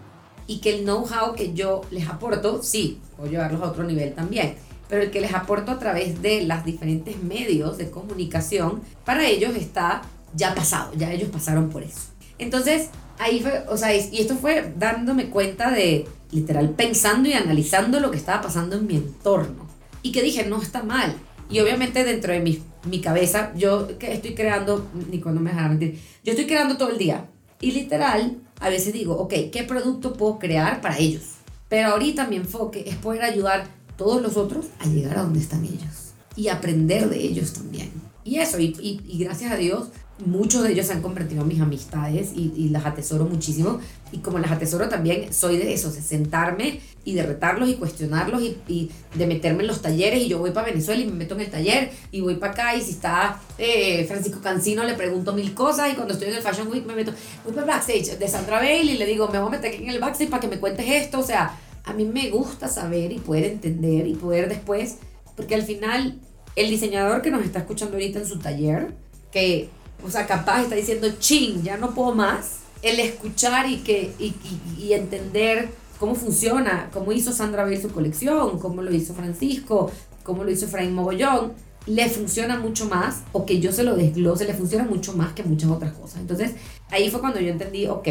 y 0.46 0.58
que 0.60 0.76
el 0.76 0.84
know-how 0.84 1.34
que 1.34 1.52
yo 1.52 1.82
les 1.90 2.08
aporto, 2.08 2.62
sí, 2.62 3.00
puedo 3.16 3.30
llevarlos 3.30 3.62
a 3.62 3.66
otro 3.66 3.84
nivel 3.84 4.14
también, 4.14 4.56
pero 4.88 5.02
el 5.02 5.10
que 5.10 5.20
les 5.20 5.34
aporto 5.34 5.72
a 5.72 5.78
través 5.78 6.22
de 6.22 6.44
los 6.44 6.64
diferentes 6.64 7.22
medios 7.22 7.76
de 7.76 7.90
comunicación, 7.90 8.80
para 9.04 9.26
ellos 9.26 9.54
está 9.54 10.02
ya 10.34 10.54
pasado, 10.54 10.92
ya 10.96 11.12
ellos 11.12 11.28
pasaron 11.30 11.68
por 11.68 11.82
eso. 11.82 12.00
Entonces, 12.38 12.88
ahí 13.18 13.40
fue, 13.40 13.64
o 13.68 13.76
sea, 13.76 13.94
y 13.94 14.18
esto 14.18 14.36
fue 14.36 14.72
dándome 14.76 15.28
cuenta 15.28 15.70
de, 15.70 16.06
literal, 16.30 16.70
pensando 16.70 17.28
y 17.28 17.32
analizando 17.32 18.00
lo 18.00 18.10
que 18.10 18.16
estaba 18.16 18.42
pasando 18.42 18.76
en 18.76 18.86
mi 18.86 18.96
entorno. 18.96 19.66
Y 20.02 20.12
que 20.12 20.22
dije, 20.22 20.46
no 20.46 20.62
está 20.62 20.82
mal. 20.82 21.14
Y 21.50 21.60
obviamente 21.60 22.04
dentro 22.04 22.32
de 22.32 22.40
mi, 22.40 22.62
mi 22.84 23.00
cabeza, 23.00 23.52
yo 23.56 23.98
que 23.98 24.12
estoy 24.12 24.34
creando, 24.34 24.86
ni 25.10 25.20
cuando 25.20 25.40
me 25.40 25.50
dejará 25.50 25.68
mentir, 25.68 25.98
yo 26.24 26.32
estoy 26.32 26.46
creando 26.46 26.76
todo 26.76 26.90
el 26.90 26.98
día. 26.98 27.28
Y 27.60 27.72
literal, 27.72 28.38
a 28.60 28.68
veces 28.68 28.92
digo, 28.92 29.16
ok, 29.16 29.34
¿qué 29.52 29.64
producto 29.66 30.12
puedo 30.12 30.38
crear 30.38 30.80
para 30.80 30.98
ellos? 30.98 31.22
Pero 31.68 31.88
ahorita 31.88 32.26
mi 32.26 32.36
enfoque 32.36 32.84
es 32.86 32.96
poder 32.96 33.22
ayudar 33.22 33.60
a 33.60 33.96
todos 33.96 34.22
los 34.22 34.36
otros 34.36 34.66
a 34.78 34.86
llegar 34.86 35.18
a 35.18 35.22
donde 35.22 35.40
están 35.40 35.64
ellos. 35.64 36.12
Y 36.36 36.48
aprender 36.48 37.08
de 37.08 37.20
ellos 37.20 37.52
también. 37.52 37.90
y 38.24 38.36
eso, 38.36 38.58
y, 38.58 38.76
y, 38.80 39.18
gracias 39.18 39.50
a 39.50 39.56
Dios, 39.56 39.88
muchos 40.24 40.62
de 40.62 40.72
ellos 40.72 40.86
se 40.86 40.92
han 40.92 41.02
convertido 41.02 41.42
en 41.42 41.48
mis 41.48 41.60
amistades 41.60 42.30
y, 42.34 42.68
las 42.68 42.86
atesoro 42.86 43.24
muchísimo. 43.24 43.80
Y 44.12 44.18
como 44.18 44.38
las 44.38 44.50
atesoro 44.50 44.88
también, 44.88 45.32
soy 45.32 45.56
de 45.56 45.72
eso, 45.72 45.90
sentarme 45.90 46.80
y 47.08 47.14
de 47.14 47.22
retarlos 47.22 47.70
y 47.70 47.74
cuestionarlos 47.76 48.42
y, 48.42 48.90
de 49.14 49.26
meterme 49.26 49.62
en 49.62 49.68
los 49.68 49.80
talleres. 49.80 50.20
Y 50.20 50.28
yo 50.28 50.38
voy 50.38 50.50
para 50.50 50.66
Venezuela 50.66 51.00
y 51.00 51.06
me 51.06 51.12
meto 51.12 51.34
en 51.36 51.40
el 51.40 51.50
taller 51.50 51.90
y 52.12 52.20
voy 52.20 52.34
para 52.34 52.52
acá. 52.52 52.76
Y 52.76 52.82
si 52.82 52.90
está 52.90 53.40
eh, 53.56 54.04
Francisco 54.04 54.42
Cancino, 54.42 54.84
le 54.84 54.92
pregunto 54.92 55.32
mil 55.32 55.54
cosas. 55.54 55.90
Y 55.90 55.94
cuando 55.94 56.12
estoy 56.12 56.28
en 56.28 56.34
el 56.34 56.42
Fashion 56.42 56.68
Week, 56.68 56.84
me 56.84 56.94
meto, 56.94 57.12
voy 57.46 57.54
para 57.54 57.66
backstage 57.66 58.18
de 58.18 58.28
Sandra 58.28 58.56
Bale 58.58 58.82
y 58.82 58.98
le 58.98 59.06
digo, 59.06 59.26
me 59.28 59.38
voy 59.38 59.48
a 59.48 59.50
meter 59.52 59.72
aquí 59.72 59.84
en 59.84 59.88
el 59.88 60.00
backstage 60.00 60.28
para 60.28 60.42
que 60.42 60.48
me 60.48 60.58
cuentes 60.58 60.84
esto. 60.86 61.18
O 61.18 61.22
sea, 61.22 61.58
a 61.82 61.94
mí 61.94 62.04
me 62.04 62.28
gusta 62.28 62.68
saber 62.68 63.10
y 63.10 63.20
poder 63.20 63.44
entender 63.44 64.06
y 64.06 64.12
poder 64.12 64.50
después, 64.50 64.96
porque 65.34 65.54
al 65.54 65.62
final 65.62 66.18
el 66.56 66.68
diseñador 66.68 67.22
que 67.22 67.30
nos 67.30 67.42
está 67.42 67.60
escuchando 67.60 67.94
ahorita 67.94 68.18
en 68.18 68.26
su 68.26 68.38
taller, 68.38 68.92
que 69.32 69.70
o 70.04 70.10
sea, 70.10 70.26
capaz 70.26 70.60
está 70.60 70.74
diciendo, 70.74 71.08
ching, 71.18 71.62
ya 71.62 71.78
no 71.78 71.94
puedo 71.94 72.14
más. 72.14 72.58
El 72.82 73.00
escuchar 73.00 73.66
y, 73.70 73.78
que, 73.78 74.12
y 74.18 74.92
entender 74.92 75.70
cómo 75.98 76.14
funciona, 76.14 76.88
cómo 76.92 77.12
hizo 77.12 77.32
Sandra 77.32 77.64
Bell 77.64 77.80
su 77.80 77.90
colección, 77.90 78.58
cómo 78.58 78.82
lo 78.82 78.92
hizo 78.92 79.14
Francisco, 79.14 79.90
cómo 80.22 80.44
lo 80.44 80.50
hizo 80.50 80.66
Efraín 80.66 80.94
Mogollón, 80.94 81.52
le 81.86 82.08
funciona 82.08 82.58
mucho 82.58 82.86
más, 82.86 83.22
o 83.32 83.46
que 83.46 83.60
yo 83.60 83.72
se 83.72 83.82
lo 83.82 83.96
desglose, 83.96 84.44
le 84.44 84.54
funciona 84.54 84.84
mucho 84.84 85.14
más 85.14 85.32
que 85.32 85.42
muchas 85.42 85.70
otras 85.70 85.92
cosas. 85.94 86.20
Entonces, 86.20 86.52
ahí 86.90 87.10
fue 87.10 87.20
cuando 87.20 87.40
yo 87.40 87.48
entendí, 87.48 87.86
ok, 87.86 88.08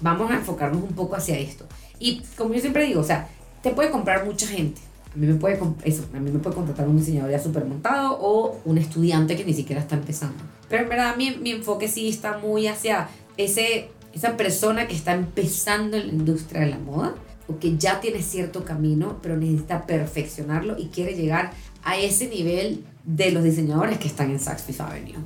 vamos 0.00 0.30
a 0.30 0.34
enfocarnos 0.34 0.82
un 0.82 0.94
poco 0.94 1.14
hacia 1.14 1.38
esto. 1.38 1.64
Y 1.98 2.20
como 2.36 2.52
yo 2.52 2.60
siempre 2.60 2.84
digo, 2.84 3.00
o 3.00 3.04
sea, 3.04 3.28
te 3.62 3.70
puede 3.70 3.90
comprar 3.90 4.24
mucha 4.26 4.46
gente. 4.46 4.80
A 5.14 5.18
mí 5.18 5.26
me 5.26 5.34
puede, 5.34 5.60
eso, 5.84 6.04
a 6.12 6.18
mí 6.18 6.30
me 6.30 6.38
puede 6.38 6.56
contratar 6.56 6.88
un 6.88 6.96
diseñador 6.96 7.30
ya 7.30 7.38
súper 7.38 7.64
montado 7.64 8.18
o 8.20 8.58
un 8.64 8.78
estudiante 8.78 9.36
que 9.36 9.44
ni 9.44 9.54
siquiera 9.54 9.80
está 9.80 9.94
empezando. 9.94 10.42
Pero 10.68 10.82
en 10.84 10.88
verdad 10.88 11.16
mi, 11.16 11.36
mi 11.36 11.50
enfoque 11.50 11.86
sí 11.86 12.08
está 12.08 12.38
muy 12.38 12.66
hacia 12.66 13.08
ese, 13.36 13.90
esa 14.12 14.36
persona 14.36 14.88
que 14.88 14.94
está 14.94 15.14
empezando 15.14 15.96
en 15.96 16.06
la 16.08 16.12
industria 16.12 16.62
de 16.62 16.70
la 16.70 16.78
moda 16.78 17.14
o 17.48 17.58
que 17.58 17.76
ya 17.76 18.00
tiene 18.00 18.22
cierto 18.22 18.64
camino, 18.64 19.18
pero 19.22 19.36
necesita 19.36 19.86
perfeccionarlo 19.86 20.78
y 20.78 20.86
quiere 20.86 21.14
llegar 21.14 21.52
a 21.82 21.96
ese 21.96 22.28
nivel 22.28 22.84
de 23.04 23.32
los 23.32 23.42
diseñadores 23.42 23.98
que 23.98 24.08
están 24.08 24.30
en 24.30 24.38
Saks 24.38 24.62
Fifth 24.62 24.80
Avenue. 24.80 25.18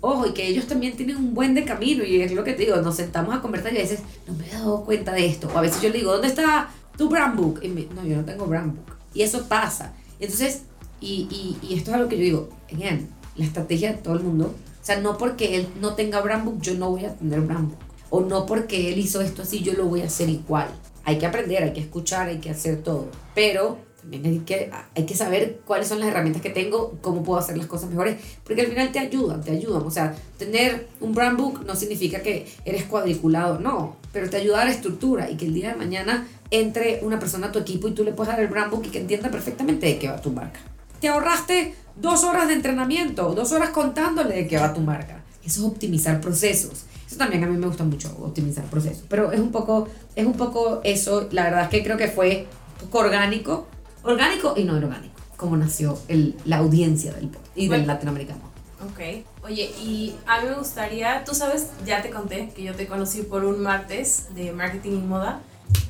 Ojo, 0.00 0.26
y 0.26 0.32
que 0.34 0.46
ellos 0.46 0.66
también 0.66 0.96
tienen 0.96 1.16
un 1.16 1.34
buen 1.34 1.54
de 1.54 1.64
camino, 1.64 2.04
y 2.04 2.20
es 2.20 2.32
lo 2.32 2.44
que 2.44 2.52
te 2.52 2.64
digo, 2.64 2.76
nos 2.76 2.96
sentamos 2.96 3.34
a 3.34 3.40
conversar 3.40 3.72
y 3.72 3.78
a 3.78 3.80
veces 3.80 4.00
no 4.26 4.34
me 4.34 4.46
he 4.46 4.50
dado 4.52 4.84
cuenta 4.84 5.12
de 5.12 5.26
esto, 5.26 5.50
o 5.52 5.58
a 5.58 5.62
veces 5.62 5.80
yo 5.80 5.88
le 5.88 5.98
digo, 5.98 6.12
¿dónde 6.12 6.28
está 6.28 6.70
tu 6.96 7.08
brand 7.08 7.36
book? 7.36 7.60
Y 7.62 7.68
me, 7.68 7.86
no, 7.94 8.04
yo 8.04 8.16
no 8.16 8.24
tengo 8.24 8.46
brand 8.46 8.74
book. 8.74 8.96
Y 9.14 9.22
eso 9.22 9.48
pasa. 9.48 9.94
Entonces, 10.20 10.62
y, 11.00 11.26
y, 11.62 11.66
y 11.66 11.74
esto 11.74 11.90
es 11.90 11.96
algo 11.96 12.08
que 12.08 12.18
yo 12.18 12.22
digo, 12.22 12.48
again, 12.72 13.08
la 13.36 13.46
estrategia 13.46 13.92
de 13.92 13.98
todo 13.98 14.14
el 14.14 14.22
mundo, 14.22 14.54
o 14.54 14.84
sea, 14.84 15.00
no 15.00 15.16
porque 15.16 15.56
él 15.56 15.68
no 15.80 15.94
tenga 15.94 16.20
brand 16.20 16.44
book, 16.44 16.60
yo 16.60 16.74
no 16.74 16.90
voy 16.90 17.06
a 17.06 17.14
tener 17.14 17.40
brand 17.40 17.70
book. 17.70 17.83
O 18.14 18.20
no 18.20 18.46
porque 18.46 18.92
él 18.92 19.00
hizo 19.00 19.20
esto 19.20 19.42
así, 19.42 19.60
yo 19.60 19.72
lo 19.72 19.86
voy 19.86 20.02
a 20.02 20.04
hacer 20.04 20.28
igual. 20.28 20.68
Hay 21.02 21.18
que 21.18 21.26
aprender, 21.26 21.64
hay 21.64 21.72
que 21.72 21.80
escuchar, 21.80 22.28
hay 22.28 22.38
que 22.38 22.48
hacer 22.48 22.80
todo. 22.80 23.08
Pero 23.34 23.78
también 24.00 24.24
hay 24.24 24.38
que, 24.38 24.70
hay 24.94 25.04
que 25.04 25.16
saber 25.16 25.62
cuáles 25.64 25.88
son 25.88 25.98
las 25.98 26.08
herramientas 26.08 26.40
que 26.40 26.50
tengo, 26.50 26.96
cómo 27.00 27.24
puedo 27.24 27.40
hacer 27.40 27.58
las 27.58 27.66
cosas 27.66 27.90
mejores, 27.90 28.18
porque 28.44 28.60
al 28.60 28.68
final 28.68 28.92
te 28.92 29.00
ayudan, 29.00 29.42
te 29.42 29.50
ayudan. 29.50 29.82
O 29.82 29.90
sea, 29.90 30.14
tener 30.38 30.86
un 31.00 31.12
brand 31.12 31.36
book 31.36 31.64
no 31.66 31.74
significa 31.74 32.22
que 32.22 32.46
eres 32.64 32.84
cuadriculado, 32.84 33.58
no, 33.58 33.96
pero 34.12 34.30
te 34.30 34.36
ayuda 34.36 34.62
a 34.62 34.66
la 34.66 34.70
estructura 34.70 35.28
y 35.28 35.36
que 35.36 35.46
el 35.46 35.54
día 35.54 35.70
de 35.70 35.74
mañana 35.74 36.28
entre 36.52 37.00
una 37.02 37.18
persona 37.18 37.48
a 37.48 37.52
tu 37.52 37.58
equipo 37.58 37.88
y 37.88 37.94
tú 37.94 38.04
le 38.04 38.12
puedes 38.12 38.30
dar 38.30 38.40
el 38.40 38.46
brand 38.46 38.70
book 38.70 38.84
y 38.86 38.90
que 38.90 39.00
entienda 39.00 39.28
perfectamente 39.28 39.86
de 39.86 39.98
qué 39.98 40.06
va 40.06 40.22
tu 40.22 40.30
marca. 40.30 40.60
Te 41.00 41.08
ahorraste 41.08 41.74
dos 41.96 42.22
horas 42.22 42.46
de 42.46 42.54
entrenamiento, 42.54 43.34
dos 43.34 43.50
horas 43.50 43.70
contándole 43.70 44.36
de 44.36 44.46
qué 44.46 44.56
va 44.56 44.72
tu 44.72 44.82
marca. 44.82 45.24
Eso 45.44 45.62
es 45.62 45.66
optimizar 45.66 46.20
procesos. 46.20 46.84
Eso 47.14 47.20
también 47.20 47.44
a 47.44 47.46
mí 47.46 47.56
me 47.56 47.68
gusta 47.68 47.84
mucho, 47.84 48.08
optimizar 48.20 48.64
procesos. 48.64 49.04
Pero 49.08 49.30
es 49.30 49.38
un 49.38 49.52
poco, 49.52 49.86
es 50.16 50.26
un 50.26 50.32
poco 50.32 50.80
eso. 50.82 51.28
La 51.30 51.44
verdad 51.44 51.62
es 51.62 51.68
que 51.68 51.84
creo 51.84 51.96
que 51.96 52.08
fue 52.08 52.48
poco 52.80 52.98
orgánico. 52.98 53.68
Orgánico 54.02 54.54
y 54.56 54.64
no 54.64 54.74
orgánico. 54.74 55.14
Como 55.36 55.56
nació 55.56 55.96
el, 56.08 56.34
la 56.44 56.56
audiencia 56.56 57.12
del 57.12 57.30
y 57.54 57.68
del 57.68 57.86
latinoamericano. 57.86 58.40
Ok. 58.84 59.24
Oye, 59.44 59.70
y 59.80 60.16
a 60.26 60.40
mí 60.40 60.48
me 60.48 60.56
gustaría, 60.56 61.22
tú 61.22 61.36
sabes, 61.36 61.68
ya 61.86 62.02
te 62.02 62.10
conté 62.10 62.48
que 62.48 62.64
yo 62.64 62.74
te 62.74 62.88
conocí 62.88 63.22
por 63.22 63.44
un 63.44 63.62
martes 63.62 64.34
de 64.34 64.50
marketing 64.50 64.90
y 64.90 65.06
moda 65.06 65.40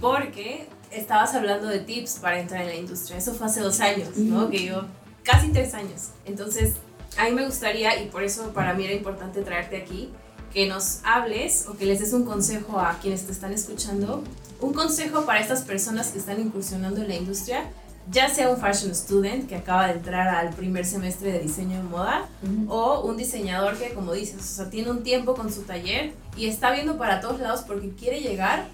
porque 0.03 0.69
estabas 0.91 1.35
hablando 1.35 1.69
de 1.69 1.79
tips 1.79 2.19
para 2.19 2.39
entrar 2.39 2.61
en 2.61 2.69
la 2.69 2.77
industria. 2.77 3.17
Eso 3.17 3.33
fue 3.33 3.47
hace 3.47 3.61
dos 3.61 3.81
años, 3.81 4.15
¿no? 4.19 4.51
Que 4.51 4.67
yo, 4.67 4.85
casi 5.23 5.49
tres 5.53 5.73
años. 5.73 6.11
Entonces, 6.27 6.75
a 7.17 7.25
mí 7.25 7.31
me 7.31 7.47
gustaría, 7.47 7.99
y 8.03 8.09
por 8.09 8.23
eso 8.23 8.53
para 8.53 8.75
mí 8.75 8.85
era 8.85 8.93
importante 8.93 9.41
traerte 9.41 9.79
aquí, 9.79 10.11
que 10.55 10.67
nos 10.69 11.01
hables 11.05 11.67
o 11.69 11.77
que 11.77 11.85
les 11.85 11.99
des 11.99 12.13
un 12.13 12.25
consejo 12.25 12.79
a 12.79 12.99
quienes 13.03 13.27
te 13.27 13.33
están 13.33 13.53
escuchando, 13.53 14.23
un 14.61 14.73
consejo 14.73 15.27
para 15.27 15.41
estas 15.41 15.63
personas 15.63 16.13
que 16.13 16.19
están 16.19 16.41
incursionando 16.41 17.03
en 17.03 17.09
la 17.09 17.17
industria, 17.17 17.65
ya 18.11 18.29
sea 18.29 18.51
un 18.51 18.59
fashion 18.59 18.95
student 18.95 19.49
que 19.49 19.57
acaba 19.57 19.89
de 19.89 19.95
entrar 19.95 20.29
al 20.29 20.55
primer 20.55 20.85
semestre 20.85 21.33
de 21.33 21.41
diseño 21.41 21.79
de 21.79 21.83
moda 21.83 22.29
uh 22.43 22.47
-huh. 22.47 22.67
o 22.69 23.01
un 23.01 23.17
diseñador 23.17 23.77
que, 23.77 23.95
como 23.95 24.13
dices, 24.13 24.37
o 24.41 24.55
sea, 24.57 24.71
tiene 24.71 24.91
un 24.91 25.03
tiempo 25.03 25.35
con 25.35 25.53
su 25.53 25.63
taller 25.63 26.13
y 26.37 26.47
está 26.47 26.71
viendo 26.71 26.97
para 26.99 27.21
todos 27.21 27.41
lados 27.41 27.63
porque 27.67 27.91
quiere 27.91 28.21
llegar, 28.21 28.67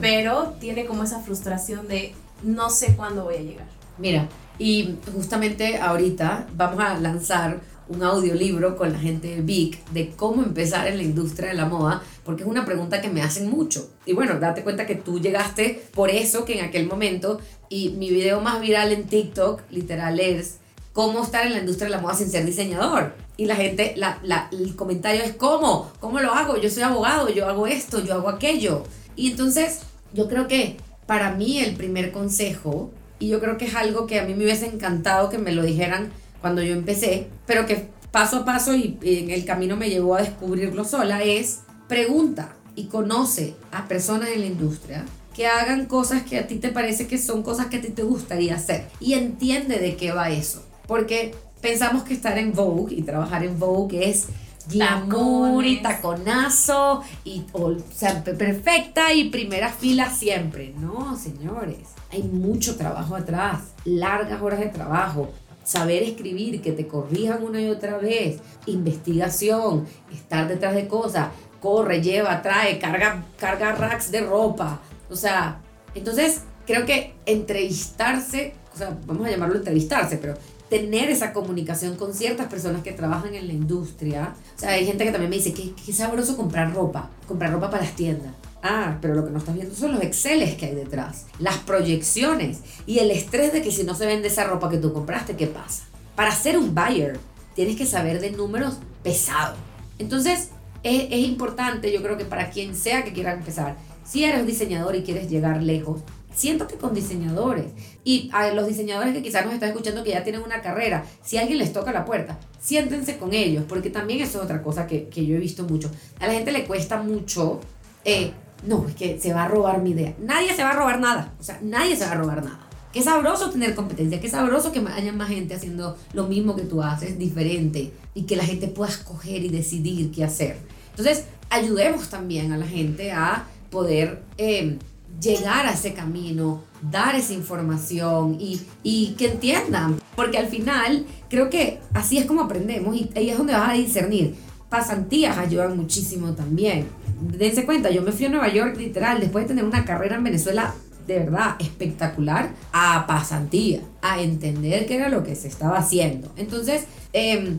pero 0.00 0.54
tiene 0.60 0.86
como 0.86 1.02
esa 1.02 1.20
frustración 1.20 1.88
de 1.88 2.14
no 2.42 2.70
sé 2.70 2.96
cuándo 2.96 3.24
voy 3.24 3.34
a 3.34 3.42
llegar. 3.42 3.66
Mira, 3.98 4.28
y 4.58 4.96
justamente 5.12 5.78
ahorita 5.78 6.46
vamos 6.56 6.80
a 6.80 6.98
lanzar 6.98 7.60
un 7.88 8.02
audiolibro 8.02 8.76
con 8.76 8.92
la 8.92 8.98
gente 8.98 9.28
de 9.28 9.40
Vic 9.40 9.84
de 9.92 10.10
cómo 10.10 10.42
empezar 10.42 10.86
en 10.86 10.98
la 10.98 11.02
industria 11.02 11.48
de 11.48 11.54
la 11.54 11.66
moda, 11.66 12.02
porque 12.24 12.42
es 12.42 12.48
una 12.48 12.64
pregunta 12.64 13.00
que 13.00 13.08
me 13.08 13.22
hacen 13.22 13.50
mucho. 13.50 13.90
Y 14.06 14.12
bueno, 14.12 14.38
date 14.38 14.62
cuenta 14.62 14.86
que 14.86 14.94
tú 14.94 15.20
llegaste 15.20 15.82
por 15.94 16.10
eso 16.10 16.44
que 16.44 16.58
en 16.58 16.64
aquel 16.64 16.86
momento, 16.86 17.40
y 17.68 17.90
mi 17.90 18.10
video 18.10 18.40
más 18.40 18.60
viral 18.60 18.92
en 18.92 19.06
TikTok, 19.06 19.62
literal, 19.70 20.20
es 20.20 20.58
cómo 20.92 21.22
estar 21.22 21.46
en 21.46 21.52
la 21.52 21.60
industria 21.60 21.86
de 21.86 21.96
la 21.96 22.02
moda 22.02 22.14
sin 22.14 22.30
ser 22.30 22.44
diseñador. 22.44 23.14
Y 23.36 23.46
la 23.46 23.56
gente, 23.56 23.94
la, 23.96 24.18
la, 24.22 24.48
el 24.50 24.74
comentario 24.74 25.22
es, 25.22 25.32
¿cómo? 25.34 25.92
¿Cómo 26.00 26.18
lo 26.20 26.32
hago? 26.32 26.56
Yo 26.60 26.68
soy 26.68 26.82
abogado, 26.82 27.28
yo 27.28 27.46
hago 27.46 27.66
esto, 27.66 28.04
yo 28.04 28.14
hago 28.14 28.28
aquello. 28.28 28.84
Y 29.14 29.30
entonces, 29.30 29.80
yo 30.12 30.28
creo 30.28 30.48
que 30.48 30.76
para 31.06 31.32
mí 31.32 31.60
el 31.60 31.76
primer 31.76 32.10
consejo, 32.10 32.90
y 33.20 33.28
yo 33.28 33.40
creo 33.40 33.56
que 33.58 33.66
es 33.66 33.74
algo 33.74 34.06
que 34.06 34.18
a 34.18 34.24
mí 34.24 34.34
me 34.34 34.44
hubiese 34.44 34.66
encantado 34.66 35.30
que 35.30 35.38
me 35.38 35.52
lo 35.52 35.62
dijeran 35.62 36.10
cuando 36.40 36.62
yo 36.62 36.74
empecé, 36.74 37.28
pero 37.46 37.66
que 37.66 37.88
paso 38.10 38.38
a 38.38 38.44
paso 38.44 38.74
y 38.74 38.98
en 39.02 39.30
el 39.30 39.44
camino 39.44 39.76
me 39.76 39.90
llevó 39.90 40.16
a 40.16 40.22
descubrirlo 40.22 40.84
sola, 40.84 41.22
es 41.22 41.60
pregunta 41.88 42.54
y 42.74 42.84
conoce 42.84 43.54
a 43.72 43.88
personas 43.88 44.28
en 44.30 44.40
la 44.40 44.46
industria 44.46 45.04
que 45.34 45.46
hagan 45.46 45.86
cosas 45.86 46.22
que 46.22 46.38
a 46.38 46.46
ti 46.46 46.56
te 46.56 46.70
parece 46.70 47.06
que 47.06 47.16
son 47.16 47.42
cosas 47.42 47.66
que 47.66 47.76
a 47.76 47.80
ti 47.80 47.90
te 47.90 48.02
gustaría 48.02 48.56
hacer 48.56 48.88
y 49.00 49.14
entiende 49.14 49.78
de 49.78 49.96
qué 49.96 50.12
va 50.12 50.30
eso. 50.30 50.64
Porque 50.86 51.34
pensamos 51.60 52.02
que 52.02 52.14
estar 52.14 52.36
en 52.38 52.52
Vogue 52.52 52.94
y 52.94 53.02
trabajar 53.02 53.44
en 53.44 53.58
Vogue 53.58 54.10
es 54.10 54.26
glamour 54.68 55.64
y 55.64 55.80
taconazo 55.80 57.02
y 57.24 57.44
o 57.52 57.76
sea, 57.94 58.22
perfecta 58.22 59.12
y 59.12 59.30
primera 59.30 59.70
fila 59.70 60.10
siempre. 60.10 60.74
No, 60.78 61.16
señores, 61.16 61.78
hay 62.12 62.22
mucho 62.22 62.76
trabajo 62.76 63.14
atrás, 63.14 63.60
largas 63.84 64.42
horas 64.42 64.60
de 64.60 64.66
trabajo, 64.66 65.30
saber 65.68 66.02
escribir, 66.02 66.62
que 66.62 66.72
te 66.72 66.86
corrijan 66.86 67.42
una 67.42 67.60
y 67.60 67.68
otra 67.68 67.98
vez, 67.98 68.38
investigación, 68.64 69.86
estar 70.10 70.48
detrás 70.48 70.74
de 70.74 70.88
cosas, 70.88 71.28
corre, 71.60 72.00
lleva, 72.00 72.40
trae, 72.40 72.78
carga, 72.78 73.22
carga 73.38 73.72
racks 73.72 74.10
de 74.10 74.22
ropa. 74.22 74.80
O 75.10 75.16
sea, 75.16 75.60
entonces 75.94 76.40
creo 76.66 76.86
que 76.86 77.14
entrevistarse, 77.26 78.54
o 78.72 78.78
sea, 78.78 78.96
vamos 79.04 79.26
a 79.26 79.30
llamarlo 79.30 79.56
entrevistarse, 79.56 80.16
pero 80.16 80.36
tener 80.70 81.10
esa 81.10 81.34
comunicación 81.34 81.96
con 81.96 82.14
ciertas 82.14 82.46
personas 82.46 82.82
que 82.82 82.92
trabajan 82.92 83.34
en 83.34 83.46
la 83.46 83.52
industria. 83.52 84.34
O 84.56 84.58
sea, 84.58 84.70
hay 84.70 84.86
gente 84.86 85.04
que 85.04 85.10
también 85.10 85.28
me 85.28 85.36
dice 85.36 85.52
que 85.52 85.74
es 85.86 85.96
sabroso 85.98 86.34
comprar 86.34 86.72
ropa, 86.72 87.10
comprar 87.26 87.52
ropa 87.52 87.70
para 87.70 87.82
las 87.82 87.94
tiendas. 87.94 88.32
Ah, 88.62 88.98
pero 89.00 89.14
lo 89.14 89.24
que 89.24 89.30
no 89.30 89.38
estás 89.38 89.54
viendo 89.54 89.74
son 89.74 89.92
los 89.92 90.02
Exceles 90.02 90.56
que 90.56 90.66
hay 90.66 90.74
detrás, 90.74 91.26
las 91.38 91.58
proyecciones 91.58 92.58
y 92.86 92.98
el 92.98 93.10
estrés 93.10 93.52
de 93.52 93.62
que 93.62 93.70
si 93.70 93.84
no 93.84 93.94
se 93.94 94.06
vende 94.06 94.28
esa 94.28 94.44
ropa 94.44 94.68
que 94.68 94.78
tú 94.78 94.92
compraste, 94.92 95.36
¿qué 95.36 95.46
pasa? 95.46 95.84
Para 96.16 96.32
ser 96.32 96.58
un 96.58 96.74
buyer, 96.74 97.20
tienes 97.54 97.76
que 97.76 97.86
saber 97.86 98.20
de 98.20 98.32
números 98.32 98.78
pesados. 99.02 99.56
Entonces, 99.98 100.50
es, 100.82 101.26
importante, 101.26 101.92
yo 101.92 102.02
creo 102.02 102.16
que 102.16 102.24
para 102.24 102.50
quien 102.50 102.74
sea 102.74 103.04
que 103.04 103.12
quiera 103.12 103.32
empezar, 103.32 103.76
si 104.04 104.24
eres 104.24 104.46
diseñador 104.46 104.96
y 104.96 105.02
quieres 105.02 105.28
llegar 105.28 105.62
lejos, 105.62 106.00
siéntate 106.34 106.76
con 106.76 106.94
diseñadores. 106.94 107.66
Y 108.04 108.30
a 108.32 108.50
los 108.52 108.66
diseñadores 108.66 109.12
que 109.12 109.22
quizás 109.22 109.44
nos 109.44 109.54
están 109.54 109.70
escuchando 109.70 110.02
que 110.02 110.10
ya 110.10 110.24
tienen 110.24 110.42
una 110.42 110.62
carrera, 110.62 111.04
si 111.22 111.36
alguien 111.36 111.58
les 111.58 111.72
toca 111.72 111.92
la 111.92 112.04
puerta, 112.04 112.38
siéntense 112.60 113.18
con 113.18 113.34
ellos, 113.34 113.64
porque 113.68 113.90
también 113.90 114.20
eso 114.20 114.38
es 114.38 114.44
otra 114.44 114.62
cosa 114.62 114.86
que, 114.86 115.08
que 115.08 115.26
yo 115.26 115.36
he 115.36 115.40
visto 115.40 115.64
mucho. 115.64 115.90
A 116.20 116.26
la 116.26 116.32
gente 116.32 116.52
le 116.52 116.64
cuesta 116.64 117.02
mucho, 117.02 117.60
eh, 118.04 118.32
no, 118.66 118.86
es 118.88 118.94
que 118.94 119.20
se 119.20 119.32
va 119.32 119.44
a 119.44 119.48
robar 119.48 119.80
mi 119.80 119.90
idea. 119.90 120.14
Nadie 120.20 120.54
se 120.54 120.62
va 120.62 120.70
a 120.70 120.74
robar 120.74 121.00
nada, 121.00 121.32
o 121.38 121.42
sea, 121.42 121.58
nadie 121.62 121.96
se 121.96 122.04
va 122.04 122.12
a 122.12 122.16
robar 122.16 122.44
nada. 122.44 122.60
Qué 122.92 123.02
sabroso 123.02 123.50
tener 123.50 123.74
competencia, 123.74 124.20
qué 124.20 124.30
sabroso 124.30 124.72
que 124.72 124.80
haya 124.80 125.12
más 125.12 125.28
gente 125.28 125.54
haciendo 125.54 125.96
lo 126.14 126.26
mismo 126.26 126.56
que 126.56 126.62
tú 126.62 126.82
haces, 126.82 127.18
diferente, 127.18 127.92
y 128.14 128.22
que 128.22 128.34
la 128.34 128.44
gente 128.44 128.66
pueda 128.66 128.90
escoger 128.90 129.44
y 129.44 129.50
decidir 129.50 130.10
qué 130.10 130.24
hacer. 130.24 130.56
Entonces, 130.90 131.24
ayudemos 131.50 132.08
también 132.08 132.52
a 132.52 132.56
la 132.56 132.66
gente 132.66 133.12
a 133.12 133.44
poder 133.70 134.22
eh, 134.38 134.78
llegar 135.20 135.66
a 135.66 135.72
ese 135.72 135.94
camino, 135.94 136.62
dar 136.82 137.14
esa 137.14 137.34
información 137.34 138.38
y, 138.40 138.60
y, 138.82 139.14
que 139.18 139.32
entiendan. 139.32 140.00
Porque 140.16 140.38
al 140.38 140.48
final 140.48 141.06
creo 141.28 141.50
que 141.50 141.80
así 141.94 142.18
es 142.18 142.26
como 142.26 142.42
aprendemos 142.42 142.96
y 142.96 143.10
ahí 143.14 143.30
es 143.30 143.38
donde 143.38 143.52
vas 143.52 143.70
a 143.70 143.74
discernir. 143.74 144.34
Pasantías 144.68 145.38
ayudan 145.38 145.76
muchísimo 145.76 146.32
también. 146.32 146.86
Dense 147.20 147.64
cuenta, 147.64 147.90
yo 147.90 148.02
me 148.02 148.12
fui 148.12 148.26
a 148.26 148.28
Nueva 148.28 148.48
York 148.48 148.76
literal 148.76 149.20
después 149.20 149.44
de 149.44 149.48
tener 149.48 149.64
una 149.64 149.84
carrera 149.84 150.16
en 150.16 150.24
Venezuela 150.24 150.74
de 151.06 151.18
verdad 151.20 151.56
espectacular 151.58 152.50
a 152.72 153.06
pasantía, 153.06 153.80
a 154.02 154.20
entender 154.20 154.86
qué 154.86 154.96
era 154.96 155.08
lo 155.08 155.24
que 155.24 155.34
se 155.34 155.48
estaba 155.48 155.78
haciendo. 155.78 156.30
Entonces, 156.36 156.84
eh, 157.14 157.56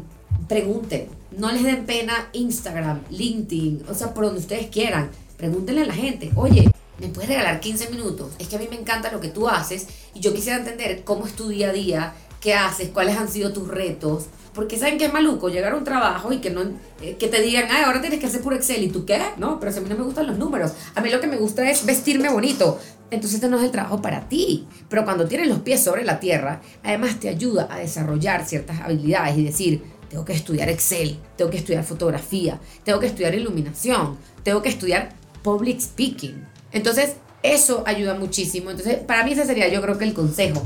pregunten, 0.48 1.08
no 1.36 1.52
les 1.52 1.64
den 1.64 1.86
pena 1.86 2.30
Instagram, 2.34 3.02
LinkedIn, 3.10 3.86
o 3.90 3.94
sea, 3.96 4.14
por 4.14 4.26
donde 4.26 4.40
ustedes 4.40 4.68
quieran. 4.68 5.10
Pregúntenle 5.38 5.82
a 5.82 5.86
la 5.88 5.94
gente, 5.94 6.32
oye, 6.36 6.70
¿me 7.00 7.08
puedes 7.08 7.30
regalar 7.30 7.60
15 7.60 7.90
minutos? 7.90 8.34
Es 8.40 8.48
que 8.48 8.58
a 8.58 8.60
mí 8.60 8.68
me 8.70 8.78
encanta 8.78 9.12
lo 9.12 9.20
que 9.20 9.30
tú 9.30 9.50
haces 9.50 9.88
y 10.14 10.20
yo 10.20 10.34
quisiera 10.34 10.60
entender 10.60 11.04
cómo 11.04 11.26
es 11.26 11.34
tu 11.34 11.50
día 11.50 11.70
a 11.70 11.74
día, 11.74 12.14
qué 12.42 12.54
haces, 12.54 12.90
cuáles 12.90 13.18
han 13.18 13.30
sido 13.30 13.54
tus 13.54 13.68
retos. 13.68 14.26
Porque 14.54 14.78
saben 14.78 14.98
que 14.98 15.06
es 15.06 15.14
maluco 15.14 15.48
llegar 15.50 15.74
a 15.74 15.78
un 15.78 15.84
trabajo 15.84 16.34
y 16.34 16.40
que 16.40 16.50
no 16.50 16.62
eh, 17.02 17.16
que 17.18 17.28
te 17.28 17.42
digan, 17.42 17.68
ay, 17.70 17.84
ahora 17.84 18.02
tienes 18.02 18.20
que 18.20 18.26
hacer 18.26 18.42
por 18.42 18.54
Excel. 18.54 18.84
¿Y 18.84 18.90
tú 18.90 19.06
qué? 19.06 19.22
No, 19.38 19.60
pero 19.60 19.72
si 19.72 19.78
a 19.78 19.82
mí 19.82 19.90
no 19.90 19.96
me 19.96 20.04
gustan 20.04 20.28
los 20.28 20.38
números. 20.38 20.72
A 20.96 21.02
mí 21.02 21.10
lo 21.10 21.22
que 21.22 21.28
me 21.28 21.38
gusta 21.38 21.70
es 21.70 21.86
vestirme 21.86 22.30
bonito 22.30 22.80
entonces 23.12 23.36
este 23.36 23.50
no 23.50 23.58
es 23.58 23.64
el 23.64 23.72
trabajo 23.72 24.02
para 24.02 24.28
ti. 24.28 24.68
Pero 24.88 25.04
cuando 25.04 25.28
tienes 25.28 25.48
los 25.48 25.60
pies 25.60 25.84
sobre 25.84 26.04
la 26.04 26.20
tierra, 26.20 26.62
además 26.84 27.20
te 27.20 27.30
ayuda 27.30 27.68
a 27.70 27.80
desarrollar 27.80 28.46
ciertas 28.46 28.80
habilidades 28.82 29.38
y 29.38 29.44
decir, 29.44 29.84
tengo 30.10 30.26
que 30.26 30.34
estudiar 30.34 30.70
Excel, 30.70 31.20
tengo 31.36 31.52
que 31.52 31.58
estudiar 31.58 31.84
fotografía, 31.84 32.60
tengo 32.84 33.00
que 33.00 33.08
estudiar 33.08 33.36
iluminación, 33.36 34.18
tengo 34.44 34.62
que 34.62 34.70
estudiar 34.70 35.10
public 35.44 35.80
speaking. 35.80 36.46
Entonces, 36.72 37.16
eso 37.42 37.84
ayuda 37.86 38.16
muchísimo. 38.16 38.70
Entonces, 38.70 38.98
para 38.98 39.24
mí 39.24 39.32
ese 39.32 39.46
sería 39.46 39.68
yo 39.70 39.82
creo 39.82 39.98
que 39.98 40.06
el 40.06 40.14
consejo. 40.14 40.62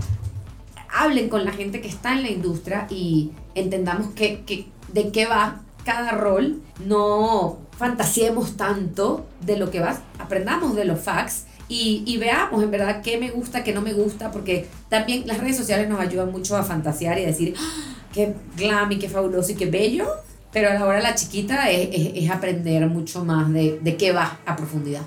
Hablen 0.93 1.29
con 1.29 1.43
la 1.43 1.51
gente 1.51 1.81
que 1.81 1.87
está 1.87 2.13
en 2.13 2.23
la 2.23 2.29
industria 2.29 2.87
y 2.89 3.31
entendamos 3.55 4.13
que, 4.13 4.67
de 4.91 5.11
qué 5.11 5.25
va 5.25 5.61
cada 5.83 6.11
rol. 6.11 6.61
No 6.85 7.59
fantasiemos 7.77 8.55
tanto 8.57 9.25
de 9.41 9.57
lo 9.57 9.71
que 9.71 9.79
va. 9.79 9.99
Aprendamos 10.19 10.75
de 10.75 10.85
los 10.85 10.99
facts 10.99 11.45
y, 11.67 12.17
veamos 12.17 12.61
en 12.61 12.69
verdad 12.69 13.01
qué 13.01 13.17
me 13.17 13.31
gusta, 13.31 13.63
qué 13.63 13.73
no 13.73 13.81
me 13.81 13.93
gusta, 13.93 14.31
porque 14.31 14.67
también 14.89 15.25
las 15.25 15.39
redes 15.39 15.57
sociales 15.57 15.89
nos 15.89 15.99
ayudan 15.99 16.31
mucho 16.31 16.55
a 16.55 16.63
fantasear 16.63 17.17
y 17.17 17.25
decir, 17.25 17.55
¡Ah! 17.57 17.95
qué 18.13 18.35
glam 18.55 18.91
y 18.91 18.99
qué 18.99 19.09
fabuloso 19.09 19.53
y 19.53 19.55
qué 19.55 19.65
bello, 19.65 20.07
pero 20.51 20.69
a 20.69 20.73
la 20.73 20.99
la 20.99 21.15
chiquita 21.15 21.71
es, 21.71 22.29
aprender 22.29 22.85
mucho 22.87 23.25
más 23.25 23.51
de 23.51 23.95
qué 23.97 24.11
va 24.11 24.39
a 24.45 24.55
profundidad. 24.55 25.01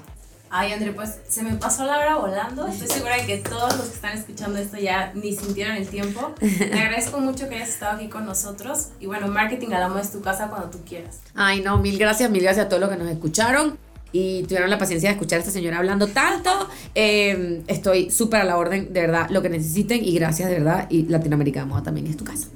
Ay, 0.50 0.72
André, 0.72 0.92
pues 0.92 1.18
se 1.28 1.42
me 1.42 1.54
pasó 1.54 1.84
la 1.84 1.98
hora 1.98 2.16
volando. 2.16 2.66
Estoy 2.66 2.88
segura 2.88 3.16
de 3.16 3.26
que 3.26 3.38
todos 3.38 3.76
los 3.76 3.86
que 3.88 3.94
están 3.94 4.16
escuchando 4.16 4.58
esto 4.58 4.76
ya 4.78 5.12
ni 5.14 5.32
sintieron 5.32 5.76
el 5.76 5.88
tiempo. 5.88 6.34
Te 6.38 6.80
agradezco 6.80 7.18
mucho 7.20 7.48
que 7.48 7.56
hayas 7.56 7.70
estado 7.70 7.96
aquí 7.96 8.08
con 8.08 8.26
nosotros. 8.26 8.88
Y 9.00 9.06
bueno, 9.06 9.28
Marketing 9.28 9.72
a 9.72 9.80
la 9.80 9.88
Moda 9.88 10.02
es 10.02 10.12
tu 10.12 10.20
casa 10.20 10.48
cuando 10.48 10.70
tú 10.70 10.78
quieras. 10.86 11.20
Ay, 11.34 11.60
no, 11.60 11.78
mil 11.78 11.98
gracias, 11.98 12.30
mil 12.30 12.42
gracias 12.42 12.66
a 12.66 12.68
todos 12.68 12.80
los 12.80 12.90
que 12.90 12.96
nos 12.96 13.08
escucharon 13.08 13.78
y 14.12 14.44
tuvieron 14.44 14.70
la 14.70 14.78
paciencia 14.78 15.10
de 15.10 15.14
escuchar 15.14 15.38
a 15.38 15.40
esta 15.40 15.52
señora 15.52 15.78
hablando 15.78 16.06
tanto. 16.06 16.50
Em, 16.94 17.62
estoy 17.66 18.10
súper 18.10 18.40
a 18.40 18.44
la 18.44 18.56
orden, 18.56 18.92
de 18.92 19.00
verdad, 19.00 19.28
lo 19.30 19.42
que 19.42 19.48
necesiten 19.48 20.04
y 20.04 20.14
gracias, 20.14 20.48
de 20.48 20.54
verdad. 20.54 20.86
Y 20.90 21.02
Latinoamérica 21.04 21.60
de 21.60 21.66
Moda 21.66 21.82
también 21.82 22.06
es 22.06 22.16
tu 22.16 22.24
casa. 22.24 22.48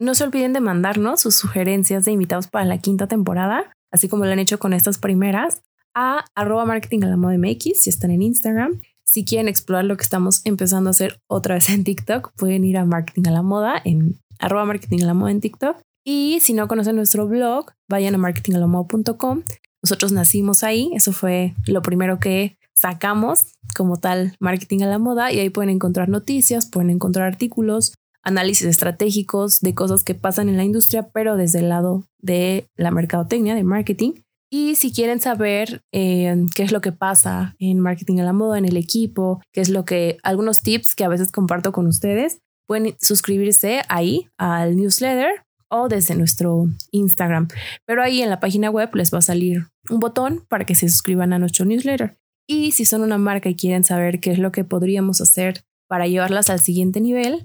No 0.00 0.14
se 0.14 0.24
olviden 0.24 0.52
de 0.52 0.60
mandarnos 0.60 1.20
sus 1.20 1.36
sugerencias 1.36 2.04
de 2.04 2.12
invitados 2.12 2.48
para 2.48 2.64
la 2.64 2.78
quinta 2.78 3.06
temporada, 3.06 3.72
así 3.92 4.08
como 4.08 4.24
lo 4.24 4.32
han 4.32 4.38
hecho 4.38 4.58
con 4.58 4.72
estas 4.72 4.98
primeras, 4.98 5.62
a 5.94 6.24
arroba 6.34 6.64
marketing 6.64 7.04
a 7.04 7.08
la 7.08 7.16
moda 7.16 7.36
MX 7.36 7.82
si 7.82 7.90
están 7.90 8.10
en 8.10 8.22
Instagram 8.22 8.80
si 9.10 9.24
quieren 9.24 9.48
explorar 9.48 9.86
lo 9.86 9.96
que 9.96 10.04
estamos 10.04 10.40
empezando 10.44 10.88
a 10.88 10.92
hacer 10.92 11.20
otra 11.26 11.56
vez 11.56 11.68
en 11.68 11.82
TikTok, 11.82 12.32
pueden 12.36 12.62
ir 12.62 12.78
a 12.78 12.84
Marketing 12.84 13.26
a 13.26 13.32
la 13.32 13.42
Moda 13.42 13.82
en 13.84 14.20
arroba 14.38 14.64
marketing 14.64 15.02
a 15.02 15.06
la 15.06 15.14
moda 15.14 15.32
en 15.32 15.40
TikTok. 15.40 15.78
Y 16.04 16.38
si 16.40 16.54
no 16.54 16.68
conocen 16.68 16.94
nuestro 16.94 17.26
blog, 17.26 17.72
vayan 17.88 18.14
a 18.14 18.18
marketingalamoda.com. 18.18 19.42
Nosotros 19.82 20.12
nacimos 20.12 20.62
ahí, 20.62 20.92
eso 20.94 21.10
fue 21.10 21.54
lo 21.66 21.82
primero 21.82 22.20
que 22.20 22.56
sacamos 22.72 23.46
como 23.76 23.96
tal 23.96 24.36
marketing 24.38 24.82
a 24.82 24.86
la 24.86 25.00
moda 25.00 25.32
y 25.32 25.40
ahí 25.40 25.50
pueden 25.50 25.70
encontrar 25.70 26.08
noticias, 26.08 26.66
pueden 26.66 26.90
encontrar 26.90 27.26
artículos, 27.26 27.94
análisis 28.22 28.66
estratégicos 28.66 29.60
de 29.60 29.74
cosas 29.74 30.04
que 30.04 30.14
pasan 30.14 30.48
en 30.48 30.56
la 30.56 30.64
industria, 30.64 31.10
pero 31.12 31.36
desde 31.36 31.60
el 31.60 31.68
lado 31.68 32.04
de 32.18 32.66
la 32.76 32.90
mercadotecnia, 32.90 33.54
de 33.54 33.64
marketing. 33.64 34.12
Y 34.52 34.74
si 34.74 34.92
quieren 34.92 35.20
saber 35.20 35.82
eh, 35.92 36.34
qué 36.54 36.64
es 36.64 36.72
lo 36.72 36.80
que 36.80 36.90
pasa 36.90 37.54
en 37.58 37.78
marketing 37.78 38.18
a 38.18 38.24
la 38.24 38.32
moda, 38.32 38.58
en 38.58 38.64
el 38.64 38.76
equipo, 38.76 39.40
qué 39.52 39.60
es 39.60 39.68
lo 39.68 39.84
que, 39.84 40.18
algunos 40.24 40.62
tips 40.62 40.96
que 40.96 41.04
a 41.04 41.08
veces 41.08 41.30
comparto 41.30 41.70
con 41.70 41.86
ustedes, 41.86 42.38
pueden 42.66 42.96
suscribirse 43.00 43.82
ahí 43.88 44.28
al 44.38 44.76
newsletter 44.76 45.44
o 45.70 45.88
desde 45.88 46.16
nuestro 46.16 46.66
Instagram. 46.90 47.48
Pero 47.86 48.02
ahí 48.02 48.22
en 48.22 48.30
la 48.30 48.40
página 48.40 48.70
web 48.70 48.90
les 48.94 49.14
va 49.14 49.18
a 49.18 49.22
salir 49.22 49.68
un 49.88 50.00
botón 50.00 50.44
para 50.48 50.64
que 50.64 50.74
se 50.74 50.88
suscriban 50.88 51.32
a 51.32 51.38
nuestro 51.38 51.64
newsletter. 51.64 52.16
Y 52.48 52.72
si 52.72 52.84
son 52.84 53.02
una 53.02 53.18
marca 53.18 53.48
y 53.48 53.54
quieren 53.54 53.84
saber 53.84 54.18
qué 54.18 54.32
es 54.32 54.38
lo 54.40 54.50
que 54.50 54.64
podríamos 54.64 55.20
hacer 55.20 55.62
para 55.88 56.08
llevarlas 56.08 56.50
al 56.50 56.58
siguiente 56.58 57.00
nivel, 57.00 57.42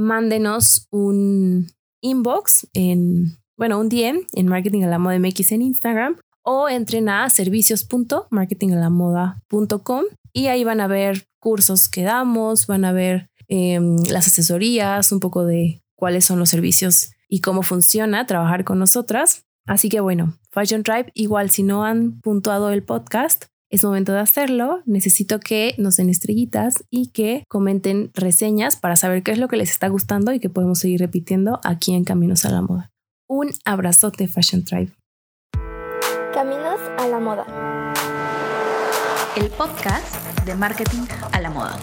mándenos 0.00 0.88
un 0.90 1.68
inbox 2.00 2.66
en, 2.72 3.36
bueno, 3.56 3.78
un 3.78 3.88
DM 3.88 4.26
en 4.34 4.48
Marketing 4.48 4.82
a 4.82 4.88
la 4.88 4.98
Moda 4.98 5.18
MX 5.18 5.52
en 5.52 5.62
Instagram 5.62 6.16
o 6.42 6.68
entren 6.68 7.08
a 7.08 7.28
servicios.marketingalamoda.com 7.30 10.04
y 10.32 10.46
ahí 10.46 10.64
van 10.64 10.80
a 10.80 10.86
ver 10.86 11.26
cursos 11.38 11.88
que 11.88 12.02
damos, 12.02 12.66
van 12.66 12.84
a 12.84 12.92
ver 12.92 13.28
em, 13.48 13.96
las 14.08 14.26
asesorías, 14.26 15.12
un 15.12 15.20
poco 15.20 15.44
de 15.44 15.82
cuáles 15.96 16.24
son 16.24 16.38
los 16.38 16.48
servicios 16.48 17.12
y 17.28 17.40
cómo 17.40 17.62
funciona 17.62 18.26
trabajar 18.26 18.64
con 18.64 18.78
nosotras. 18.78 19.44
Así 19.66 19.88
que 19.88 20.00
bueno, 20.00 20.38
Fashion 20.50 20.82
Tribe, 20.82 21.12
igual 21.14 21.50
si 21.50 21.62
no 21.62 21.84
han 21.84 22.20
puntuado 22.20 22.70
el 22.70 22.82
podcast, 22.82 23.44
es 23.70 23.84
momento 23.84 24.12
de 24.12 24.18
hacerlo. 24.18 24.82
Necesito 24.84 25.40
que 25.40 25.74
nos 25.78 25.96
den 25.96 26.10
estrellitas 26.10 26.84
y 26.90 27.08
que 27.08 27.44
comenten 27.48 28.10
reseñas 28.14 28.76
para 28.76 28.96
saber 28.96 29.22
qué 29.22 29.30
es 29.30 29.38
lo 29.38 29.48
que 29.48 29.56
les 29.56 29.70
está 29.70 29.88
gustando 29.88 30.32
y 30.32 30.40
que 30.40 30.50
podemos 30.50 30.80
seguir 30.80 31.00
repitiendo 31.00 31.60
aquí 31.64 31.94
en 31.94 32.04
Caminos 32.04 32.44
a 32.44 32.50
la 32.50 32.62
Moda. 32.62 32.90
Un 33.28 33.50
abrazote, 33.64 34.26
Fashion 34.26 34.64
Tribe. 34.64 34.92
Caminos 36.34 36.80
a 36.98 37.06
la 37.06 37.20
moda. 37.20 37.94
El 39.36 39.48
podcast 39.50 40.44
de 40.44 40.54
marketing 40.56 41.06
a 41.32 41.40
la 41.40 41.50
moda. 41.50 41.78